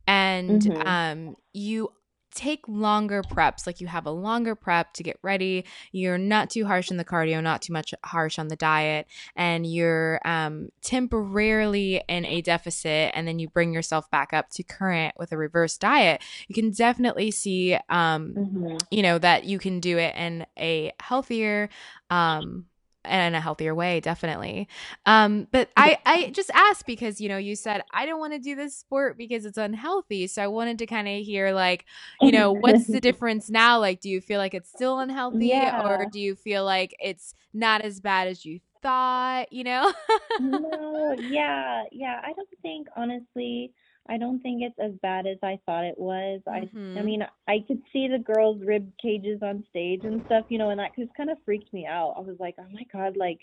and 0.07 0.63
mm-hmm. 0.63 0.89
um 0.89 1.37
you 1.53 1.91
take 2.35 2.67
longer 2.69 3.23
preps. 3.23 3.67
Like 3.67 3.81
you 3.81 3.87
have 3.87 4.07
a 4.07 4.11
longer 4.11 4.55
prep 4.55 4.93
to 4.95 5.03
get 5.03 5.19
ready. 5.23 5.65
You're 5.93 6.19
not 6.19 6.51
too 6.51 6.67
harsh 6.67 6.91
on 6.91 6.97
the 6.97 7.05
cardio 7.05 7.43
not 7.43 7.63
too 7.63 7.73
much 7.73 7.95
harsh 8.05 8.39
on 8.39 8.49
the 8.49 8.57
diet 8.57 9.07
and 9.37 9.67
you're 9.67 10.21
um, 10.25 10.69
temporarily 10.83 12.03
in 12.09 12.25
a 12.25 12.41
deficit 12.41 13.13
and 13.15 13.27
then 13.27 13.39
you 13.39 13.49
bring 13.49 13.73
yourself 13.73 14.11
back 14.11 14.33
up 14.33 14.51
to 14.51 14.63
current 14.63 15.15
with 15.19 15.33
a 15.33 15.37
reverse 15.37 15.77
diet. 15.77 16.23
You 16.49 16.55
can 16.55 16.71
definitely 16.71 17.31
see 17.31 17.75
um, 17.89 18.35
mm-hmm. 18.37 18.77
you 18.91 19.03
know 19.03 19.19
that 19.19 19.45
you 19.45 19.59
can 19.59 19.81
do 19.81 19.99
it 19.99 20.15
in 20.15 20.47
a 20.59 20.93
healthier 21.01 21.69
um, 22.11 22.67
and 23.05 23.35
in 23.35 23.39
a 23.39 23.41
healthier 23.41 23.75
way 23.75 24.01
definitely. 24.01 24.69
Um 25.07 25.49
but 25.51 25.71
i 25.77 25.99
i 26.07 26.31
just 26.31 26.51
asked 26.55 26.87
because 26.87 27.21
you 27.21 27.29
know 27.29 27.39
you 27.39 27.57
said 27.57 27.83
i 27.93 28.07
don't 28.07 28.21
want 28.21 28.33
to 28.33 28.39
do 28.39 28.55
this 28.55 28.77
sport 28.77 29.17
because 29.17 29.45
it's 29.45 29.59
unhealthy. 29.59 30.27
So 30.27 30.43
i 30.43 30.47
wanted 30.47 30.79
to 30.79 30.87
kind 30.87 31.09
of 31.09 31.25
hear 31.25 31.53
like 31.53 31.87
you 32.21 32.33
know 32.33 32.53
what's 32.53 32.87
the 32.87 33.01
difference 33.09 33.51
now? 33.51 33.79
Like 33.79 34.01
do 34.01 34.09
you 34.09 34.21
feel 34.21 34.39
like 34.39 34.55
it's 34.55 34.71
still 34.71 34.99
unhealthy 34.99 35.49
yeah. 35.49 35.83
or 35.83 36.07
do 36.11 36.21
you 36.21 36.35
feel 36.35 36.65
like 36.65 36.95
it's 37.01 37.35
not 37.53 37.83
as 37.83 38.01
bad 38.01 38.29
as 38.29 38.45
you 38.45 38.61
thought 38.83 39.53
you 39.53 39.65
know? 39.65 39.93
No 40.41 41.15
yeah 41.19 41.85
yeah 41.93 42.21
i 42.25 42.33
don't 42.33 42.49
think 42.63 42.89
honestly 42.97 43.73
I 44.11 44.19
don't 44.19 44.41
think 44.41 44.63
it's 44.63 44.79
as 44.83 44.93
bad 45.03 45.29
as 45.29 45.39
I 45.43 45.61
thought 45.65 45.85
it 45.85 45.99
was. 45.99 46.41
Mm-hmm. 46.47 46.97
I 46.97 47.01
I 47.01 47.03
mean, 47.05 47.23
I 47.47 47.65
could 47.67 47.81
see 47.93 48.09
the 48.09 48.19
girls' 48.19 48.61
rib 48.65 48.91
cages 49.01 49.41
on 49.41 49.65
stage 49.71 50.01
and 50.03 50.23
stuff, 50.27 50.47
you 50.49 50.59
know, 50.59 50.71
and 50.71 50.81
that 50.81 50.97
just 50.99 51.15
kind 51.15 51.31
of 51.31 51.39
freaked 51.45 51.73
me 51.73 51.87
out. 51.87 52.15
I 52.17 52.21
was 52.21 52.37
like, 52.41 52.57
oh 52.59 52.67
my 52.73 52.83
god, 52.93 53.17
like 53.17 53.39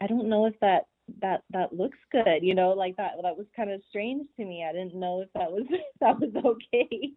I 0.00 0.06
don't 0.06 0.30
know 0.30 0.46
if 0.46 0.58
that 0.60 0.86
that 1.20 1.42
that 1.50 1.74
looks 1.74 1.98
good, 2.10 2.42
you 2.42 2.54
know, 2.54 2.70
like 2.70 2.96
that 2.96 3.12
that 3.22 3.36
was 3.36 3.46
kind 3.54 3.70
of 3.70 3.82
strange 3.90 4.26
to 4.38 4.44
me. 4.44 4.64
I 4.66 4.72
didn't 4.72 4.94
know 4.94 5.20
if 5.20 5.28
that 5.34 5.52
was 5.52 5.64
that 6.00 6.18
was 6.18 6.32
okay. 6.44 7.10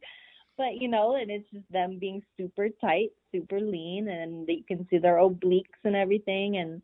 But 0.58 0.82
you 0.82 0.90
know, 0.90 1.16
and 1.16 1.32
it's 1.32 1.50
just 1.54 1.72
them 1.72 1.98
being 1.98 2.22
super 2.36 2.68
tight, 2.82 3.12
super 3.32 3.62
lean, 3.62 4.10
and 4.10 4.48
you 4.50 4.64
can 4.68 4.86
see 4.90 4.98
their 4.98 5.16
obliques 5.16 5.80
and 5.86 5.96
everything, 5.96 6.58
and 6.58 6.82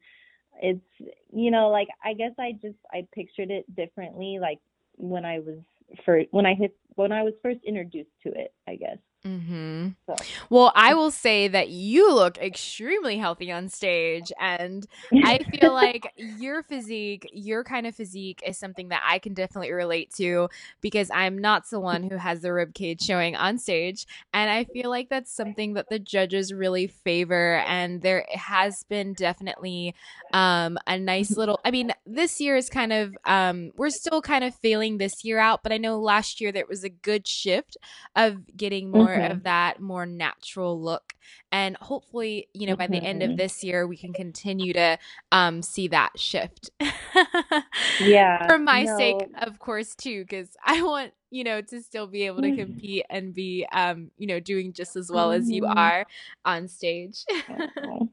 it's 0.61 1.11
you 1.33 1.51
know, 1.51 1.69
like 1.69 1.89
I 2.03 2.13
guess 2.13 2.31
I 2.39 2.53
just 2.53 2.77
I 2.93 3.05
pictured 3.13 3.51
it 3.51 3.75
differently, 3.75 4.39
like 4.39 4.59
when 4.95 5.25
I 5.25 5.39
was 5.39 5.59
for 6.05 6.21
when 6.31 6.45
I 6.45 6.55
hit 6.55 6.75
when 6.95 7.11
I 7.11 7.23
was 7.23 7.33
first 7.43 7.59
introduced 7.65 8.11
to 8.23 8.29
it, 8.29 8.53
I 8.67 8.75
guess. 8.75 8.97
Mm-hmm. 9.25 9.89
So. 10.05 10.15
Well, 10.49 10.71
I 10.75 10.93
will 10.93 11.11
say 11.11 11.47
that 11.47 11.69
you 11.69 12.13
look 12.13 12.37
extremely 12.37 13.17
healthy 13.17 13.51
on 13.51 13.67
stage, 13.67 14.31
and 14.39 14.85
I 15.23 15.39
feel 15.39 15.73
like 15.73 16.13
your 16.15 16.63
physique, 16.63 17.29
your 17.33 17.63
kind 17.63 17.87
of 17.87 17.95
physique, 17.95 18.41
is 18.45 18.57
something 18.57 18.89
that 18.89 19.03
I 19.05 19.19
can 19.19 19.33
definitely 19.33 19.71
relate 19.71 20.13
to 20.17 20.49
because 20.81 21.09
I'm 21.13 21.37
not 21.37 21.65
someone 21.65 22.03
who 22.03 22.15
has 22.15 22.41
the 22.41 22.53
rib 22.53 22.73
cage 22.73 23.01
showing 23.01 23.35
on 23.35 23.57
stage, 23.57 24.05
and 24.33 24.49
I 24.49 24.65
feel 24.65 24.89
like 24.89 25.09
that's 25.09 25.31
something 25.31 25.73
that 25.73 25.89
the 25.89 25.99
judges 25.99 26.53
really 26.53 26.87
favor. 26.87 27.63
And 27.67 28.01
there 28.01 28.25
has 28.31 28.83
been 28.83 29.13
definitely 29.13 29.95
um, 30.31 30.77
a 30.87 30.97
nice 30.97 31.31
little. 31.37 31.59
I 31.65 31.71
mean, 31.71 31.91
this 32.05 32.39
year 32.39 32.55
is 32.55 32.69
kind 32.69 32.93
of 32.93 33.17
um, 33.25 33.71
we're 33.75 33.89
still 33.89 34.21
kind 34.21 34.43
of 34.43 34.55
feeling 34.55 34.99
this 34.99 35.25
year 35.25 35.39
out, 35.39 35.63
but 35.63 35.71
I 35.71 35.77
know 35.77 35.99
last 35.99 36.39
year 36.39 36.51
there 36.51 36.67
was 36.67 36.83
a 36.83 36.89
good 36.89 37.27
shift 37.27 37.77
of 38.15 38.55
getting 38.55 38.91
more 38.91 39.06
mm-hmm. 39.07 39.31
of 39.31 39.43
that 39.43 39.79
more 39.79 40.05
natural 40.05 40.79
look 40.81 41.13
and 41.51 41.75
hopefully 41.77 42.47
you 42.53 42.67
know 42.67 42.75
by 42.75 42.87
the 42.87 42.97
end 42.97 43.23
of 43.23 43.37
this 43.37 43.63
year 43.63 43.87
we 43.87 43.97
can 43.97 44.13
continue 44.13 44.73
to 44.73 44.97
um 45.31 45.61
see 45.61 45.87
that 45.87 46.17
shift 46.17 46.71
yeah 48.01 48.47
for 48.47 48.57
my 48.57 48.83
no. 48.83 48.97
sake 48.97 49.17
of 49.41 49.59
course 49.59 49.95
too 49.95 50.23
because 50.23 50.49
i 50.65 50.81
want 50.81 51.11
you 51.29 51.43
know 51.43 51.61
to 51.61 51.81
still 51.81 52.07
be 52.07 52.23
able 52.23 52.41
to 52.41 52.47
mm-hmm. 52.47 52.65
compete 52.65 53.05
and 53.09 53.33
be 53.33 53.65
um 53.71 54.11
you 54.17 54.27
know 54.27 54.39
doing 54.39 54.73
just 54.73 54.95
as 54.95 55.11
well 55.11 55.29
mm-hmm. 55.29 55.41
as 55.41 55.49
you 55.51 55.63
mm-hmm. 55.63 55.77
are 55.77 56.05
on 56.45 56.67
stage 56.67 57.25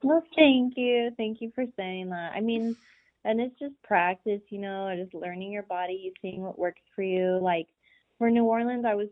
well 0.03 0.22
thank 0.36 0.74
you 0.76 1.11
thank 1.16 1.40
you 1.40 1.51
for 1.55 1.64
saying 1.76 2.11
that 2.11 2.32
i 2.34 2.40
mean 2.40 2.76
and 3.24 3.40
it's 3.40 3.59
just 3.59 3.74
practice 3.82 4.40
you 4.51 4.59
know 4.59 4.95
just 4.97 5.14
learning 5.14 5.53
your 5.53 5.62
body 5.62 6.12
seeing 6.20 6.42
what 6.42 6.59
works 6.59 6.82
for 6.95 7.03
you 7.03 7.38
like 7.42 7.66
for 8.18 8.30
new 8.30 8.45
orleans 8.45 8.84
i 8.84 8.95
was 8.95 9.09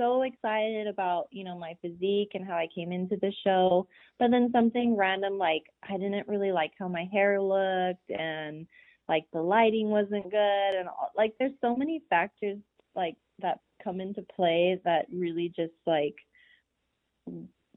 so 0.00 0.22
excited 0.22 0.86
about, 0.86 1.28
you 1.30 1.44
know, 1.44 1.58
my 1.58 1.76
physique 1.82 2.30
and 2.34 2.46
how 2.46 2.54
I 2.54 2.68
came 2.74 2.90
into 2.90 3.16
the 3.16 3.32
show. 3.44 3.86
But 4.18 4.30
then 4.30 4.50
something 4.50 4.96
random 4.96 5.36
like 5.36 5.64
I 5.88 5.98
didn't 5.98 6.26
really 6.26 6.52
like 6.52 6.72
how 6.78 6.88
my 6.88 7.06
hair 7.12 7.40
looked 7.40 8.10
and 8.10 8.66
like 9.08 9.24
the 9.32 9.42
lighting 9.42 9.90
wasn't 9.90 10.30
good 10.30 10.74
and 10.78 10.88
like 11.16 11.34
there's 11.38 11.52
so 11.60 11.76
many 11.76 12.00
factors 12.08 12.58
like 12.94 13.16
that 13.40 13.58
come 13.82 14.00
into 14.00 14.22
play 14.34 14.80
that 14.84 15.06
really 15.12 15.52
just 15.54 15.72
like 15.84 16.14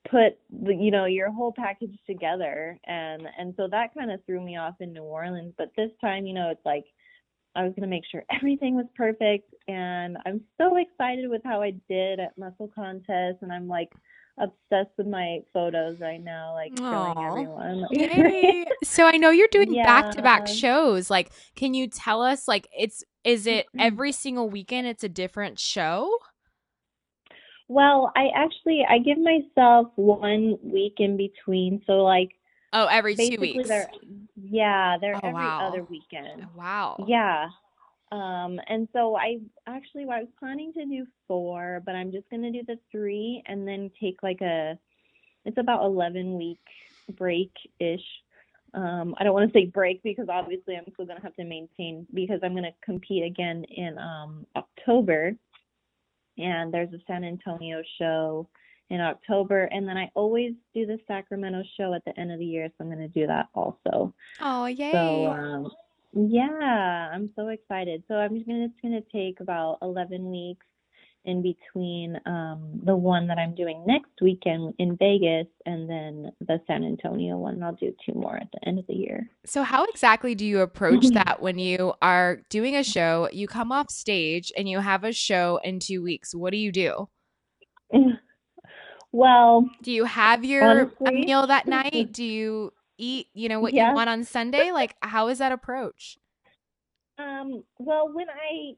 put 0.09 0.38
you 0.49 0.91
know 0.91 1.05
your 1.05 1.32
whole 1.32 1.51
package 1.51 1.97
together 2.05 2.80
and 2.86 3.24
and 3.39 3.53
so 3.57 3.67
that 3.67 3.93
kind 3.97 4.11
of 4.11 4.24
threw 4.26 4.41
me 4.41 4.57
off 4.57 4.76
in 4.80 4.93
New 4.93 5.03
Orleans 5.03 5.53
but 5.57 5.71
this 5.76 5.89
time 5.99 6.28
you 6.28 6.34
know 6.34 6.51
it's 6.51 6.65
like 6.65 6.86
I 7.56 7.64
was 7.64 7.72
going 7.72 7.82
to 7.82 7.88
make 7.88 8.04
sure 8.12 8.24
everything 8.32 8.76
was 8.76 8.86
perfect. 8.95 9.54
And 9.68 10.18
I'm 10.26 10.41
so 10.58 10.78
excited 10.78 11.30
with 11.30 11.41
how 11.43 11.62
I 11.62 11.74
did 11.89 12.20
at 12.20 12.38
Muscle 12.38 12.70
Contest. 12.74 13.38
And 13.41 13.51
I'm 13.51 13.68
like 13.68 13.91
obsessed 14.39 14.91
with 14.97 15.08
my 15.08 15.39
photos 15.54 15.99
right 15.99 16.22
now, 16.22 16.54
like 16.54 16.74
Aww. 16.76 17.14
showing 17.14 17.28
everyone. 17.28 17.86
Yay. 17.91 18.66
so 18.84 19.06
I 19.06 19.18
know 19.18 19.30
you're 19.30 19.47
doing 19.51 19.74
back 19.74 20.12
to 20.16 20.22
back 20.22 20.47
shows. 20.47 21.10
Like, 21.10 21.32
can 21.56 21.74
you 21.74 21.88
tell 21.88 22.22
us, 22.22 22.47
like, 22.47 22.68
it's, 22.78 23.04
is 23.24 23.45
it 23.45 23.68
mm-hmm. 23.68 23.82
every 23.82 24.12
single 24.12 24.49
weekend 24.49 24.88
it's 24.88 25.04
a 25.04 25.10
different 25.10 25.60
show? 25.60 26.10
Well, 27.70 28.12
I 28.16 28.28
actually 28.36 28.86
I 28.88 28.99
give 28.99 29.18
myself 29.18 29.88
one 29.95 30.58
week 30.62 30.95
in 30.97 31.16
between. 31.18 31.82
So 31.88 32.04
like 32.04 32.32
Oh, 32.74 32.88
every 32.88 33.16
two 33.16 33.38
weeks. 33.39 33.70
Yeah, 34.36 34.98
they're 35.00 35.16
oh, 35.16 35.20
every 35.24 35.34
wow. 35.34 35.68
other 35.68 35.84
weekend. 35.84 36.48
Wow. 36.56 37.04
Yeah. 37.08 37.50
Um, 38.12 38.60
and 38.68 38.88
so 38.94 39.16
I 39.16 39.40
actually 39.66 40.04
I 40.04 40.20
was 40.20 40.28
planning 40.38 40.72
to 40.74 40.86
do 40.86 41.06
four, 41.28 41.82
but 41.86 41.96
I'm 41.96 42.12
just 42.12 42.30
gonna 42.30 42.52
do 42.52 42.62
the 42.68 42.78
three 42.92 43.42
and 43.48 43.68
then 43.68 43.90
take 44.00 44.22
like 44.22 44.42
a 44.42 44.78
it's 45.46 45.58
about 45.58 45.84
eleven 45.84 46.38
week 46.38 46.60
break 47.18 47.52
ish. 47.80 48.06
Um, 48.76 49.16
I 49.18 49.24
don't 49.24 49.34
want 49.34 49.52
to 49.52 49.60
say 49.60 49.66
break 49.66 50.02
because 50.04 50.28
obviously 50.30 50.76
I'm 50.76 50.86
still 50.94 51.06
gonna 51.06 51.22
have 51.22 51.36
to 51.36 51.44
maintain 51.44 52.06
because 52.14 52.40
I'm 52.44 52.54
gonna 52.54 52.74
compete 52.84 53.24
again 53.24 53.66
in 53.66 53.98
um, 53.98 54.46
October, 54.56 55.34
and 56.38 56.74
there's 56.74 56.94
a 56.94 57.00
San 57.08 57.24
Antonio 57.24 57.82
show 57.98 58.48
in 58.90 59.02
October. 59.02 59.66
And 59.66 59.88
then 59.88 59.98
I 59.98 60.10
always 60.14 60.54
do 60.74 60.86
the 60.86 60.98
Sacramento 61.08 61.64
show 61.78 61.94
at 61.94 62.04
the 62.06 62.18
end 62.20 62.32
of 62.32 62.40
the 62.40 62.46
year, 62.46 62.68
so 62.70 62.74
I'm 62.84 62.88
going 62.88 63.00
to 63.00 63.08
do 63.08 63.28
that 63.28 63.48
also. 63.54 64.14
Oh, 64.42 64.66
yay. 64.66 64.92
So, 64.92 65.28
um, 65.28 65.72
yeah, 66.14 67.10
I'm 67.14 67.32
so 67.36 67.48
excited. 67.50 68.04
So 68.08 68.16
I'm 68.16 68.36
just 68.36 68.48
gonna 68.48 68.66
it's 68.66 68.74
gonna 68.82 69.02
take 69.12 69.40
about 69.40 69.80
11 69.82 70.30
weeks, 70.30 70.66
in 71.26 71.42
between 71.42 72.20
um, 72.26 72.82
the 72.84 72.96
one 72.96 73.28
that 73.28 73.38
I'm 73.38 73.56
doing 73.56 73.84
next 73.88 74.12
weekend 74.22 74.74
in 74.78 74.98
Vegas 74.98 75.48
and 75.66 75.90
then 75.90 76.32
the 76.42 76.60
San 76.68 76.84
Antonio 76.84 77.38
one. 77.38 77.64
I'll 77.64 77.74
do 77.74 77.94
two 78.06 78.14
more 78.14 78.36
at 78.36 78.50
the 78.52 78.68
end 78.68 78.80
of 78.80 78.88
the 78.88 78.94
year. 78.94 79.30
So, 79.46 79.64
how 79.64 79.86
exactly 79.86 80.36
do 80.36 80.46
you 80.46 80.60
approach 80.60 81.08
that 81.14 81.42
when 81.42 81.60
you 81.60 81.94
are 82.02 82.42
doing 82.50 82.76
a 82.76 82.84
show? 82.84 83.30
You 83.32 83.48
come 83.48 83.72
off 83.72 83.90
stage 83.90 84.52
and 84.58 84.68
you 84.68 84.80
have 84.80 85.04
a 85.04 85.14
show 85.14 85.60
in 85.64 85.80
two 85.80 86.04
weeks. 86.04 86.36
What 86.36 86.52
do 86.52 86.58
you 86.58 86.72
do? 86.72 87.08
well, 89.14 89.70
do 89.84 89.91
you 89.91 90.05
have 90.05 90.43
your 90.43 90.64
honestly, 90.64 91.26
meal 91.26 91.47
that 91.47 91.68
night? 91.68 92.11
Do 92.11 92.24
you 92.24 92.74
eat, 92.97 93.28
you 93.34 93.47
know, 93.47 93.59
what 93.59 93.74
yeah. 93.74 93.89
you 93.89 93.95
want 93.95 94.09
on 94.09 94.24
Sunday? 94.24 94.72
Like, 94.72 94.95
how 95.01 95.28
is 95.28 95.38
that 95.38 95.51
approach? 95.51 96.18
Um, 97.20 97.64
well, 97.78 98.11
when 98.11 98.28
I 98.30 98.74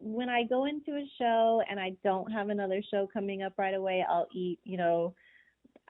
when 0.00 0.28
I 0.28 0.44
go 0.44 0.64
into 0.64 0.92
a 0.92 1.06
show 1.18 1.62
and 1.70 1.78
I 1.78 1.92
don't 2.02 2.32
have 2.32 2.48
another 2.48 2.82
show 2.90 3.06
coming 3.12 3.42
up 3.42 3.52
right 3.58 3.74
away, 3.74 4.04
I'll 4.08 4.26
eat, 4.34 4.58
you 4.64 4.76
know, 4.76 5.14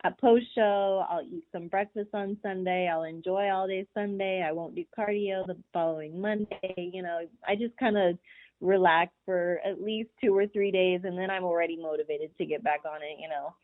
a 0.04 0.10
post 0.10 0.46
show, 0.54 1.04
I'll 1.08 1.22
eat 1.22 1.44
some 1.52 1.68
breakfast 1.68 2.10
on 2.12 2.36
Sunday, 2.42 2.90
I'll 2.92 3.04
enjoy 3.04 3.48
all 3.50 3.68
day 3.68 3.86
Sunday, 3.94 4.44
I 4.46 4.52
won't 4.52 4.74
do 4.74 4.84
cardio 4.98 5.46
the 5.46 5.56
following 5.72 6.20
Monday, 6.20 6.90
you 6.92 7.02
know, 7.02 7.20
I 7.46 7.54
just 7.54 7.76
kind 7.78 7.96
of 7.96 8.18
relax 8.62 9.12
for 9.26 9.60
at 9.66 9.82
least 9.82 10.10
two 10.22 10.36
or 10.36 10.46
three 10.46 10.70
days 10.70 11.00
and 11.04 11.18
then 11.18 11.30
I'm 11.30 11.44
already 11.44 11.76
motivated 11.76 12.30
to 12.38 12.46
get 12.46 12.64
back 12.64 12.80
on 12.86 13.02
it, 13.02 13.18
you 13.20 13.28
know. 13.28 13.54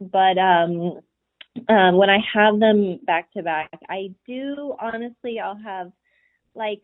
But 0.00 0.38
um 0.38 1.00
um 1.68 1.96
when 1.96 2.10
I 2.10 2.18
have 2.34 2.58
them 2.58 2.98
back 3.06 3.32
to 3.34 3.42
back, 3.42 3.70
I 3.88 4.12
do 4.26 4.74
honestly 4.80 5.38
I'll 5.38 5.58
have 5.62 5.92
like 6.54 6.82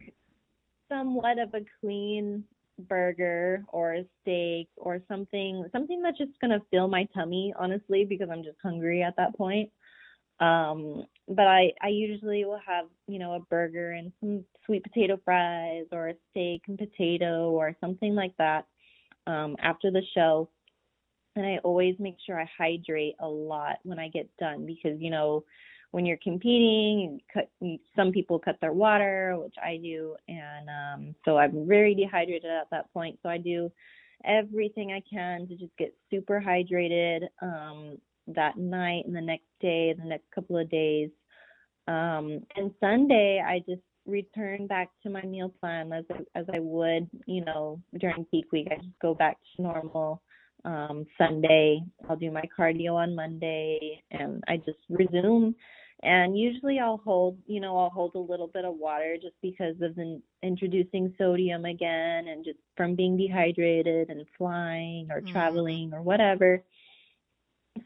somewhat 0.88 1.38
of 1.38 1.54
a 1.54 1.64
clean 1.80 2.44
burger 2.88 3.64
or 3.68 3.94
a 3.94 4.04
steak 4.20 4.68
or 4.76 5.00
something 5.08 5.64
something 5.72 6.02
that's 6.02 6.18
just 6.18 6.32
gonna 6.40 6.60
fill 6.70 6.88
my 6.88 7.06
tummy 7.14 7.52
honestly 7.58 8.04
because 8.04 8.28
i'm 8.30 8.42
just 8.42 8.56
hungry 8.62 9.02
at 9.02 9.14
that 9.16 9.36
point 9.36 9.70
um 10.42 11.06
but 11.28 11.46
i 11.46 11.70
i 11.82 11.88
usually 11.88 12.44
will 12.44 12.60
have 12.66 12.86
you 13.06 13.18
know 13.18 13.34
a 13.34 13.40
burger 13.40 13.92
and 13.92 14.12
some 14.20 14.44
sweet 14.66 14.82
potato 14.82 15.18
fries 15.24 15.86
or 15.92 16.08
a 16.08 16.14
steak 16.30 16.62
and 16.66 16.78
potato 16.78 17.50
or 17.50 17.76
something 17.80 18.14
like 18.14 18.36
that 18.38 18.66
um 19.26 19.56
after 19.62 19.90
the 19.90 20.02
show. 20.14 20.48
And 21.36 21.46
i 21.46 21.58
always 21.64 21.94
make 21.98 22.16
sure 22.26 22.40
i 22.40 22.48
hydrate 22.58 23.14
a 23.20 23.28
lot 23.28 23.76
when 23.84 23.98
i 23.98 24.08
get 24.08 24.28
done 24.38 24.66
because 24.66 25.00
you 25.00 25.10
know 25.10 25.44
when 25.92 26.06
you're 26.06 26.18
competing, 26.22 27.20
cut, 27.32 27.50
some 27.94 28.12
people 28.12 28.38
cut 28.38 28.56
their 28.60 28.72
water, 28.72 29.36
which 29.38 29.54
I 29.62 29.76
do, 29.76 30.16
and 30.26 30.68
um, 30.68 31.14
so 31.24 31.36
I'm 31.36 31.68
very 31.68 31.94
dehydrated 31.94 32.50
at 32.50 32.70
that 32.70 32.92
point. 32.94 33.18
So 33.22 33.28
I 33.28 33.36
do 33.36 33.70
everything 34.24 34.92
I 34.92 35.02
can 35.08 35.46
to 35.48 35.56
just 35.56 35.76
get 35.76 35.94
super 36.10 36.42
hydrated. 36.44 37.28
Um, 37.42 37.98
that 38.28 38.56
night 38.56 39.04
and 39.06 39.14
the 39.14 39.20
next 39.20 39.46
day, 39.60 39.92
the 39.92 40.08
next 40.08 40.30
couple 40.34 40.56
of 40.58 40.70
days. 40.70 41.10
Um, 41.88 42.40
and 42.56 42.72
Sunday, 42.80 43.42
I 43.44 43.58
just 43.60 43.82
return 44.06 44.66
back 44.66 44.90
to 45.02 45.10
my 45.10 45.22
meal 45.22 45.52
plan 45.60 45.92
as 45.92 46.04
I, 46.10 46.38
as 46.38 46.46
I 46.52 46.58
would, 46.60 47.08
you 47.26 47.44
know, 47.44 47.80
during 47.98 48.24
peak 48.26 48.46
week. 48.52 48.68
I 48.70 48.76
just 48.76 48.98
go 49.00 49.14
back 49.14 49.38
to 49.56 49.62
normal. 49.62 50.22
Um, 50.64 51.06
Sunday, 51.18 51.82
I'll 52.08 52.16
do 52.16 52.30
my 52.30 52.44
cardio 52.56 52.94
on 52.94 53.16
Monday, 53.16 54.02
and 54.12 54.44
I 54.46 54.58
just 54.58 54.78
resume 54.88 55.56
and 56.02 56.36
usually 56.36 56.80
I'll 56.80 57.00
hold, 57.04 57.38
you 57.46 57.60
know, 57.60 57.78
I'll 57.78 57.90
hold 57.90 58.16
a 58.16 58.18
little 58.18 58.48
bit 58.48 58.64
of 58.64 58.74
water 58.74 59.16
just 59.22 59.36
because 59.40 59.76
of 59.80 59.94
the, 59.94 60.20
introducing 60.42 61.14
sodium 61.16 61.64
again 61.64 62.26
and 62.26 62.44
just 62.44 62.58
from 62.76 62.96
being 62.96 63.16
dehydrated 63.16 64.10
and 64.10 64.26
flying 64.36 65.08
or 65.12 65.20
mm. 65.20 65.30
traveling 65.30 65.94
or 65.94 66.02
whatever. 66.02 66.64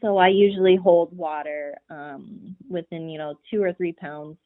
So 0.01 0.17
I 0.17 0.29
usually 0.29 0.77
hold 0.77 1.15
water 1.17 1.75
um, 1.89 2.55
within, 2.69 3.09
you 3.09 3.17
know, 3.19 3.35
two 3.51 3.63
or 3.63 3.73
three 3.73 3.93
pounds. 3.93 4.37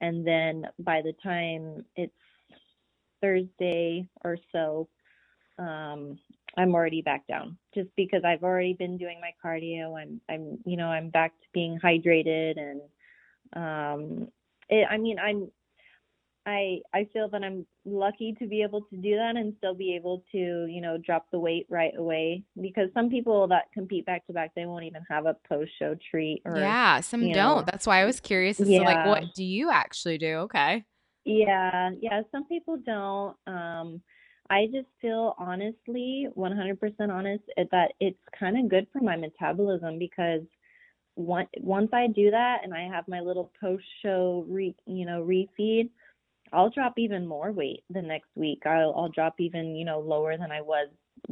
And 0.00 0.26
then 0.26 0.66
by 0.80 1.02
the 1.02 1.14
time 1.22 1.84
it's 1.96 2.12
Thursday 3.22 4.08
or 4.24 4.38
so, 4.52 4.88
um, 5.58 6.18
I'm 6.58 6.74
already 6.74 7.02
back 7.02 7.26
down 7.28 7.58
just 7.74 7.90
because 7.96 8.22
I've 8.24 8.44
already 8.44 8.74
been 8.74 8.98
doing 8.98 9.20
my 9.20 9.32
cardio. 9.44 10.00
I'm, 10.00 10.20
I'm, 10.30 10.58
you 10.66 10.76
know, 10.76 10.88
I'm 10.88 11.10
back 11.10 11.32
to 11.32 11.46
being 11.54 11.78
hydrated 11.84 12.58
and 12.58 12.82
um, 13.56 14.28
it, 14.70 14.86
I 14.90 14.98
mean, 14.98 15.18
I'm 15.20 15.50
I 16.46 16.80
I 16.94 17.06
feel 17.12 17.28
that 17.28 17.42
I'm 17.42 17.66
lucky 17.84 18.34
to 18.38 18.46
be 18.46 18.62
able 18.62 18.82
to 18.82 18.96
do 18.96 19.16
that 19.16 19.36
and 19.36 19.54
still 19.58 19.74
be 19.74 19.94
able 19.94 20.24
to, 20.32 20.66
you 20.66 20.80
know, 20.80 20.96
drop 20.98 21.26
the 21.30 21.38
weight 21.38 21.66
right 21.68 21.92
away 21.96 22.44
because 22.60 22.88
some 22.94 23.10
people 23.10 23.46
that 23.48 23.64
compete 23.74 24.06
back 24.06 24.26
to 24.26 24.32
back 24.32 24.52
they 24.54 24.66
won't 24.66 24.84
even 24.84 25.02
have 25.08 25.26
a 25.26 25.36
post 25.48 25.70
show 25.78 25.96
treat 26.10 26.42
or 26.44 26.56
Yeah, 26.56 27.00
some 27.00 27.30
don't. 27.30 27.34
Know. 27.34 27.62
That's 27.62 27.86
why 27.86 28.00
I 28.00 28.04
was 28.04 28.20
curious 28.20 28.60
as 28.60 28.68
yeah. 28.68 28.78
to 28.78 28.84
like 28.84 29.06
what 29.06 29.34
do 29.34 29.44
you 29.44 29.70
actually 29.70 30.18
do? 30.18 30.36
Okay. 30.46 30.84
Yeah, 31.24 31.90
yeah, 32.00 32.22
some 32.32 32.46
people 32.46 32.78
don't. 32.78 33.36
Um 33.46 34.02
I 34.48 34.66
just 34.66 34.88
feel 35.00 35.36
honestly, 35.38 36.26
100% 36.36 37.12
honest, 37.12 37.44
that 37.70 37.92
it's 38.00 38.18
kind 38.36 38.58
of 38.58 38.68
good 38.68 38.88
for 38.92 39.00
my 39.00 39.14
metabolism 39.16 39.98
because 39.98 40.42
once 41.16 41.48
once 41.58 41.90
I 41.92 42.06
do 42.08 42.30
that 42.30 42.58
and 42.64 42.74
I 42.74 42.88
have 42.88 43.06
my 43.06 43.20
little 43.20 43.52
post 43.60 43.84
show 44.02 44.44
re 44.48 44.74
you 44.86 45.06
know 45.06 45.22
refeed, 45.22 45.90
I'll 46.52 46.70
drop 46.70 46.94
even 46.98 47.26
more 47.26 47.52
weight 47.52 47.84
the 47.90 48.02
next 48.02 48.30
week. 48.34 48.62
I'll 48.66 48.94
I'll 48.96 49.08
drop 49.08 49.34
even 49.38 49.76
you 49.76 49.84
know 49.84 50.00
lower 50.00 50.36
than 50.36 50.50
I 50.50 50.60
was 50.60 50.88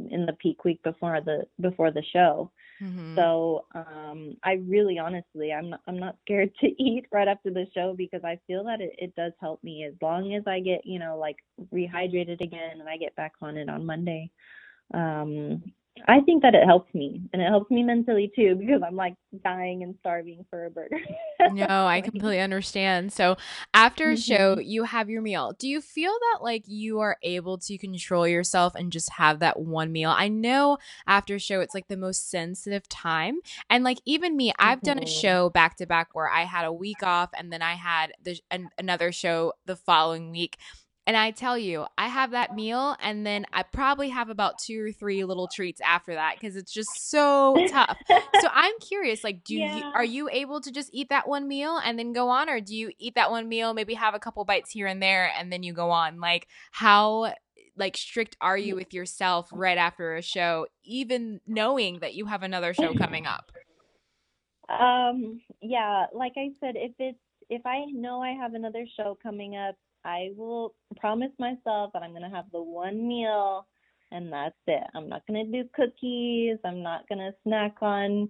in 0.09 0.25
the 0.25 0.33
peak 0.33 0.63
week 0.63 0.81
before 0.83 1.19
the 1.21 1.45
before 1.59 1.91
the 1.91 2.03
show. 2.13 2.51
Mm-hmm. 2.81 3.15
So 3.15 3.65
um, 3.75 4.37
I 4.43 4.53
really 4.53 4.99
honestly 4.99 5.51
I'm 5.51 5.71
not, 5.71 5.81
I'm 5.87 5.99
not 5.99 6.15
scared 6.21 6.51
to 6.61 6.67
eat 6.81 7.05
right 7.11 7.27
after 7.27 7.49
the 7.49 7.67
show 7.73 7.93
because 7.97 8.23
I 8.23 8.39
feel 8.47 8.63
that 8.65 8.81
it, 8.81 8.93
it 8.97 9.15
does 9.15 9.33
help 9.39 9.63
me 9.63 9.83
as 9.83 9.93
long 10.01 10.33
as 10.33 10.43
I 10.47 10.59
get 10.59 10.85
you 10.85 10.99
know 10.99 11.17
like 11.17 11.37
rehydrated 11.73 12.41
again 12.41 12.79
and 12.79 12.89
I 12.89 12.97
get 12.97 13.15
back 13.15 13.33
on 13.41 13.57
it 13.57 13.69
on 13.69 13.85
Monday. 13.85 14.31
Um, 14.93 15.63
I 16.07 16.21
think 16.21 16.41
that 16.43 16.55
it 16.55 16.65
helps 16.65 16.93
me 16.93 17.21
and 17.33 17.41
it 17.41 17.47
helps 17.47 17.69
me 17.69 17.83
mentally 17.83 18.31
too 18.35 18.55
because 18.55 18.81
I'm 18.85 18.95
like 18.95 19.15
dying 19.43 19.83
and 19.83 19.95
starving 19.99 20.45
for 20.49 20.65
a 20.65 20.69
burger. 20.69 20.99
no, 21.51 21.65
I 21.67 22.01
completely 22.01 22.39
understand. 22.39 23.11
So, 23.11 23.37
after 23.73 24.11
a 24.11 24.17
show, 24.17 24.55
mm-hmm. 24.55 24.61
you 24.61 24.83
have 24.83 25.09
your 25.09 25.21
meal. 25.21 25.55
Do 25.57 25.67
you 25.67 25.81
feel 25.81 26.11
that 26.11 26.43
like 26.43 26.63
you 26.67 26.99
are 26.99 27.17
able 27.23 27.57
to 27.59 27.77
control 27.77 28.27
yourself 28.27 28.75
and 28.75 28.91
just 28.91 29.11
have 29.11 29.39
that 29.39 29.59
one 29.59 29.91
meal? 29.91 30.13
I 30.15 30.27
know 30.27 30.77
after 31.07 31.35
a 31.35 31.39
show, 31.39 31.61
it's 31.61 31.75
like 31.75 31.87
the 31.87 31.97
most 31.97 32.29
sensitive 32.29 32.87
time. 32.89 33.39
And 33.69 33.83
like 33.83 33.99
even 34.05 34.37
me, 34.37 34.53
I've 34.59 34.81
done 34.81 34.97
a 34.97 35.01
mm-hmm. 35.01 35.21
show 35.21 35.49
back 35.49 35.77
to 35.77 35.85
back 35.85 36.09
where 36.13 36.29
I 36.29 36.43
had 36.43 36.65
a 36.65 36.73
week 36.73 37.03
off 37.03 37.29
and 37.37 37.51
then 37.51 37.61
I 37.61 37.73
had 37.73 38.13
the, 38.23 38.39
an, 38.51 38.69
another 38.77 39.11
show 39.11 39.53
the 39.65 39.75
following 39.75 40.31
week. 40.31 40.57
And 41.09 41.17
I 41.17 41.31
tell 41.31 41.57
you, 41.57 41.87
I 41.97 42.07
have 42.07 42.29
that 42.31 42.53
meal 42.53 42.95
and 43.01 43.25
then 43.25 43.47
I 43.51 43.63
probably 43.63 44.09
have 44.09 44.29
about 44.29 44.59
two 44.59 44.85
or 44.85 44.91
three 44.91 45.23
little 45.23 45.47
treats 45.47 45.81
after 45.81 46.13
that 46.13 46.35
because 46.39 46.55
it's 46.55 46.71
just 46.71 47.09
so 47.09 47.55
tough. 47.71 47.97
so 48.07 48.47
I'm 48.53 48.77
curious, 48.79 49.23
like, 49.23 49.43
do 49.43 49.55
yeah. 49.55 49.75
you 49.75 49.83
are 49.85 50.05
you 50.05 50.29
able 50.31 50.61
to 50.61 50.71
just 50.71 50.91
eat 50.93 51.09
that 51.09 51.27
one 51.27 51.47
meal 51.47 51.81
and 51.83 51.97
then 51.97 52.13
go 52.13 52.29
on, 52.29 52.47
or 52.47 52.61
do 52.61 52.75
you 52.75 52.91
eat 52.99 53.15
that 53.15 53.31
one 53.31 53.49
meal, 53.49 53.73
maybe 53.73 53.95
have 53.95 54.13
a 54.13 54.19
couple 54.19 54.45
bites 54.45 54.69
here 54.69 54.85
and 54.85 55.01
there, 55.01 55.31
and 55.35 55.51
then 55.51 55.63
you 55.63 55.73
go 55.73 55.89
on? 55.89 56.19
Like, 56.19 56.47
how 56.69 57.33
like 57.75 57.97
strict 57.97 58.37
are 58.39 58.55
you 58.55 58.75
with 58.75 58.93
yourself 58.93 59.49
right 59.51 59.79
after 59.79 60.15
a 60.15 60.21
show, 60.21 60.67
even 60.83 61.41
knowing 61.47 62.01
that 62.01 62.13
you 62.13 62.27
have 62.27 62.43
another 62.43 62.71
show 62.71 62.93
coming 62.93 63.25
up? 63.25 63.51
Um, 64.69 65.41
yeah, 65.59 66.05
like 66.13 66.33
I 66.37 66.49
said, 66.59 66.75
if 66.75 66.91
it's 66.99 67.17
if 67.49 67.65
I 67.65 67.85
know 67.85 68.21
I 68.21 68.33
have 68.33 68.53
another 68.53 68.85
show 68.95 69.17
coming 69.23 69.55
up, 69.55 69.75
I 70.05 70.29
will 70.35 70.73
promise 70.97 71.31
myself 71.39 71.91
that 71.93 72.03
I'm 72.03 72.11
going 72.11 72.29
to 72.29 72.35
have 72.35 72.51
the 72.51 72.61
one 72.61 73.07
meal 73.07 73.65
and 74.11 74.31
that's 74.31 74.55
it. 74.67 74.83
I'm 74.95 75.09
not 75.09 75.25
going 75.27 75.45
to 75.45 75.63
do 75.63 75.69
cookies. 75.75 76.57
I'm 76.65 76.81
not 76.81 77.07
going 77.07 77.19
to 77.19 77.33
snack 77.43 77.75
on 77.81 78.29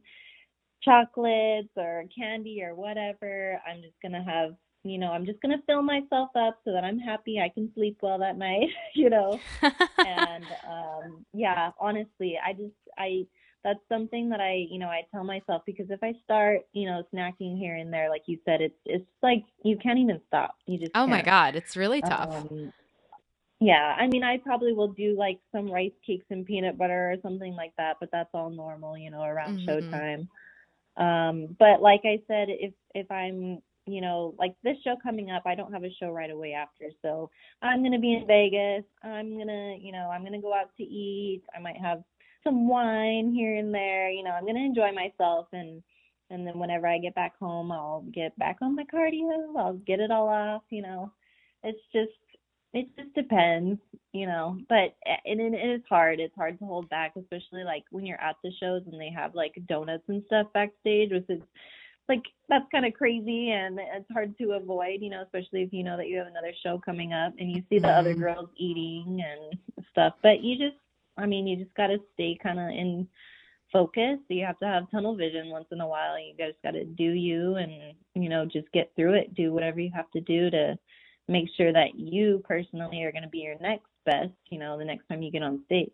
chocolates 0.83 1.69
or 1.75 2.03
candy 2.17 2.63
or 2.63 2.75
whatever. 2.75 3.61
I'm 3.67 3.81
just 3.81 3.95
going 4.01 4.11
to 4.13 4.21
have, 4.29 4.55
you 4.83 4.97
know, 4.97 5.11
I'm 5.11 5.25
just 5.25 5.41
going 5.41 5.57
to 5.57 5.63
fill 5.65 5.81
myself 5.81 6.29
up 6.35 6.59
so 6.65 6.73
that 6.73 6.83
I'm 6.83 6.99
happy. 6.99 7.39
I 7.39 7.49
can 7.49 7.71
sleep 7.75 7.99
well 8.01 8.19
that 8.19 8.37
night, 8.37 8.67
you 8.95 9.09
know. 9.09 9.39
and 9.61 10.45
um 10.69 11.25
yeah, 11.33 11.71
honestly, 11.79 12.37
I 12.43 12.53
just 12.53 12.73
I 12.97 13.25
that's 13.63 13.79
something 13.89 14.29
that 14.29 14.39
I, 14.39 14.65
you 14.69 14.79
know, 14.79 14.87
I 14.87 15.01
tell 15.11 15.23
myself 15.23 15.63
because 15.65 15.89
if 15.89 16.01
I 16.03 16.13
start, 16.23 16.61
you 16.73 16.85
know, 16.85 17.03
snacking 17.13 17.57
here 17.57 17.75
and 17.75 17.91
there, 17.91 18.09
like 18.09 18.23
you 18.25 18.39
said, 18.45 18.61
it's 18.61 18.79
it's 18.85 19.05
like 19.21 19.43
you 19.63 19.77
can't 19.77 19.99
even 19.99 20.21
stop. 20.27 20.55
You 20.65 20.77
just 20.77 20.91
oh 20.95 21.01
can't. 21.01 21.09
my 21.09 21.21
god, 21.21 21.55
it's 21.55 21.75
really 21.75 22.01
tough. 22.01 22.33
Um, 22.33 22.71
yeah, 23.59 23.95
I 23.99 24.07
mean, 24.07 24.23
I 24.23 24.37
probably 24.37 24.73
will 24.73 24.93
do 24.93 25.17
like 25.17 25.39
some 25.51 25.69
rice 25.69 25.91
cakes 26.05 26.25
and 26.29 26.45
peanut 26.45 26.77
butter 26.77 27.11
or 27.11 27.15
something 27.21 27.53
like 27.55 27.73
that, 27.77 27.97
but 27.99 28.09
that's 28.11 28.29
all 28.33 28.49
normal, 28.49 28.97
you 28.97 29.11
know, 29.11 29.23
around 29.23 29.59
mm-hmm. 29.59 29.69
showtime. 29.69 30.27
Um, 30.95 31.55
but 31.59 31.81
like 31.81 32.01
I 32.05 32.21
said, 32.27 32.47
if 32.49 32.73
if 32.95 33.11
I'm 33.11 33.61
you 33.89 34.01
know, 34.01 34.35
like 34.37 34.53
this 34.63 34.77
show 34.83 34.95
coming 35.01 35.31
up, 35.31 35.43
I 35.45 35.55
don't 35.55 35.73
have 35.73 35.83
a 35.83 35.93
show 35.99 36.11
right 36.11 36.29
away 36.29 36.53
after. 36.53 36.91
So 37.01 37.31
I'm 37.61 37.79
going 37.79 37.93
to 37.93 37.99
be 37.99 38.13
in 38.13 38.27
Vegas. 38.27 38.83
I'm 39.03 39.33
going 39.33 39.47
to, 39.47 39.77
you 39.81 39.91
know, 39.91 40.11
I'm 40.13 40.21
going 40.21 40.33
to 40.33 40.39
go 40.39 40.53
out 40.53 40.69
to 40.77 40.83
eat. 40.83 41.41
I 41.55 41.59
might 41.59 41.77
have 41.77 42.03
some 42.43 42.67
wine 42.67 43.33
here 43.33 43.55
and 43.55 43.73
there. 43.73 44.09
You 44.09 44.23
know, 44.23 44.31
I'm 44.31 44.45
gonna 44.45 44.59
enjoy 44.59 44.91
myself 44.91 45.47
and 45.53 45.81
and 46.31 46.45
then 46.45 46.59
whenever 46.59 46.87
I 46.87 46.99
get 46.99 47.15
back 47.15 47.37
home, 47.39 47.71
I'll 47.71 48.05
get 48.13 48.37
back 48.37 48.57
on 48.61 48.75
my 48.75 48.83
cardio. 48.83 49.57
I'll 49.57 49.81
get 49.85 49.99
it 49.99 50.11
all 50.11 50.27
off. 50.27 50.61
You 50.69 50.83
know, 50.83 51.11
it's 51.63 51.81
just 51.93 52.11
it 52.73 52.87
just 52.95 53.13
depends, 53.15 53.79
you 54.13 54.27
know. 54.27 54.57
But 54.69 54.95
and 55.25 55.39
it 55.39 55.55
is 55.55 55.81
hard. 55.89 56.19
It's 56.19 56.35
hard 56.35 56.59
to 56.59 56.65
hold 56.65 56.89
back, 56.89 57.13
especially 57.17 57.63
like 57.63 57.83
when 57.91 58.05
you're 58.05 58.21
at 58.21 58.35
the 58.43 58.51
shows 58.59 58.83
and 58.91 58.99
they 58.99 59.09
have 59.09 59.35
like 59.35 59.53
donuts 59.67 60.03
and 60.07 60.23
stuff 60.27 60.47
backstage, 60.53 61.11
which 61.11 61.25
is 61.29 61.41
like 62.09 62.23
that's 62.49 62.65
kind 62.71 62.85
of 62.85 62.93
crazy 62.93 63.51
and 63.51 63.79
it's 63.79 64.11
hard 64.11 64.35
to 64.39 64.53
avoid, 64.53 65.01
you 65.01 65.09
know, 65.09 65.21
especially 65.21 65.61
if 65.61 65.71
you 65.71 65.83
know 65.83 65.95
that 65.95 66.07
you 66.07 66.17
have 66.17 66.27
another 66.27 66.53
show 66.63 66.81
coming 66.83 67.13
up 67.13 67.33
and 67.39 67.51
you 67.51 67.63
see 67.69 67.79
the 67.79 67.87
other 67.87 68.11
mm-hmm. 68.11 68.23
girls 68.23 68.49
eating 68.57 69.23
and 69.23 69.59
stuff. 69.91 70.13
But 70.23 70.43
you 70.43 70.57
just, 70.57 70.77
I 71.19 71.25
mean, 71.25 71.47
you 71.47 71.57
just 71.57 71.75
got 71.75 71.87
to 71.87 71.97
stay 72.13 72.37
kind 72.41 72.59
of 72.59 72.69
in 72.69 73.07
focus. 73.71 74.17
You 74.29 74.45
have 74.45 74.59
to 74.59 74.65
have 74.65 74.89
tunnel 74.91 75.15
vision 75.15 75.49
once 75.49 75.67
in 75.71 75.81
a 75.81 75.87
while. 75.87 76.17
You 76.19 76.33
just 76.37 76.61
got 76.63 76.71
to 76.71 76.85
do 76.85 77.03
you 77.03 77.55
and, 77.55 77.93
you 78.15 78.29
know, 78.29 78.45
just 78.45 78.71
get 78.71 78.91
through 78.95 79.13
it. 79.13 79.35
Do 79.35 79.53
whatever 79.53 79.79
you 79.79 79.91
have 79.93 80.09
to 80.11 80.21
do 80.21 80.49
to 80.49 80.77
make 81.27 81.45
sure 81.55 81.71
that 81.71 81.95
you 81.95 82.43
personally 82.47 83.03
are 83.03 83.11
going 83.11 83.23
to 83.23 83.29
be 83.29 83.39
your 83.39 83.59
next 83.59 83.85
best, 84.05 84.31
you 84.49 84.59
know, 84.59 84.77
the 84.77 84.85
next 84.85 85.07
time 85.07 85.21
you 85.21 85.31
get 85.31 85.43
on 85.43 85.61
stage. 85.65 85.91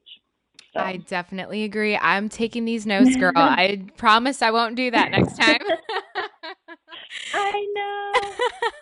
So. 0.73 0.79
I 0.79 0.97
definitely 0.97 1.63
agree. 1.63 1.97
I'm 1.97 2.29
taking 2.29 2.65
these 2.65 2.85
notes, 2.85 3.15
girl. 3.15 3.31
I 3.35 3.85
promise 3.97 4.41
I 4.41 4.51
won't 4.51 4.75
do 4.75 4.91
that 4.91 5.11
next 5.11 5.37
time. 5.37 5.59
I 7.37 7.67
know. 7.73 8.15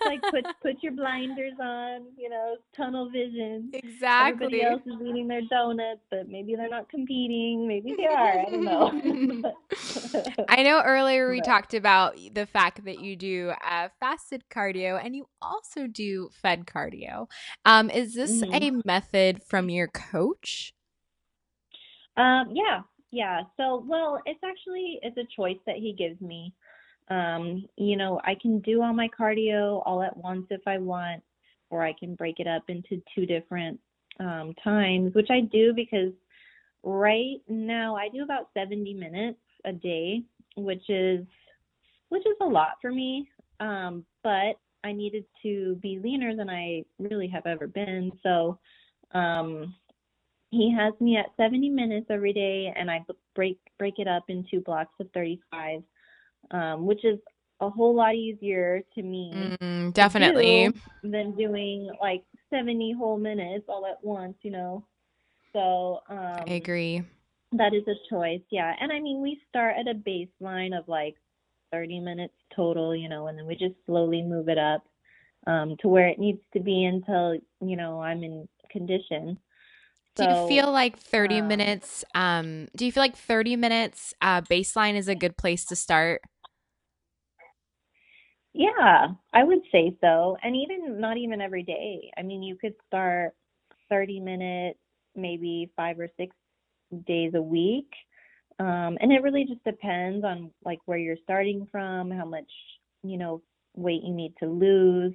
like 0.06 0.22
put 0.22 0.45
put 0.62 0.84
your 0.84 0.91
blinders 0.93 1.54
on, 1.60 2.06
you 2.18 2.30
know, 2.30 2.56
tunnel 2.76 3.10
vision. 3.10 3.72
Exactly. 3.74 4.45
Everybody 4.45 4.64
else 4.64 4.82
is 4.86 5.08
eating 5.08 5.28
their 5.28 5.41
donuts, 5.49 6.01
but 6.10 6.30
maybe 6.30 6.56
they're 6.56 6.70
not 6.70 6.89
competing. 6.89 7.68
Maybe 7.68 7.95
they 7.97 8.06
are. 8.06 8.39
I 8.39 8.45
don't 8.49 8.64
know. 8.64 9.54
I 10.49 10.64
know 10.64 10.82
earlier 10.84 11.30
we 11.30 11.39
but. 11.39 11.45
talked 11.45 11.74
about 11.74 12.18
the 12.34 12.45
fact 12.45 12.86
that 12.86 12.99
you 12.99 13.16
do 13.16 13.54
uh, 13.64 13.89
fasted 13.99 14.43
cardio 14.54 15.04
and 15.04 15.16
you 15.16 15.28
also 15.41 15.88
do 15.88 16.30
fed 16.32 16.66
cardio. 16.66 17.28
Um, 17.66 17.89
is 17.89 18.14
this 18.14 18.43
mm-hmm. 18.43 18.80
a 18.80 18.82
method 18.86 19.43
from 19.43 19.70
your 19.70 19.88
coach? 19.88 20.74
Um, 22.16 22.51
yeah, 22.54 22.82
yeah. 23.12 23.41
So, 23.58 23.84
well, 23.88 24.20
it's 24.26 24.39
actually 24.43 24.99
it's 25.01 25.18
a 25.18 25.28
choice 25.36 25.58
that 25.66 25.78
he 25.78 25.93
gives 25.93 26.20
me. 26.22 26.54
Um, 27.10 27.68
you 27.78 27.97
know, 27.97 28.20
I 28.24 28.36
can 28.41 28.60
do 28.60 28.82
all 28.82 28.93
my 28.93 29.10
cardio 29.10 29.82
all 29.86 30.01
at 30.01 30.16
once 30.16 30.45
if 30.49 30.62
I 30.68 30.78
want, 30.78 31.22
or 31.70 31.84
I 31.86 31.93
can 31.99 32.16
break 32.16 32.39
it 32.39 32.47
up 32.47 32.64
into 32.68 33.01
two 33.14 33.26
different 33.26 33.80
um, 34.20 34.54
times, 34.64 35.14
which 35.14 35.30
I 35.30 35.41
do 35.41 35.74
because 35.74 36.14
right 36.84 37.38
now 37.47 37.95
I 37.95 38.10
do 38.10 38.24
about 38.24 38.49
70 38.54 38.93
minutes 38.93 39.39
a 39.66 39.74
day, 39.74 40.22
which 40.56 40.89
is 40.89 41.26
which 42.10 42.26
is 42.26 42.36
a 42.41 42.45
lot 42.45 42.74
for 42.82 42.91
me. 42.91 43.28
Um, 43.60 44.06
but 44.24 44.60
I 44.84 44.91
needed 44.91 45.26
to 45.43 45.80
be 45.82 45.99
leaner 46.04 46.36
than 46.36 46.49
I 46.49 46.84
really 46.99 47.28
have 47.28 47.45
ever 47.45 47.68
been. 47.68 48.12
So 48.22 48.60
um, 49.14 49.74
he 50.51 50.72
has 50.78 50.93
me 50.99 51.18
at 51.18 51.28
70 51.38 51.70
minutes 51.70 52.08
every 52.10 52.34
day, 52.34 52.72
and 52.76 52.91
I 52.91 53.04
break 53.36 53.58
break 53.80 53.95
it 53.97 54.08
up 54.08 54.26
into 54.28 54.62
blocks 54.62 54.93
of 54.99 55.08
35, 55.14 55.82
um, 56.52 56.86
which 56.86 57.04
is 57.04 57.20
a 57.62 57.70
whole 57.70 57.96
lot 57.96 58.16
easier 58.16 58.82
to 58.96 59.02
me. 59.02 59.56
Mm, 59.62 59.94
definitely. 59.94 60.70
Do 61.02 61.10
than 61.10 61.36
doing 61.36 61.89
like 62.02 62.24
70 62.50 62.94
whole 62.98 63.18
minutes 63.18 63.66
all 63.68 63.86
at 63.86 64.04
once, 64.04 64.36
you 64.41 64.52
know. 64.52 64.86
So 65.54 66.00
um, 66.10 66.44
I 66.48 66.54
agree. 66.54 67.04
That 67.52 67.74
is 67.74 67.84
a 67.88 67.96
choice, 68.10 68.41
yeah. 68.50 68.74
And 68.80 68.91
I 68.91 69.00
mean, 69.00 69.22
we 69.22 69.39
start 69.50 69.76
at 69.80 69.88
a 69.88 69.94
baseline 69.94 70.78
of 70.78 70.88
like 70.88 71.16
30 71.72 72.00
minutes 72.00 72.34
total, 72.56 72.96
you 72.96 73.10
know, 73.10 73.28
and 73.28 73.38
then 73.38 73.46
we 73.46 73.56
just 73.56 73.76
slowly 73.86 74.22
move 74.22 74.50
it 74.50 74.58
up 74.58 74.84
um, 75.48 75.76
to 75.82 75.88
where 75.88 76.08
it 76.08 76.20
needs 76.20 76.41
to 76.54 76.60
be 76.60 76.86
until 76.86 77.36
you 77.62 77.76
know 77.78 78.02
I'm 78.02 78.24
in 78.24 78.48
condition. 78.72 79.38
So, 80.16 80.26
do 80.26 80.30
you 80.30 80.48
feel 80.48 80.72
like 80.72 80.98
30 80.98 81.39
um, 81.41 81.48
minutes 81.48 82.04
um 82.16 82.68
do 82.76 82.86
you 82.86 82.91
feel 82.91 83.04
like 83.04 83.18
30 83.18 83.56
minutes 83.56 84.14
uh 84.22 84.41
baseline 84.41 84.96
is 84.96 85.08
a 85.08 85.16
good 85.16 85.38
place 85.38 85.66
to 85.66 85.76
start? 85.76 86.22
Yeah, 88.54 89.08
I 89.34 89.43
would 89.43 89.62
say 89.72 89.97
so. 90.01 90.38
And 90.43 90.56
even 90.56 90.99
not 90.99 91.18
even 91.18 91.41
every 91.41 91.64
day. 91.64 92.12
I 92.18 92.22
mean, 92.22 92.43
you 92.43 92.56
could 92.56 92.76
start 92.88 93.34
30 93.89 94.20
minutes, 94.20 94.80
maybe 95.16 95.72
5 95.76 95.99
or 95.99 96.10
6 96.18 96.36
days 97.08 97.34
a 97.36 97.41
week. 97.41 97.89
Um 98.60 98.97
and 99.01 99.12
it 99.12 99.24
really 99.24 99.45
just 99.45 99.64
depends 99.64 100.24
on 100.24 100.51
like 100.64 100.80
where 100.86 100.97
you're 100.99 101.18
starting 101.24 101.68
from, 101.72 102.12
how 102.12 102.26
much, 102.26 102.49
you 103.04 103.18
know, 103.18 103.41
weight 103.76 104.04
you 104.04 104.14
need 104.14 104.34
to 104.39 104.47
lose 104.47 105.14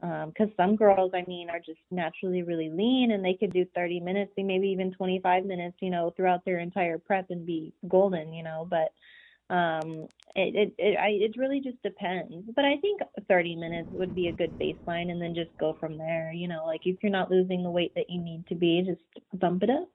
because 0.00 0.48
um, 0.48 0.52
some 0.56 0.76
girls, 0.76 1.12
I 1.14 1.24
mean, 1.26 1.50
are 1.50 1.58
just 1.58 1.80
naturally 1.90 2.42
really 2.42 2.70
lean 2.70 3.10
and 3.12 3.24
they 3.24 3.34
could 3.34 3.52
do 3.52 3.66
30 3.74 4.00
minutes, 4.00 4.32
maybe 4.36 4.68
even 4.68 4.92
25 4.92 5.44
minutes, 5.44 5.76
you 5.80 5.90
know, 5.90 6.12
throughout 6.16 6.44
their 6.44 6.60
entire 6.60 6.98
prep 6.98 7.30
and 7.30 7.44
be 7.46 7.72
golden, 7.88 8.32
you 8.32 8.42
know. 8.44 8.66
But 8.70 8.90
um, 9.50 10.06
it 10.34 10.54
it 10.54 10.74
it, 10.78 10.98
I, 10.98 11.08
it 11.08 11.36
really 11.36 11.60
just 11.60 11.82
depends. 11.82 12.34
But 12.54 12.64
I 12.64 12.76
think 12.78 13.00
30 13.28 13.56
minutes 13.56 13.88
would 13.92 14.14
be 14.14 14.28
a 14.28 14.32
good 14.32 14.58
baseline, 14.58 15.10
and 15.10 15.20
then 15.20 15.34
just 15.34 15.50
go 15.58 15.76
from 15.80 15.96
there. 15.98 16.32
You 16.32 16.48
know, 16.48 16.64
like 16.66 16.82
if 16.84 16.96
you're 17.02 17.12
not 17.12 17.30
losing 17.30 17.62
the 17.62 17.70
weight 17.70 17.94
that 17.94 18.10
you 18.10 18.20
need 18.20 18.46
to 18.48 18.54
be, 18.54 18.82
just 18.86 19.02
bump 19.40 19.62
it 19.62 19.70
up. 19.70 19.88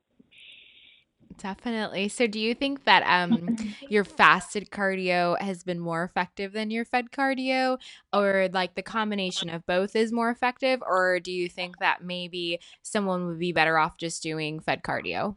Definitely. 1.37 2.09
So 2.09 2.27
do 2.27 2.39
you 2.39 2.53
think 2.53 2.83
that 2.85 3.03
um 3.03 3.55
your 3.89 4.03
fasted 4.03 4.69
cardio 4.69 5.39
has 5.41 5.63
been 5.63 5.79
more 5.79 6.03
effective 6.03 6.53
than 6.53 6.71
your 6.71 6.85
fed 6.85 7.11
cardio 7.11 7.79
or 8.11 8.49
like 8.53 8.75
the 8.75 8.83
combination 8.83 9.49
of 9.49 9.65
both 9.65 9.95
is 9.95 10.11
more 10.11 10.29
effective 10.29 10.81
or 10.85 11.19
do 11.19 11.31
you 11.31 11.49
think 11.49 11.79
that 11.79 12.03
maybe 12.03 12.59
someone 12.81 13.25
would 13.27 13.39
be 13.39 13.51
better 13.51 13.77
off 13.77 13.97
just 13.97 14.21
doing 14.21 14.59
fed 14.59 14.83
cardio? 14.83 15.35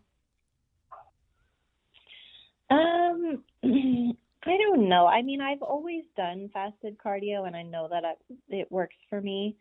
Um 2.70 3.44
I 4.48 4.56
don't 4.58 4.88
know. 4.88 5.06
I 5.06 5.22
mean, 5.22 5.40
I've 5.40 5.62
always 5.62 6.04
done 6.16 6.50
fasted 6.52 6.96
cardio 7.04 7.46
and 7.46 7.56
I 7.56 7.62
know 7.62 7.88
that 7.90 8.04
it 8.48 8.70
works 8.70 8.96
for 9.10 9.20
me. 9.20 9.56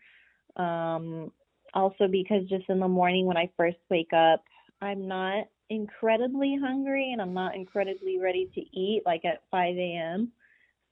Um 0.58 1.32
also 1.74 2.08
because 2.08 2.44
just 2.50 2.66
in 2.70 2.80
the 2.80 2.88
morning 2.88 3.26
when 3.26 3.38
I 3.38 3.50
first 3.58 3.78
wake 3.90 4.14
up, 4.14 4.44
I'm 4.82 5.08
not 5.08 5.46
incredibly 5.70 6.58
hungry 6.62 7.12
and 7.12 7.22
I'm 7.22 7.34
not 7.34 7.56
incredibly 7.56 8.20
ready 8.20 8.50
to 8.56 8.62
eat 8.80 9.02
like 9.06 9.26
at 9.26 9.42
5 9.52 9.76
a.m. 9.76 10.32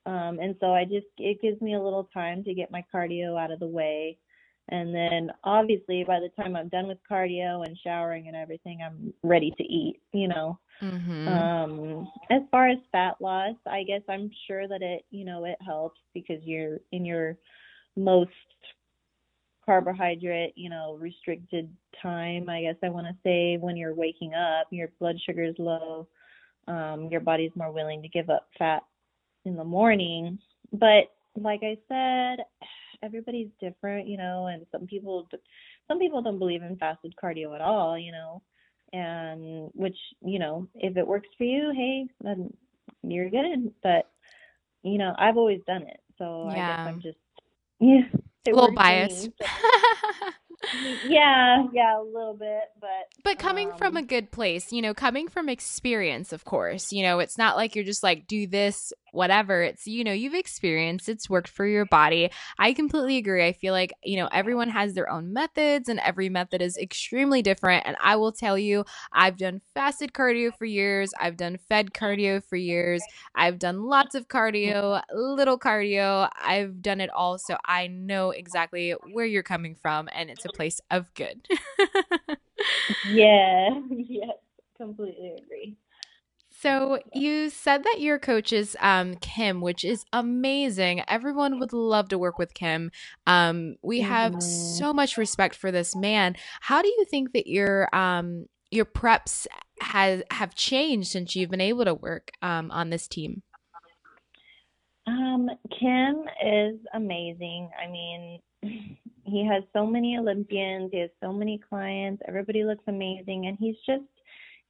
Um, 0.05 0.39
and 0.39 0.55
so 0.59 0.73
I 0.73 0.83
just, 0.83 1.07
it 1.17 1.41
gives 1.41 1.61
me 1.61 1.75
a 1.75 1.81
little 1.81 2.09
time 2.13 2.43
to 2.43 2.53
get 2.53 2.71
my 2.71 2.83
cardio 2.93 3.41
out 3.41 3.51
of 3.51 3.59
the 3.59 3.67
way. 3.67 4.17
And 4.69 4.95
then 4.95 5.29
obviously 5.43 6.03
by 6.03 6.19
the 6.19 6.29
time 6.41 6.55
I'm 6.55 6.69
done 6.69 6.87
with 6.87 6.97
cardio 7.09 7.65
and 7.65 7.77
showering 7.83 8.27
and 8.27 8.35
everything, 8.35 8.79
I'm 8.85 9.13
ready 9.21 9.53
to 9.57 9.63
eat, 9.63 9.99
you 10.13 10.27
know. 10.27 10.57
Mm-hmm. 10.81 11.27
Um, 11.27 12.11
as 12.29 12.41
far 12.49 12.69
as 12.69 12.77
fat 12.91 13.15
loss, 13.19 13.55
I 13.67 13.83
guess 13.83 14.01
I'm 14.09 14.31
sure 14.47 14.67
that 14.67 14.81
it, 14.81 15.05
you 15.11 15.25
know, 15.25 15.45
it 15.45 15.57
helps 15.65 15.99
because 16.13 16.41
you're 16.43 16.79
in 16.91 17.05
your 17.05 17.37
most 17.95 18.31
carbohydrate, 19.65 20.53
you 20.55 20.69
know, 20.69 20.97
restricted 20.99 21.69
time, 22.01 22.49
I 22.49 22.61
guess 22.61 22.75
I 22.83 22.89
want 22.89 23.07
to 23.07 23.15
say, 23.23 23.57
when 23.57 23.77
you're 23.77 23.93
waking 23.93 24.33
up, 24.33 24.67
your 24.71 24.89
blood 24.99 25.17
sugar 25.25 25.43
is 25.43 25.55
low, 25.57 26.07
um, 26.67 27.07
your 27.11 27.21
body's 27.21 27.51
more 27.55 27.71
willing 27.71 28.01
to 28.01 28.09
give 28.09 28.29
up 28.29 28.47
fat 28.57 28.83
in 29.45 29.55
the 29.55 29.63
morning. 29.63 30.39
But 30.71 31.11
like 31.35 31.61
I 31.63 31.77
said, 31.87 32.45
everybody's 33.03 33.49
different, 33.59 34.07
you 34.07 34.17
know, 34.17 34.47
and 34.47 34.65
some 34.71 34.87
people 34.87 35.27
some 35.87 35.99
people 35.99 36.21
don't 36.21 36.39
believe 36.39 36.63
in 36.63 36.77
fasted 36.77 37.13
cardio 37.21 37.53
at 37.53 37.61
all, 37.61 37.97
you 37.97 38.11
know. 38.11 38.41
And 38.93 39.71
which, 39.73 39.97
you 40.23 40.37
know, 40.39 40.67
if 40.75 40.97
it 40.97 41.07
works 41.07 41.27
for 41.37 41.45
you, 41.45 41.73
hey, 41.75 42.05
then 42.21 42.53
you're 43.01 43.29
good. 43.29 43.73
But 43.81 44.09
you 44.83 44.97
know, 44.97 45.13
I've 45.17 45.37
always 45.37 45.61
done 45.65 45.83
it. 45.83 45.99
So 46.17 46.49
yeah. 46.49 46.51
I 46.51 46.55
guess 46.55 46.87
I'm 46.87 47.01
just 47.01 47.17
yeah 47.79 48.19
a 48.47 48.51
little 48.51 48.73
biased. 48.73 49.29
yeah, 51.07 51.63
yeah, 51.73 51.99
a 51.99 52.03
little 52.03 52.35
bit, 52.37 52.63
but 52.79 52.89
but 53.23 53.39
coming 53.39 53.71
um, 53.71 53.77
from 53.77 53.97
a 53.97 54.01
good 54.01 54.31
place, 54.31 54.71
you 54.71 54.81
know, 54.81 54.93
coming 54.93 55.27
from 55.27 55.49
experience, 55.49 56.33
of 56.33 56.45
course, 56.45 56.91
you 56.91 57.03
know, 57.03 57.19
it's 57.19 57.37
not 57.37 57.55
like 57.55 57.75
you're 57.75 57.85
just 57.85 58.03
like 58.03 58.27
do 58.27 58.47
this 58.47 58.93
whatever. 59.13 59.61
It's, 59.61 59.87
you 59.87 60.03
know, 60.03 60.11
you've 60.11 60.33
experienced, 60.33 61.07
it's 61.07 61.29
worked 61.29 61.47
for 61.47 61.65
your 61.65 61.85
body. 61.85 62.31
I 62.57 62.73
completely 62.73 63.17
agree. 63.17 63.45
I 63.45 63.53
feel 63.53 63.71
like, 63.73 63.93
you 64.03 64.17
know, 64.17 64.27
everyone 64.31 64.69
has 64.69 64.93
their 64.93 65.09
own 65.09 65.31
methods 65.31 65.87
and 65.87 65.99
every 65.99 66.29
method 66.29 66.61
is 66.61 66.77
extremely 66.77 67.41
different. 67.41 67.85
And 67.85 67.95
I 68.01 68.15
will 68.15 68.31
tell 68.31 68.57
you, 68.57 68.85
I've 69.11 69.37
done 69.37 69.61
fasted 69.75 70.13
cardio 70.13 70.55
for 70.57 70.65
years, 70.65 71.11
I've 71.19 71.37
done 71.37 71.57
fed 71.69 71.93
cardio 71.93 72.43
for 72.43 72.55
years, 72.55 73.03
I've 73.35 73.59
done 73.59 73.83
lots 73.83 74.15
of 74.15 74.27
cardio, 74.27 75.01
little 75.13 75.59
cardio. 75.59 76.29
I've 76.43 76.81
done 76.81 76.99
it 76.99 77.11
all. 77.11 77.37
So 77.37 77.57
I 77.65 77.87
know 77.87 78.31
exactly 78.31 78.95
where 79.11 79.25
you're 79.25 79.43
coming 79.43 79.75
from 79.75 80.09
and 80.13 80.29
it's 80.29 80.45
a 80.45 80.49
place 80.53 80.79
of 80.91 81.13
good. 81.13 81.47
yeah, 83.07 83.69
yes, 83.89 84.37
completely 84.77 85.35
agree. 85.43 85.77
So 86.63 86.99
you 87.13 87.49
said 87.49 87.83
that 87.83 87.99
your 87.99 88.19
coach 88.19 88.53
is 88.53 88.77
um, 88.79 89.15
Kim, 89.17 89.59
which 89.59 89.83
is 89.83 90.05
amazing. 90.13 91.01
Everyone 91.09 91.59
would 91.59 91.73
love 91.73 92.07
to 92.09 92.17
work 92.17 92.37
with 92.37 92.53
Kim. 92.53 92.91
Um, 93.27 93.75
we 93.81 93.99
have 94.01 94.41
so 94.41 94.93
much 94.93 95.17
respect 95.17 95.55
for 95.55 95.71
this 95.71 95.93
man. 95.93 96.35
How 96.61 96.81
do 96.81 96.87
you 96.87 97.05
think 97.09 97.33
that 97.33 97.47
your 97.47 97.93
um, 97.93 98.45
your 98.71 98.85
preps 98.85 99.45
has 99.81 100.23
have 100.31 100.55
changed 100.55 101.09
since 101.09 101.35
you've 101.35 101.49
been 101.49 101.59
able 101.59 101.85
to 101.85 101.95
work 101.95 102.31
um, 102.41 102.71
on 102.71 102.91
this 102.91 103.09
team? 103.09 103.41
Um, 105.05 105.49
Kim 105.79 106.23
is 106.45 106.79
amazing. 106.93 107.69
I 107.77 107.91
mean, 107.91 108.39
he 109.25 109.45
has 109.45 109.63
so 109.73 109.85
many 109.85 110.17
Olympians, 110.17 110.91
he 110.91 110.99
has 110.99 111.09
so 111.21 111.31
many 111.31 111.59
clients, 111.69 112.21
everybody 112.27 112.63
looks 112.63 112.83
amazing, 112.87 113.47
and 113.47 113.57
he's 113.59 113.75
just 113.85 114.03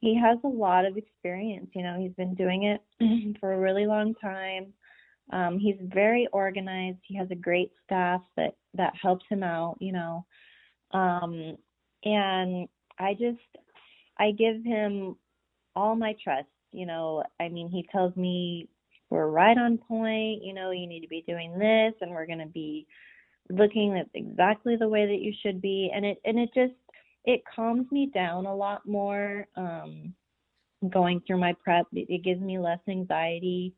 he 0.00 0.14
has 0.20 0.38
a 0.44 0.48
lot 0.48 0.84
of 0.84 0.98
experience. 0.98 1.70
You 1.74 1.82
know, 1.82 1.98
he's 1.98 2.12
been 2.12 2.34
doing 2.34 2.64
it 2.64 3.36
for 3.40 3.54
a 3.54 3.58
really 3.58 3.86
long 3.86 4.14
time. 4.16 4.72
Um, 5.32 5.58
he's 5.58 5.76
very 5.80 6.28
organized. 6.32 6.98
He 7.02 7.16
has 7.16 7.28
a 7.30 7.36
great 7.36 7.72
staff 7.84 8.20
that 8.36 8.54
that 8.74 8.92
helps 9.00 9.24
him 9.30 9.42
out, 9.42 9.76
you 9.80 9.92
know. 9.92 10.26
Um, 10.92 11.56
and 12.04 12.68
I 12.98 13.14
just 13.14 13.38
I 14.18 14.32
give 14.32 14.62
him 14.62 15.16
all 15.74 15.96
my 15.96 16.14
trust. 16.22 16.48
You 16.72 16.86
know, 16.86 17.22
I 17.40 17.48
mean, 17.48 17.70
he 17.70 17.88
tells 17.90 18.14
me 18.16 18.68
we're 19.08 19.28
right 19.28 19.56
on 19.56 19.78
point. 19.78 20.44
You 20.44 20.52
know, 20.52 20.70
you 20.70 20.86
need 20.86 21.00
to 21.00 21.08
be 21.08 21.24
doing 21.26 21.58
this, 21.58 21.94
and 22.00 22.10
we're 22.10 22.26
going 22.26 22.40
to 22.40 22.46
be 22.46 22.86
looking 23.50 24.02
exactly 24.14 24.76
the 24.76 24.88
way 24.88 25.06
that 25.06 25.20
you 25.20 25.32
should 25.42 25.60
be. 25.60 25.90
And 25.94 26.04
it 26.04 26.18
and 26.24 26.38
it 26.38 26.50
just 26.54 26.74
it 27.24 27.42
calms 27.54 27.90
me 27.90 28.10
down 28.12 28.46
a 28.46 28.54
lot 28.54 28.86
more. 28.86 29.46
Um, 29.56 30.14
going 30.90 31.22
through 31.26 31.38
my 31.38 31.54
prep, 31.64 31.86
it, 31.92 32.06
it 32.10 32.24
gives 32.24 32.40
me 32.40 32.58
less 32.58 32.80
anxiety. 32.88 33.74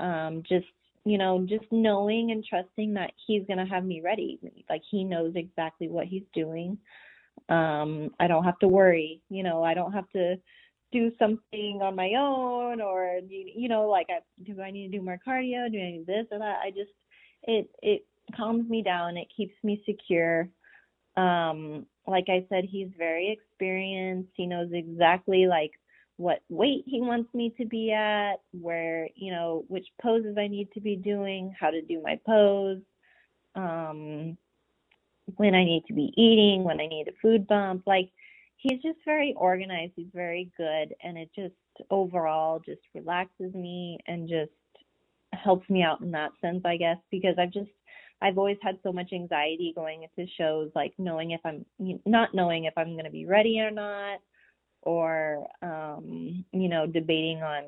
Um, 0.00 0.42
just 0.48 0.66
you 1.04 1.18
know, 1.18 1.46
just 1.48 1.64
knowing 1.70 2.32
and 2.32 2.44
trusting 2.44 2.94
that 2.94 3.12
he's 3.26 3.46
going 3.46 3.58
to 3.58 3.72
have 3.72 3.84
me 3.84 4.00
ready. 4.04 4.40
Like 4.68 4.82
he 4.90 5.04
knows 5.04 5.34
exactly 5.36 5.88
what 5.88 6.06
he's 6.06 6.24
doing. 6.34 6.78
Um, 7.48 8.10
I 8.18 8.26
don't 8.26 8.42
have 8.42 8.58
to 8.58 8.68
worry. 8.68 9.20
You 9.30 9.44
know, 9.44 9.62
I 9.62 9.74
don't 9.74 9.92
have 9.92 10.10
to 10.10 10.36
do 10.92 11.12
something 11.18 11.80
on 11.82 11.96
my 11.96 12.12
own 12.18 12.80
or 12.80 13.20
you 13.28 13.68
know 13.68 13.88
like 13.88 14.06
I, 14.08 14.20
do 14.44 14.60
I 14.62 14.70
need 14.70 14.90
to 14.90 14.98
do 14.98 15.04
more 15.04 15.18
cardio 15.26 15.70
do 15.70 15.78
I 15.78 15.90
need 15.90 16.06
this 16.06 16.26
or 16.30 16.38
that 16.38 16.58
I 16.64 16.70
just 16.70 16.92
it 17.42 17.68
it 17.82 18.06
calms 18.34 18.68
me 18.68 18.82
down 18.82 19.16
it 19.16 19.28
keeps 19.36 19.54
me 19.62 19.82
secure. 19.86 20.48
Um 21.16 21.86
like 22.06 22.26
I 22.28 22.46
said 22.48 22.64
he's 22.64 22.88
very 22.98 23.30
experienced 23.32 24.30
he 24.34 24.46
knows 24.46 24.70
exactly 24.72 25.46
like 25.46 25.72
what 26.18 26.40
weight 26.48 26.84
he 26.86 27.00
wants 27.00 27.32
me 27.34 27.54
to 27.58 27.66
be 27.66 27.92
at 27.92 28.36
where 28.52 29.08
you 29.16 29.32
know 29.32 29.64
which 29.68 29.86
poses 30.02 30.36
I 30.38 30.48
need 30.48 30.70
to 30.74 30.80
be 30.80 30.96
doing 30.96 31.54
how 31.58 31.70
to 31.70 31.82
do 31.82 32.02
my 32.02 32.18
pose 32.26 32.80
um 33.54 34.36
when 35.36 35.54
I 35.54 35.64
need 35.64 35.84
to 35.88 35.94
be 35.94 36.12
eating 36.16 36.64
when 36.64 36.80
I 36.80 36.86
need 36.86 37.08
a 37.08 37.12
food 37.22 37.46
bump 37.46 37.84
like 37.86 38.10
he's 38.56 38.82
just 38.82 38.98
very 39.04 39.34
organized 39.36 39.92
he's 39.96 40.06
very 40.14 40.50
good 40.56 40.94
and 41.02 41.18
it 41.18 41.30
just 41.34 41.54
overall 41.90 42.60
just 42.64 42.80
relaxes 42.94 43.54
me 43.54 43.98
and 44.06 44.28
just 44.28 44.50
helps 45.34 45.68
me 45.70 45.82
out 45.82 46.00
in 46.00 46.10
that 46.12 46.30
sense 46.40 46.62
i 46.64 46.76
guess 46.76 46.96
because 47.10 47.34
i've 47.38 47.52
just 47.52 47.70
i've 48.22 48.38
always 48.38 48.56
had 48.62 48.78
so 48.82 48.92
much 48.92 49.12
anxiety 49.12 49.72
going 49.74 50.02
into 50.04 50.30
shows 50.36 50.70
like 50.74 50.92
knowing 50.98 51.32
if 51.32 51.40
i'm 51.44 51.64
not 52.04 52.34
knowing 52.34 52.64
if 52.64 52.74
i'm 52.76 52.92
going 52.92 53.04
to 53.04 53.10
be 53.10 53.26
ready 53.26 53.60
or 53.60 53.70
not 53.70 54.18
or 54.82 55.46
um 55.62 56.44
you 56.52 56.68
know 56.68 56.86
debating 56.86 57.42
on 57.42 57.62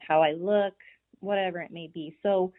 how 0.00 0.22
i 0.22 0.32
look 0.32 0.74
whatever 1.20 1.60
it 1.60 1.70
may 1.70 1.90
be 1.92 2.16
so 2.22 2.52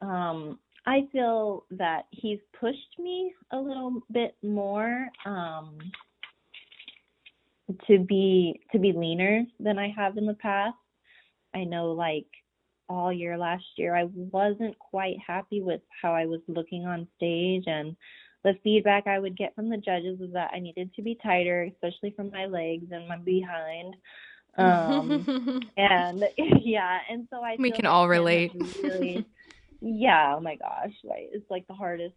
um 0.00 0.58
i 0.86 1.06
feel 1.12 1.64
that 1.70 2.02
he's 2.10 2.38
pushed 2.58 2.98
me 2.98 3.32
a 3.52 3.56
little 3.56 4.00
bit 4.12 4.36
more 4.42 5.08
um 5.26 5.78
to 7.86 7.98
be 7.98 8.60
to 8.72 8.78
be 8.78 8.92
leaner 8.92 9.44
than 9.58 9.78
I 9.78 9.88
have 9.96 10.16
in 10.16 10.26
the 10.26 10.34
past. 10.34 10.76
I 11.54 11.64
know 11.64 11.92
like 11.92 12.26
all 12.90 13.12
year 13.12 13.38
last 13.38 13.64
year 13.76 13.94
I 13.94 14.04
wasn't 14.12 14.76
quite 14.78 15.16
happy 15.24 15.62
with 15.62 15.80
how 16.02 16.12
I 16.12 16.26
was 16.26 16.40
looking 16.48 16.86
on 16.86 17.06
stage 17.16 17.64
and 17.66 17.96
the 18.42 18.54
feedback 18.64 19.06
I 19.06 19.18
would 19.18 19.36
get 19.36 19.54
from 19.54 19.68
the 19.68 19.76
judges 19.76 20.18
was 20.18 20.30
that 20.32 20.50
I 20.52 20.58
needed 20.58 20.92
to 20.94 21.02
be 21.02 21.16
tighter, 21.22 21.70
especially 21.72 22.10
from 22.16 22.30
my 22.30 22.46
legs 22.46 22.86
and 22.90 23.06
my 23.06 23.16
behind. 23.18 23.94
Um 24.58 25.24
and 25.76 26.24
yeah, 26.62 26.98
and 27.08 27.28
so 27.30 27.42
I 27.44 27.56
we 27.58 27.70
can 27.70 27.84
like 27.84 27.92
all 27.92 28.08
relate. 28.08 28.52
Really, 28.82 29.24
yeah, 29.80 30.34
oh 30.36 30.40
my 30.40 30.56
gosh, 30.56 30.92
right. 31.04 31.28
It's 31.32 31.48
like 31.48 31.66
the 31.68 31.74
hardest 31.74 32.14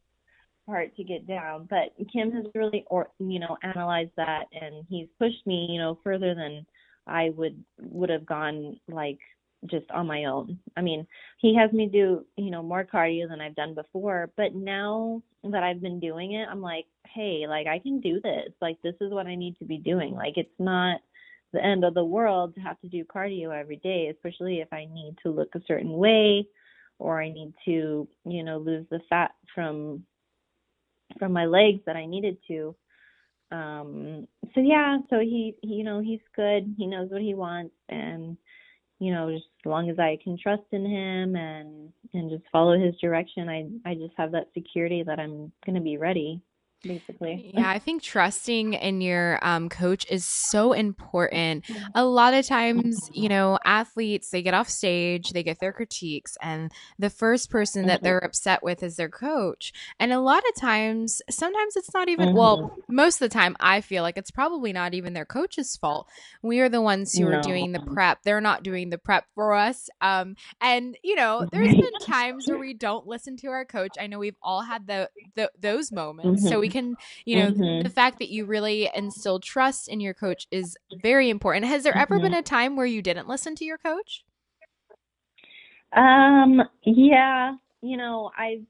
part 0.66 0.96
to 0.96 1.04
get 1.04 1.28
down. 1.28 1.68
But 1.70 1.94
Kim 2.12 2.32
has 2.32 2.46
really, 2.56 2.84
or 2.90 3.10
you 3.20 3.40
know, 3.40 3.58
analyzed 3.62 4.12
that, 4.18 4.46
and 4.60 4.86
he's 4.90 5.08
pushed 5.20 5.46
me, 5.46 5.68
you 5.70 5.80
know, 5.80 6.00
further 6.04 6.34
than 6.34 6.66
I 7.06 7.30
would 7.36 7.64
would 7.80 8.10
have 8.10 8.26
gone 8.26 8.80
like 8.88 9.20
just 9.68 9.90
on 9.92 10.08
my 10.08 10.26
own. 10.26 10.60
I 10.76 10.82
mean, 10.82 11.08
he 11.38 11.56
has 11.56 11.72
me 11.72 11.88
do, 11.88 12.26
you 12.38 12.52
know, 12.52 12.64
more 12.64 12.84
cardio 12.86 13.28
than 13.28 13.42
I've 13.42 13.56
done 13.56 13.74
before, 13.74 14.32
but 14.36 14.56
now 14.56 15.22
that 15.44 15.64
I've 15.64 15.82
been 15.82 16.00
doing 16.00 16.34
it, 16.34 16.48
I'm 16.50 16.62
like, 16.62 16.86
hey, 17.14 17.46
like 17.48 17.68
I 17.68 17.80
can 17.80 18.00
do 18.00 18.20
this. 18.22 18.52
Like 18.62 18.82
this 18.82 18.96
is 19.02 19.12
what 19.12 19.28
I 19.28 19.36
need 19.36 19.58
to 19.60 19.66
be 19.66 19.78
doing. 19.78 20.14
Like 20.14 20.38
it's 20.38 20.60
not 20.60 21.02
the 21.52 21.64
end 21.64 21.84
of 21.84 21.94
the 21.94 22.04
world 22.04 22.56
to 22.56 22.62
have 22.62 22.80
to 22.82 22.88
do 22.88 23.06
cardio 23.06 23.58
every 23.58 23.78
day, 23.78 24.08
especially 24.08 24.60
if 24.60 24.72
I 24.74 24.86
need 24.86 25.16
to 25.24 25.30
look 25.30 25.54
a 25.56 25.62
certain 25.68 25.94
way 25.94 26.48
or 27.00 27.22
I 27.22 27.30
need 27.30 27.54
to, 27.66 28.08
you 28.26 28.44
know, 28.44 28.58
lose 28.58 28.86
the 28.90 29.00
fat 29.10 29.32
from 29.54 30.04
from 31.20 31.32
my 31.32 31.46
legs 31.46 31.82
that 31.86 31.96
I 31.96 32.06
needed 32.06 32.38
to. 32.48 32.76
Um, 33.52 34.28
so 34.56 34.62
yeah, 34.62 34.98
so 35.10 35.20
he, 35.20 35.56
he, 35.62 35.76
you 35.76 35.84
know, 35.84 36.00
he's 36.00 36.22
good. 36.36 36.74
He 36.78 36.88
knows 36.88 37.12
what 37.12 37.22
he 37.22 37.36
wants, 37.36 37.76
and 37.88 38.36
you 39.04 39.14
know, 39.14 39.30
just 39.30 39.48
as 39.60 39.70
long 39.70 39.90
as 39.90 40.00
I 40.00 40.18
can 40.24 40.38
trust 40.42 40.64
in 40.72 40.86
him 40.86 41.36
and 41.36 41.92
and 42.14 42.30
just 42.30 42.44
follow 42.52 42.80
his 42.80 42.96
direction, 43.02 43.50
I 43.50 43.68
I 43.86 43.96
just 43.96 44.14
have 44.16 44.32
that 44.32 44.48
security 44.54 45.04
that 45.04 45.20
I'm 45.20 45.52
gonna 45.66 45.82
be 45.82 45.98
ready, 45.98 46.42
basically. 46.84 47.52
Yeah, 47.56 47.70
I 47.70 47.80
think 47.80 48.02
trusting 48.02 48.74
in 48.74 49.02
your 49.02 49.40
um, 49.42 49.70
coach 49.70 50.06
is 50.10 50.26
so 50.26 50.74
important. 50.74 51.66
A 51.96 52.04
lot 52.06 52.34
of 52.34 52.46
times, 52.46 53.10
you 53.14 53.30
know, 53.30 53.60
athletes, 53.66 54.30
they 54.30 54.42
get 54.42 54.54
off 54.54 54.70
stage, 54.70 55.30
they 55.32 55.44
get 55.44 55.60
their 55.60 55.72
critiques, 55.74 56.38
and 56.42 56.72
the 57.00 57.10
first 57.10 57.50
person 57.50 57.86
that 57.88 58.00
Mhm. 58.00 58.04
they're 58.04 58.24
upset 58.24 58.64
with 58.64 58.82
is 58.84 58.96
their 58.96 59.10
coach. 59.10 59.72
And 60.00 60.12
a 60.12 60.20
lot 60.20 60.44
of 60.48 60.56
times, 60.60 61.22
sometimes 61.30 61.76
it's 61.76 61.94
not 61.94 62.10
even, 62.10 62.30
well, 62.34 62.72
most 62.90 63.16
of 63.16 63.30
the 63.30 63.34
time, 63.34 63.56
I 63.60 63.82
feel 63.82 64.04
like 64.04 64.18
it's 64.18 64.32
probably 64.32 64.74
not 64.74 64.94
even 64.94 65.14
their 65.14 65.26
coach's 65.26 65.76
fault. 65.78 66.08
We 66.42 66.60
are 66.60 66.70
the 66.70 66.82
ones 66.82 67.16
who 67.16 67.26
are 67.28 67.42
doing 67.42 67.72
the 67.72 67.80
prep. 67.80 68.24
They're 68.24 68.42
not 68.42 68.64
doing 68.64 68.90
the 68.90 68.98
prep 68.98 69.26
for 69.34 69.54
us. 69.54 69.90
Um, 70.02 70.36
and, 70.62 70.98
you 71.04 71.16
know, 71.16 71.46
there's 71.52 71.74
been 71.74 71.98
times 72.08 72.48
where 72.48 72.60
we 72.60 72.74
don't 72.74 73.08
listen 73.08 73.38
to 73.38 73.48
our 73.48 73.66
coach. 73.66 73.96
I 74.00 74.08
know 74.08 74.20
we've 74.20 74.38
all 74.42 74.62
had 74.62 74.88
the, 74.88 75.10
the 75.36 75.52
those 75.58 75.92
moments. 75.92 76.48
So 76.50 76.60
we 76.60 76.70
can, 76.74 76.98
you 77.26 77.38
know, 77.38 77.54
Mhm. 77.54 77.84
the 77.84 77.90
fact 77.90 78.20
that 78.20 78.30
you 78.30 78.46
really 78.46 78.90
instill 78.96 79.40
trust 79.40 79.88
in 79.88 80.02
your 80.02 80.14
coach 80.14 80.48
is 80.52 80.78
very 80.92 81.30
important. 81.30 81.66
Has 81.68 81.84
there 81.84 81.98
ever 81.98 82.20
Mhm. 82.20 82.22
been 82.22 82.34
a 82.34 82.42
time 82.44 82.76
where 82.76 82.86
you 82.88 83.02
didn't 83.02 83.30
listen 83.30 83.56
to 83.56 83.66
your 83.66 83.78
coach? 83.78 84.26
Um, 85.94 86.62
yeah, 86.84 87.56
you 87.82 87.98
know, 87.98 88.32
I 88.38 88.62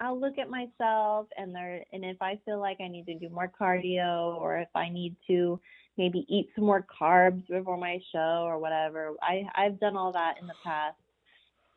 I'll 0.00 0.20
look 0.20 0.38
at 0.38 0.50
myself 0.50 1.28
and 1.38 1.54
there 1.54 1.84
and 1.92 2.04
if 2.04 2.20
I 2.20 2.38
feel 2.44 2.60
like 2.60 2.78
I 2.80 2.88
need 2.88 3.06
to 3.06 3.14
do 3.18 3.28
more 3.30 3.50
cardio 3.60 4.36
or 4.40 4.58
if 4.58 4.68
I 4.74 4.88
need 4.90 5.16
to 5.28 5.60
maybe 5.96 6.26
eat 6.28 6.50
some 6.54 6.64
more 6.64 6.84
carbs 7.00 7.46
before 7.48 7.76
my 7.78 8.00
show 8.12 8.44
or 8.46 8.58
whatever. 8.58 9.12
I 9.22 9.46
I've 9.54 9.80
done 9.80 9.96
all 9.96 10.12
that 10.12 10.34
in 10.40 10.46
the 10.46 10.54
past. 10.64 10.96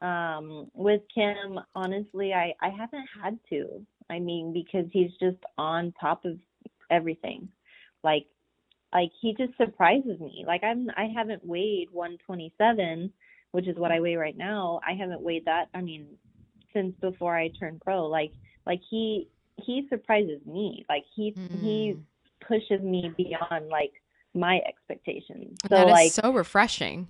Um, 0.01 0.69
with 0.73 1.01
Kim, 1.13 1.59
honestly, 1.75 2.33
I 2.33 2.53
I 2.61 2.69
haven't 2.69 3.07
had 3.21 3.39
to. 3.49 3.85
I 4.09 4.19
mean, 4.19 4.53
because 4.53 4.85
he's 4.91 5.11
just 5.19 5.37
on 5.57 5.93
top 5.99 6.25
of 6.25 6.37
everything. 6.89 7.49
Like 8.03 8.25
like 8.93 9.11
he 9.21 9.35
just 9.37 9.55
surprises 9.57 10.19
me. 10.19 10.45
Like 10.47 10.63
I'm 10.63 10.87
I 10.95 11.07
haven't 11.15 11.45
weighed 11.45 11.87
127, 11.91 13.11
which 13.51 13.67
is 13.67 13.75
what 13.77 13.91
I 13.91 13.99
weigh 13.99 14.15
right 14.15 14.37
now. 14.37 14.79
I 14.87 14.93
haven't 14.93 15.21
weighed 15.21 15.45
that. 15.45 15.65
I 15.73 15.81
mean, 15.81 16.07
since 16.73 16.95
before 17.01 17.37
I 17.37 17.49
turned 17.59 17.81
pro. 17.81 18.05
Like 18.07 18.31
like 18.65 18.81
he 18.89 19.27
he 19.57 19.87
surprises 19.89 20.39
me. 20.45 20.85
Like 20.89 21.03
he 21.15 21.35
he 21.51 21.95
Mm. 21.95 22.03
pushes 22.47 22.81
me 22.81 23.11
beyond 23.17 23.67
like 23.69 23.91
my 24.33 24.61
expectations. 24.67 25.57
So 25.67 25.75
that 25.75 25.87
is 25.87 25.91
like 25.93 26.11
so 26.11 26.31
refreshing. 26.31 27.07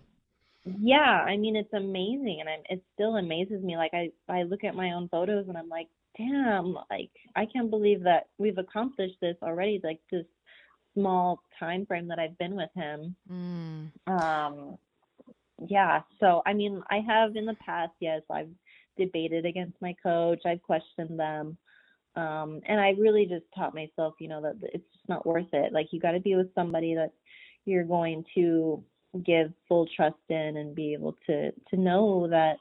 yeah, 0.82 1.24
I 1.28 1.38
mean 1.38 1.56
it's 1.56 1.74
amazing 1.74 2.38
and 2.40 2.50
I'm 2.50 2.62
it 2.70 2.84
still 2.94 3.18
amazes 3.18 3.62
me. 3.64 3.78
Like 3.78 3.94
I 3.94 4.12
I 4.30 4.44
look 4.44 4.64
at 4.64 4.76
my 4.76 4.92
own 4.94 5.10
photos 5.10 5.48
and 5.48 5.58
I'm 5.58 5.70
like, 5.70 5.88
damn, 6.18 6.74
like 6.90 7.12
I 7.36 7.46
can't 7.46 7.70
believe 7.70 8.04
that 8.04 8.28
we've 8.38 8.58
accomplished 8.58 9.18
this 9.22 9.38
already, 9.42 9.80
like 9.84 10.00
this 10.12 10.26
small 10.94 11.42
time 11.60 11.86
frame 11.86 12.08
that 12.08 12.20
I've 12.20 12.38
been 12.38 12.56
with 12.56 12.70
him. 12.76 13.16
Mm. 13.32 13.92
Um 14.08 14.78
yeah, 15.68 16.02
so 16.20 16.42
I 16.46 16.54
mean, 16.54 16.84
I 16.90 17.00
have 17.00 17.36
in 17.36 17.46
the 17.46 17.56
past, 17.56 17.94
yes, 18.00 18.22
I've 18.32 18.50
debated 18.98 19.46
against 19.46 19.82
my 19.82 19.96
coach, 20.02 20.42
I've 20.46 20.62
questioned 20.62 21.20
them. 21.20 21.58
Um, 22.16 22.62
and 22.68 22.80
I 22.80 22.96
really 22.98 23.28
just 23.28 23.46
taught 23.56 23.76
myself, 23.76 24.16
you 24.20 24.28
know, 24.28 24.42
that 24.42 24.56
it's 24.62 24.92
just 24.92 25.08
not 25.08 25.26
worth 25.26 25.54
it. 25.54 25.72
Like 25.72 25.88
you 25.92 26.00
got 26.00 26.12
to 26.12 26.20
be 26.20 26.36
with 26.36 26.54
somebody 26.56 26.96
that 26.96 27.12
you're 27.66 27.84
going 27.84 28.26
to 28.34 28.84
give 29.24 29.52
full 29.68 29.88
trust 29.96 30.16
in 30.30 30.58
and 30.58 30.76
be 30.76 30.94
able 30.94 31.16
to 31.28 31.52
to 31.52 31.78
know 31.78 32.28
that 32.28 32.58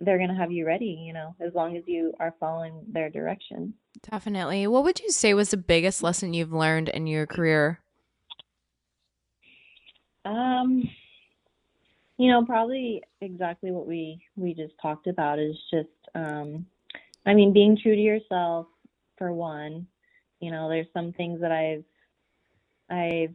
they're 0.00 0.18
going 0.18 0.30
to 0.30 0.34
have 0.34 0.52
you 0.52 0.66
ready, 0.66 0.98
you 1.00 1.12
know, 1.12 1.34
as 1.40 1.52
long 1.54 1.76
as 1.76 1.82
you 1.86 2.12
are 2.20 2.34
following 2.38 2.82
their 2.92 3.10
direction. 3.10 3.74
Definitely. 4.10 4.66
What 4.66 4.84
would 4.84 5.00
you 5.00 5.10
say 5.10 5.34
was 5.34 5.50
the 5.50 5.56
biggest 5.56 6.02
lesson 6.02 6.34
you've 6.34 6.52
learned 6.52 6.88
in 6.88 7.06
your 7.06 7.26
career? 7.26 7.80
Um, 10.24 10.88
you 12.16 12.30
know, 12.30 12.44
probably 12.44 13.02
exactly 13.20 13.70
what 13.70 13.86
we 13.86 14.20
we 14.36 14.54
just 14.54 14.74
talked 14.80 15.06
about 15.06 15.38
is 15.38 15.56
just 15.72 15.88
um 16.14 16.66
I 17.26 17.34
mean, 17.34 17.52
being 17.52 17.76
true 17.80 17.94
to 17.94 18.00
yourself 18.00 18.66
for 19.16 19.32
one. 19.32 19.86
You 20.40 20.50
know, 20.50 20.68
there's 20.68 20.86
some 20.92 21.12
things 21.12 21.40
that 21.40 21.52
I've 21.52 21.84
I've 22.90 23.34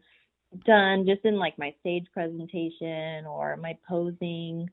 done 0.66 1.05
just 1.05 1.26
in 1.26 1.38
like 1.38 1.57
my 1.57 1.74
stage 1.80 2.05
presentation 2.14 3.26
or 3.26 3.57
my 3.57 3.78
posing 3.88 4.70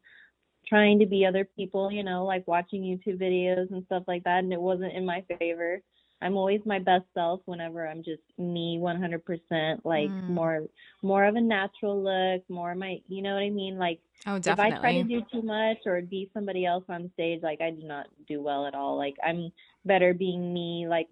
trying 0.71 1.01
to 1.01 1.07
be 1.07 1.27
other 1.27 1.47
people, 1.57 1.93
you 1.93 2.03
know, 2.05 2.25
like 2.25 2.47
watching 2.47 2.83
YouTube 2.83 3.21
videos 3.21 3.71
and 3.71 3.85
stuff 3.87 4.05
like 4.07 4.25
that, 4.25 4.45
and 4.45 4.53
it 4.53 4.61
wasn't 4.61 4.95
in 4.95 5.05
my 5.05 5.23
favor. 5.39 5.83
I'm 6.23 6.37
always 6.37 6.61
my 6.65 6.79
best 6.79 7.05
self 7.13 7.41
whenever 7.47 7.87
I'm 7.87 8.03
just 8.03 8.23
me 8.39 8.79
100%, 8.81 9.81
like 9.85 10.11
mm. 10.11 10.29
more 10.29 10.67
more 11.03 11.25
of 11.25 11.35
a 11.35 11.41
natural 11.41 12.03
look, 12.03 12.43
more 12.49 12.75
my, 12.75 12.99
you 13.09 13.23
know 13.23 13.35
what 13.35 13.43
I 13.43 13.51
mean? 13.51 13.79
Like 13.79 14.01
oh, 14.27 14.39
definitely. 14.39 14.73
if 14.73 14.79
I 14.79 14.81
try 14.81 15.03
to 15.03 15.05
do 15.05 15.23
too 15.33 15.43
much 15.43 15.79
or 15.87 16.01
be 16.03 16.31
somebody 16.35 16.67
else 16.67 16.85
on 16.89 17.11
stage, 17.15 17.43
like 17.43 17.61
I 17.61 17.71
do 17.71 17.83
not 17.85 18.07
do 18.29 18.43
well 18.43 18.67
at 18.67 18.75
all. 18.75 18.97
Like 18.97 19.17
I'm 19.25 19.51
better 19.85 20.13
being 20.13 20.53
me, 20.53 20.87
like 20.89 21.09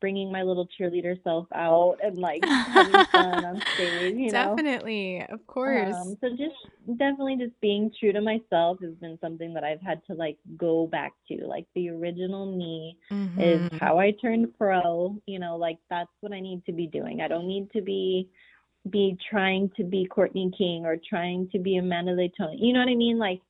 bringing 0.00 0.32
my 0.32 0.42
little 0.42 0.66
cheerleader 0.78 1.22
self 1.22 1.46
out 1.54 1.96
and 2.02 2.16
like 2.16 2.44
having 2.44 3.04
fun 3.06 3.44
on 3.44 3.62
stage, 3.74 4.14
you 4.14 4.32
know. 4.32 4.56
Definitely, 4.56 5.24
of 5.28 5.46
course. 5.46 5.94
Um, 5.94 6.16
so 6.20 6.30
just 6.30 6.98
definitely 6.98 7.36
just 7.36 7.58
being 7.60 7.90
true 7.98 8.12
to 8.12 8.20
myself 8.20 8.78
has 8.82 8.94
been 8.94 9.18
something 9.20 9.52
that 9.54 9.64
I've 9.64 9.82
had 9.82 10.00
to 10.06 10.14
like 10.14 10.38
go 10.56 10.86
back 10.86 11.12
to. 11.28 11.46
Like 11.46 11.66
the 11.74 11.90
original 11.90 12.56
me 12.56 12.96
mm-hmm. 13.10 13.40
is 13.40 13.70
how 13.80 13.98
I 13.98 14.12
turned 14.12 14.56
pro, 14.56 15.16
you 15.26 15.38
know, 15.38 15.56
like 15.56 15.78
that's 15.90 16.10
what 16.20 16.32
I 16.32 16.40
need 16.40 16.64
to 16.66 16.72
be 16.72 16.86
doing. 16.86 17.20
I 17.20 17.28
don't 17.28 17.46
need 17.46 17.70
to 17.72 17.82
be 17.82 18.30
be 18.90 19.16
trying 19.30 19.70
to 19.76 19.84
be 19.84 20.06
Courtney 20.06 20.50
King 20.56 20.84
or 20.84 20.96
trying 21.08 21.48
to 21.50 21.58
be 21.58 21.76
Amanda 21.76 22.12
Layton. 22.12 22.58
You 22.58 22.72
know 22.72 22.80
what 22.80 22.88
I 22.88 22.94
mean? 22.94 23.18
Like 23.18 23.40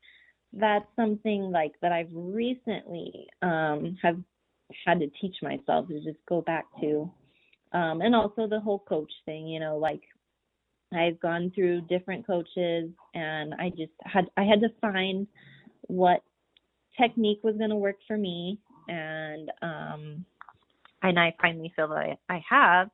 that's 0.52 0.86
something 0.96 1.50
like 1.50 1.72
that 1.82 1.92
I've 1.92 2.10
recently 2.12 3.26
um 3.42 3.96
have 4.02 4.18
had 4.84 5.00
to 5.00 5.06
teach 5.20 5.36
myself 5.42 5.88
to 5.88 6.00
just 6.00 6.18
go 6.28 6.40
back 6.42 6.64
to. 6.80 7.10
Um, 7.72 8.00
and 8.00 8.14
also 8.14 8.46
the 8.46 8.60
whole 8.60 8.80
coach 8.80 9.12
thing, 9.24 9.46
you 9.46 9.60
know, 9.60 9.76
like 9.76 10.00
I've 10.94 11.20
gone 11.20 11.52
through 11.54 11.82
different 11.82 12.26
coaches 12.26 12.90
and 13.14 13.54
I 13.54 13.70
just 13.70 13.92
had 14.02 14.26
I 14.36 14.44
had 14.44 14.60
to 14.60 14.68
find 14.80 15.26
what 15.82 16.22
technique 17.00 17.40
was 17.42 17.56
going 17.56 17.70
to 17.70 17.76
work 17.76 17.96
for 18.06 18.16
me 18.16 18.58
and 18.88 19.50
um 19.62 20.24
and 21.02 21.18
I 21.18 21.34
finally 21.40 21.72
feel 21.76 21.88
that 21.88 21.98
I, 21.98 22.16
I 22.28 22.44
have 22.48 22.88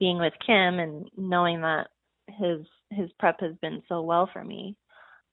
being 0.00 0.18
with 0.18 0.32
Kim 0.44 0.80
and 0.80 1.08
knowing 1.16 1.60
that 1.60 1.88
his 2.28 2.66
his 2.90 3.10
prep 3.20 3.40
has 3.40 3.54
been 3.62 3.82
so 3.88 4.02
well 4.02 4.28
for 4.32 4.42
me. 4.42 4.76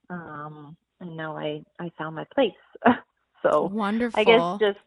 Um 0.09 0.78
and 0.99 1.18
now 1.18 1.36
I 1.38 1.63
I 1.80 1.91
found 1.97 2.15
my 2.15 2.26
place. 2.36 2.51
so 3.41 3.63
wonderful. 3.74 4.20
I 4.20 4.24
guess 4.24 4.59
just 4.59 4.86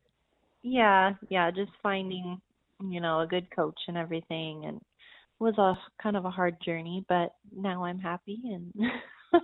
yeah, 0.62 1.14
yeah, 1.30 1.50
just 1.50 1.72
finding, 1.82 2.40
you 2.80 3.00
know, 3.00 3.20
a 3.20 3.26
good 3.26 3.50
coach 3.54 3.80
and 3.88 3.96
everything 3.96 4.66
and 4.66 4.80
was 5.38 5.56
a 5.56 5.74
kind 6.02 6.16
of 6.16 6.26
a 6.26 6.30
hard 6.30 6.56
journey, 6.62 7.04
but 7.08 7.34
now 7.56 7.84
I'm 7.84 7.98
happy 7.98 8.38
and 8.44 8.72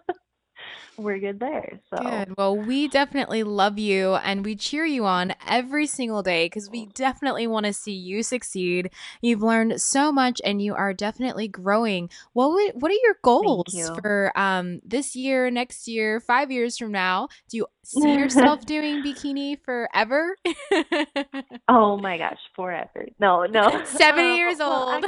we're 0.99 1.19
good 1.19 1.41
there. 1.41 1.81
So 1.91 2.03
good. 2.03 2.35
Well, 2.39 2.57
we 2.57 2.89
definitely 2.89 3.43
love 3.43 3.79
you 3.79 4.15
and 4.15 4.45
we 4.45 4.57
cheer 4.57 4.85
you 4.85 5.05
on 5.05 5.35
every 5.47 5.87
single 5.87 6.23
day 6.23 6.47
because 6.47 6.71
we 6.71 6.87
definitely 6.87 7.47
want 7.47 7.67
to 7.67 7.73
see 7.73 7.93
you 7.93 8.23
succeed. 8.23 8.91
You've 9.21 9.43
learned 9.43 9.81
so 9.81 10.11
much 10.11 10.41
and 10.45 10.63
you 10.63 10.75
are 10.75 10.95
definitely 10.95 11.49
growing. 11.49 12.09
What 12.33 12.53
would, 12.53 12.73
what 12.81 12.91
are 12.91 13.01
your 13.03 13.17
goals 13.23 13.75
you. 13.75 13.95
for 14.01 14.33
um 14.37 14.81
this 14.85 15.15
year, 15.15 15.51
next 15.51 15.87
year, 15.87 16.21
five 16.21 16.51
years 16.51 16.79
from 16.79 16.93
now? 16.93 17.29
Do 17.51 17.59
you 17.59 17.67
see 17.85 18.15
yourself 18.15 18.65
doing 18.65 19.03
bikini 19.03 19.59
forever? 19.63 20.37
oh 21.69 21.99
my 21.99 22.17
gosh, 22.19 22.41
forever. 22.55 23.07
No, 23.21 23.45
no. 23.45 23.85
70 23.85 24.37
years 24.37 24.61
old. 24.61 25.05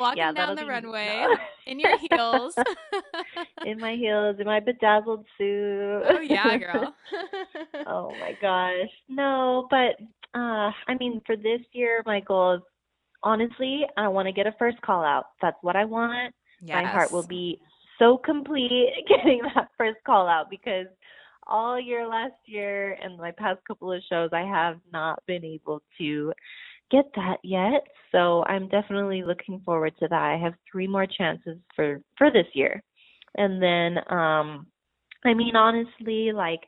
Walking 0.00 0.18
yeah, 0.18 0.32
down 0.32 0.56
the 0.56 0.66
runway 0.66 1.26
in 1.66 1.78
your 1.78 1.96
heels. 1.98 2.54
In 3.66 3.80
my 3.80 3.94
heels, 3.94 4.36
in 4.38 4.46
my 4.46 4.60
bedazzled 4.60 5.24
suit. 5.38 6.02
Oh 6.08 6.20
yeah, 6.20 6.56
girl. 6.58 6.94
oh 7.86 8.12
my 8.20 8.36
gosh. 8.40 8.90
No, 9.08 9.66
but 9.70 9.96
uh 10.34 10.70
I 10.88 10.94
mean 10.98 11.20
for 11.26 11.36
this 11.36 11.60
year 11.72 12.02
my 12.06 12.20
goal 12.20 12.54
is 12.54 12.62
honestly, 13.22 13.82
I 13.96 14.08
want 14.08 14.26
to 14.26 14.32
get 14.32 14.46
a 14.46 14.54
first 14.58 14.80
call 14.82 15.04
out. 15.04 15.26
That's 15.40 15.56
what 15.62 15.76
I 15.76 15.84
want. 15.84 16.34
Yes. 16.60 16.82
My 16.82 16.90
heart 16.90 17.12
will 17.12 17.26
be 17.26 17.60
so 17.98 18.16
complete 18.16 18.90
getting 19.08 19.40
that 19.54 19.68
first 19.78 19.98
call 20.04 20.26
out 20.28 20.50
because 20.50 20.86
all 21.46 21.80
year 21.80 22.06
last 22.06 22.34
year 22.46 22.96
and 23.02 23.18
my 23.18 23.32
past 23.32 23.60
couple 23.66 23.92
of 23.92 24.00
shows 24.08 24.30
I 24.32 24.42
have 24.42 24.78
not 24.92 25.22
been 25.26 25.44
able 25.44 25.82
to 25.98 26.32
get 26.90 27.06
that 27.16 27.38
yet. 27.42 27.82
So 28.12 28.44
I'm 28.44 28.68
definitely 28.68 29.22
looking 29.22 29.60
forward 29.64 29.94
to 29.98 30.08
that. 30.08 30.22
I 30.22 30.36
have 30.36 30.54
three 30.70 30.86
more 30.86 31.06
chances 31.06 31.58
for 31.74 32.00
for 32.16 32.30
this 32.30 32.46
year. 32.52 32.82
And 33.36 33.62
then 33.62 33.98
um 34.10 34.66
I 35.24 35.34
mean 35.34 35.56
honestly 35.56 36.32
like 36.32 36.60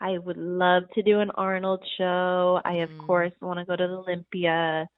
I 0.00 0.18
would 0.18 0.36
love 0.36 0.84
to 0.94 1.02
do 1.02 1.20
an 1.20 1.30
Arnold 1.34 1.82
show. 1.96 2.60
I 2.64 2.74
of 2.76 2.90
mm. 2.90 3.06
course 3.06 3.32
want 3.40 3.58
to 3.58 3.64
go 3.64 3.76
to 3.76 3.86
the 3.86 3.94
Olympia. 3.94 4.88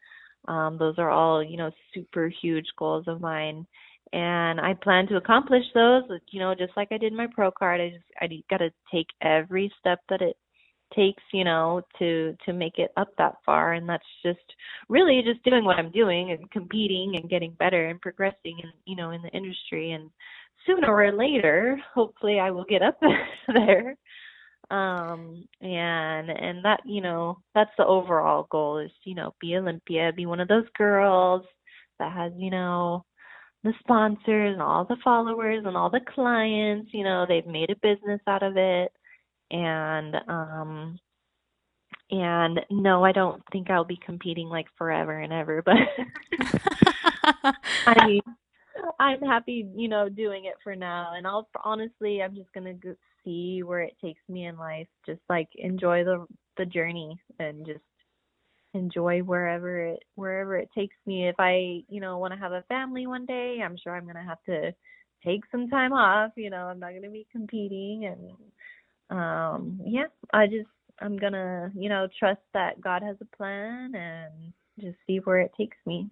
Um 0.48 0.76
those 0.78 0.94
are 0.98 1.10
all, 1.10 1.42
you 1.42 1.56
know, 1.56 1.70
super 1.92 2.30
huge 2.42 2.66
goals 2.78 3.04
of 3.06 3.20
mine. 3.20 3.66
And 4.12 4.60
I 4.60 4.74
plan 4.74 5.08
to 5.08 5.16
accomplish 5.16 5.64
those, 5.74 6.04
you 6.30 6.38
know, 6.38 6.54
just 6.54 6.72
like 6.76 6.88
I 6.92 6.98
did 6.98 7.12
my 7.12 7.26
pro 7.34 7.50
card. 7.50 7.80
I 7.80 7.90
just 7.90 8.04
I 8.20 8.28
got 8.48 8.58
to 8.58 8.70
take 8.92 9.08
every 9.20 9.72
step 9.80 9.98
that 10.08 10.22
it 10.22 10.36
takes 10.94 11.22
you 11.32 11.44
know 11.44 11.82
to 11.98 12.36
to 12.44 12.52
make 12.52 12.78
it 12.78 12.90
up 12.96 13.08
that 13.18 13.34
far 13.44 13.72
and 13.72 13.88
that's 13.88 14.04
just 14.24 14.38
really 14.88 15.22
just 15.24 15.42
doing 15.44 15.64
what 15.64 15.76
i'm 15.76 15.90
doing 15.90 16.30
and 16.30 16.50
competing 16.50 17.14
and 17.16 17.30
getting 17.30 17.52
better 17.58 17.88
and 17.88 18.00
progressing 18.00 18.56
and 18.62 18.72
you 18.84 18.96
know 18.96 19.10
in 19.10 19.22
the 19.22 19.30
industry 19.30 19.92
and 19.92 20.10
sooner 20.66 20.92
or 20.92 21.12
later 21.12 21.78
hopefully 21.94 22.38
i 22.40 22.50
will 22.50 22.64
get 22.64 22.82
up 22.82 22.98
there. 23.48 23.96
Um 24.70 25.46
and 25.60 26.30
and 26.30 26.64
that 26.64 26.80
you 26.86 27.00
know 27.02 27.38
that's 27.54 27.70
the 27.78 27.86
overall 27.86 28.46
goal 28.50 28.78
is 28.78 28.90
you 29.04 29.14
know 29.14 29.34
be 29.40 29.56
olympia 29.56 30.12
be 30.16 30.26
one 30.26 30.40
of 30.40 30.48
those 30.48 30.66
girls 30.76 31.42
that 31.98 32.12
has 32.12 32.32
you 32.36 32.50
know 32.50 33.04
the 33.64 33.72
sponsors 33.80 34.52
and 34.54 34.62
all 34.62 34.84
the 34.84 34.96
followers 35.04 35.64
and 35.66 35.76
all 35.76 35.90
the 35.90 36.00
clients 36.14 36.90
you 36.94 37.04
know 37.04 37.26
they've 37.28 37.46
made 37.46 37.70
a 37.70 37.76
business 37.76 38.20
out 38.26 38.42
of 38.42 38.56
it. 38.56 38.92
And 39.50 40.16
um 40.28 40.98
and 42.10 42.60
no, 42.70 43.04
I 43.04 43.12
don't 43.12 43.42
think 43.52 43.70
I'll 43.70 43.84
be 43.84 43.98
competing 44.04 44.48
like 44.48 44.66
forever 44.76 45.18
and 45.18 45.32
ever, 45.32 45.62
but 45.62 45.76
I 47.86 47.96
mean, 48.06 48.22
I'm 48.98 49.20
happy, 49.22 49.66
you 49.74 49.88
know, 49.88 50.08
doing 50.08 50.46
it 50.46 50.54
for 50.62 50.74
now. 50.76 51.14
And 51.16 51.26
I'll 51.26 51.48
honestly, 51.64 52.22
I'm 52.22 52.34
just 52.34 52.52
gonna 52.52 52.74
go 52.74 52.94
see 53.24 53.62
where 53.62 53.80
it 53.80 53.96
takes 54.02 54.20
me 54.28 54.46
in 54.46 54.56
life. 54.56 54.88
Just 55.06 55.20
like 55.28 55.48
enjoy 55.56 56.04
the 56.04 56.26
the 56.56 56.66
journey 56.66 57.18
and 57.38 57.66
just 57.66 57.80
enjoy 58.74 59.20
wherever 59.20 59.80
it 59.80 60.04
wherever 60.16 60.56
it 60.56 60.70
takes 60.74 60.96
me. 61.06 61.28
If 61.28 61.36
I, 61.38 61.82
you 61.88 62.00
know, 62.00 62.18
want 62.18 62.32
to 62.34 62.38
have 62.40 62.52
a 62.52 62.64
family 62.68 63.06
one 63.06 63.26
day, 63.26 63.60
I'm 63.64 63.76
sure 63.76 63.94
I'm 63.96 64.06
gonna 64.06 64.24
have 64.24 64.42
to 64.46 64.72
take 65.24 65.42
some 65.50 65.68
time 65.68 65.92
off. 65.92 66.32
You 66.36 66.50
know, 66.50 66.66
I'm 66.66 66.80
not 66.80 66.92
gonna 66.94 67.10
be 67.10 67.26
competing 67.32 68.06
and 68.06 68.36
um 69.10 69.80
yeah 69.84 70.06
i 70.32 70.46
just 70.46 70.68
i'm 71.00 71.16
gonna 71.16 71.70
you 71.76 71.88
know 71.88 72.08
trust 72.18 72.40
that 72.54 72.80
god 72.80 73.02
has 73.02 73.16
a 73.20 73.36
plan 73.36 73.94
and 73.94 74.52
just 74.80 74.96
see 75.06 75.18
where 75.18 75.40
it 75.40 75.52
takes 75.58 75.76
me 75.86 76.08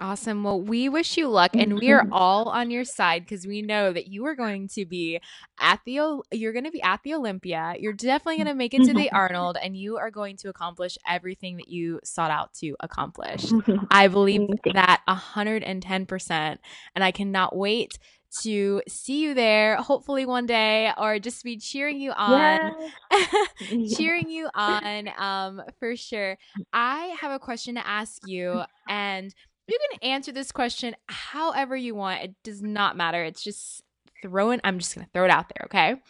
Awesome. 0.00 0.44
Well, 0.44 0.60
we 0.60 0.88
wish 0.88 1.16
you 1.16 1.28
luck 1.28 1.56
and 1.56 1.76
we 1.76 1.90
are 1.90 2.06
all 2.12 2.48
on 2.48 2.70
your 2.70 2.84
side 2.84 3.22
because 3.22 3.48
we 3.48 3.62
know 3.62 3.92
that 3.92 4.06
you 4.06 4.24
are 4.26 4.36
going 4.36 4.68
to 4.68 4.86
be 4.86 5.20
at 5.58 5.80
the 5.84 6.22
you're 6.30 6.52
going 6.52 6.64
to 6.66 6.70
be 6.70 6.82
at 6.82 7.02
the 7.02 7.14
Olympia. 7.14 7.74
You're 7.80 7.94
definitely 7.94 8.36
going 8.36 8.46
to 8.46 8.54
make 8.54 8.74
it 8.74 8.84
to 8.84 8.94
the 8.94 9.10
Arnold 9.12 9.56
and 9.60 9.76
you 9.76 9.96
are 9.96 10.12
going 10.12 10.36
to 10.38 10.48
accomplish 10.50 10.98
everything 11.08 11.56
that 11.56 11.68
you 11.68 11.98
sought 12.04 12.30
out 12.30 12.54
to 12.54 12.76
accomplish. 12.78 13.52
I 13.90 14.06
believe 14.06 14.48
that 14.72 15.02
110% 15.08 16.58
and 16.94 17.04
I 17.04 17.10
cannot 17.10 17.56
wait 17.56 17.98
to 18.42 18.82
see 18.86 19.22
you 19.22 19.34
there, 19.34 19.76
hopefully 19.76 20.26
one 20.26 20.46
day, 20.46 20.92
or 20.98 21.18
just 21.18 21.42
be 21.44 21.56
cheering 21.56 21.98
you 21.98 22.12
on. 22.12 22.74
Yeah. 23.10 23.86
cheering 23.96 24.28
you 24.28 24.48
on 24.54 25.08
um, 25.18 25.62
for 25.78 25.96
sure. 25.96 26.36
I 26.72 27.16
have 27.20 27.32
a 27.32 27.38
question 27.38 27.76
to 27.76 27.86
ask 27.86 28.20
you, 28.26 28.62
and 28.88 29.34
you 29.68 29.78
can 29.90 30.10
answer 30.10 30.32
this 30.32 30.50
question 30.50 30.96
however 31.06 31.76
you 31.76 31.94
want. 31.94 32.22
It 32.22 32.34
does 32.42 32.62
not 32.62 32.96
matter. 32.96 33.22
It's 33.22 33.42
just 33.44 33.82
throwing, 34.22 34.60
I'm 34.64 34.78
just 34.78 34.94
going 34.94 35.06
to 35.06 35.12
throw 35.12 35.24
it 35.24 35.30
out 35.30 35.50
there, 35.50 35.66
okay? 35.66 36.00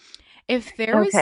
If 0.46 0.76
there 0.76 0.96
was. 0.96 1.14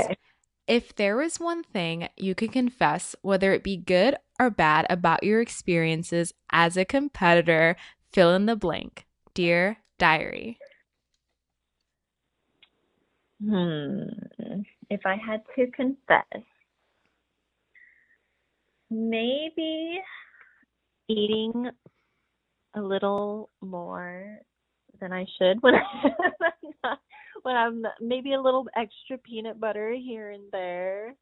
If 0.69 0.97
there 0.97 1.17
was 1.17 1.39
one 1.39 1.63
thing 1.63 2.09
you 2.17 2.35
could 2.35 2.51
confess, 2.51 3.15
whether 3.23 3.53
it 3.53 3.63
be 3.63 3.77
good 3.77 4.17
or 4.41 4.51
bad, 4.51 4.85
about 4.91 5.23
your 5.23 5.41
experiences 5.41 6.35
as 6.51 6.77
a 6.77 6.85
competitor, 6.85 7.77
fill 8.13 8.35
in 8.35 8.47
the 8.47 8.57
blank. 8.57 9.07
Dear 9.33 9.77
Diary. 9.97 10.59
Hmm. 13.41 14.07
If 14.91 15.07
I 15.07 15.15
had 15.15 15.43
to 15.55 15.71
confess, 15.71 16.43
maybe 18.91 20.01
eating 21.09 21.71
a 22.77 22.81
little 22.81 23.51
more 23.61 24.39
than 25.01 25.13
I 25.13 25.27
should 25.39 25.63
when 25.63 25.75
I 26.85 26.95
when 27.43 27.57
I'm 27.57 27.85
maybe 28.01 28.35
a 28.35 28.41
little 28.41 28.67
extra 28.77 29.19
peanut 29.19 29.61
butter 29.61 29.93
here 29.93 30.31
and 30.31 30.45
there. 30.53 31.15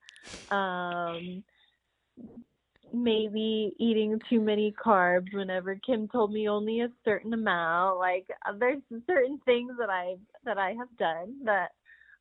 Um 0.50 1.44
maybe 2.92 3.74
eating 3.78 4.20
too 4.30 4.40
many 4.40 4.72
carbs 4.72 5.34
whenever 5.34 5.74
Kim 5.84 6.06
told 6.08 6.32
me 6.32 6.48
only 6.48 6.80
a 6.80 6.88
certain 7.04 7.34
amount. 7.34 7.98
Like 7.98 8.26
there's 8.58 8.82
certain 9.06 9.40
things 9.44 9.72
that 9.78 9.90
I 9.90 10.14
that 10.44 10.58
I 10.58 10.70
have 10.70 10.96
done 10.98 11.36
that 11.44 11.70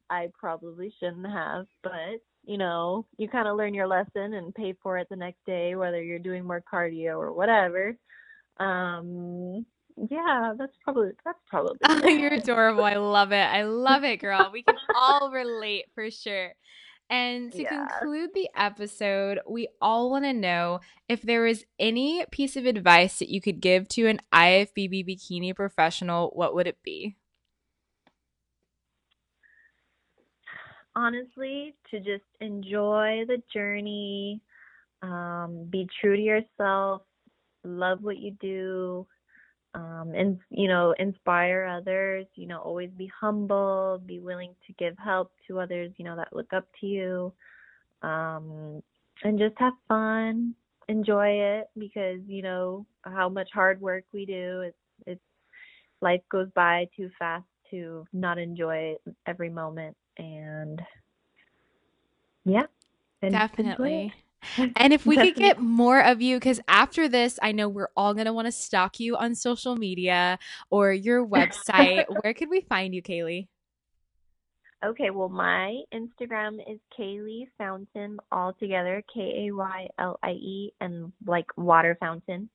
I 0.10 0.30
probably 0.38 0.94
shouldn't 1.00 1.28
have, 1.28 1.66
but 1.84 2.22
you 2.46 2.58
know, 2.58 3.06
you 3.18 3.30
kind 3.30 3.48
of 3.48 3.56
learn 3.56 3.74
your 3.74 3.88
lesson 3.88 4.34
and 4.34 4.54
pay 4.54 4.74
for 4.84 4.98
it 4.98 5.08
the 5.10 5.16
next 5.16 5.46
day, 5.46 5.76
whether 5.76 6.04
you're 6.04 6.20
doing 6.20 6.46
more 6.46 6.64
cardio 6.72 7.18
or 7.18 7.32
whatever. 7.32 7.96
Um, 8.60 9.66
yeah, 10.10 10.54
that's 10.58 10.74
probably 10.84 11.12
that's 11.24 11.40
probably. 11.48 11.78
Oh, 11.88 12.08
you're 12.08 12.34
adorable. 12.34 12.84
I 12.84 12.96
love 12.96 13.32
it. 13.32 13.36
I 13.44 13.64
love 13.64 14.04
it, 14.04 14.18
girl. 14.18 14.50
We 14.52 14.64
can 14.64 14.76
all 14.96 15.32
relate 15.32 15.86
for 15.96 16.10
sure. 16.10 16.54
And 17.10 17.52
to 17.52 17.62
yeah. 17.62 17.88
conclude 17.88 18.32
the 18.34 18.50
episode, 18.56 19.40
we 19.48 19.68
all 19.82 20.10
want 20.10 20.26
to 20.26 20.34
know 20.34 20.80
if 21.08 21.22
there 21.22 21.42
was 21.44 21.66
any 21.78 22.26
piece 22.32 22.56
of 22.56 22.66
advice 22.66 23.20
that 23.20 23.30
you 23.30 23.42
could 23.42 23.60
give 23.60 23.88
to 23.90 24.08
an 24.08 24.20
IFBB 24.34 25.08
bikini 25.08 25.56
professional, 25.56 26.32
what 26.34 26.56
would 26.56 26.66
it 26.66 26.78
be? 26.84 27.16
honestly 30.96 31.76
to 31.90 32.00
just 32.00 32.24
enjoy 32.40 33.24
the 33.28 33.42
journey, 33.54 34.42
um, 35.02 35.68
be 35.70 35.88
true 36.00 36.16
to 36.16 36.22
yourself, 36.22 37.02
love 37.64 38.04
what 38.04 38.18
you 38.18 38.32
do, 38.42 39.08
um, 39.76 40.12
and 40.16 40.40
you 40.50 40.68
know, 40.68 40.94
inspire 41.00 41.66
others. 41.66 42.26
You 42.36 42.48
know, 42.48 42.60
always 42.60 42.90
be 42.98 43.12
humble, 43.20 44.02
be 44.06 44.20
willing 44.20 44.54
to 44.68 44.74
give 44.74 44.98
help 44.98 45.32
to 45.48 45.60
others. 45.60 45.92
You 45.98 46.06
know, 46.06 46.16
that 46.16 46.34
look 46.34 46.54
up 46.54 46.68
to 46.82 46.88
you, 46.88 47.34
um, 48.02 48.82
and 49.24 49.40
just 49.40 49.56
have 49.60 49.74
fun, 49.88 50.56
enjoy 50.90 51.28
it 51.30 51.68
because 51.78 52.20
you 52.28 52.42
know 52.42 52.86
how 53.04 53.30
much 53.30 53.50
hard 53.54 53.82
work 53.82 54.06
we 54.14 54.26
do. 54.26 54.62
It's 54.62 54.78
it's 55.08 55.22
life 56.02 56.22
goes 56.32 56.48
by 56.56 56.88
too 56.96 57.10
fast 57.18 57.46
to 57.72 58.06
not 58.14 58.38
enjoy 58.38 58.96
every 59.26 59.50
moment 59.50 59.96
and 60.18 60.82
yeah 62.46 62.66
definitely 63.30 64.14
and 64.58 64.94
if 64.94 65.06
we 65.06 65.16
could 65.16 65.36
get 65.36 65.60
more 65.62 66.02
of 66.02 66.22
you, 66.22 66.38
because 66.38 66.60
after 66.68 67.08
this, 67.08 67.40
I 67.42 67.52
know 67.52 67.70
we're 67.70 67.90
all 67.96 68.14
going 68.14 68.26
to 68.26 68.34
want 68.34 68.48
to 68.48 68.52
stalk 68.52 69.00
you 69.00 69.16
on 69.16 69.36
social 69.36 69.76
media 69.76 70.40
or 70.70 70.92
your 70.92 71.26
website. 71.26 72.06
Where 72.24 72.34
could 72.34 72.50
we 72.50 72.62
find 72.62 72.94
you, 72.94 73.02
Kaylie? 73.02 73.48
Okay, 74.86 75.12
well, 75.12 75.30
my 75.30 75.82
Instagram 75.94 76.60
is 76.70 76.78
Kaylie 76.98 77.48
Fountain, 77.58 78.20
all 78.34 78.54
together, 78.60 79.02
K 79.14 79.48
A 79.48 79.56
Y 79.56 79.88
L 79.98 80.20
I 80.22 80.32
E, 80.32 80.74
and 80.82 81.14
like 81.26 81.46
water 81.56 81.96
fountain 82.02 82.50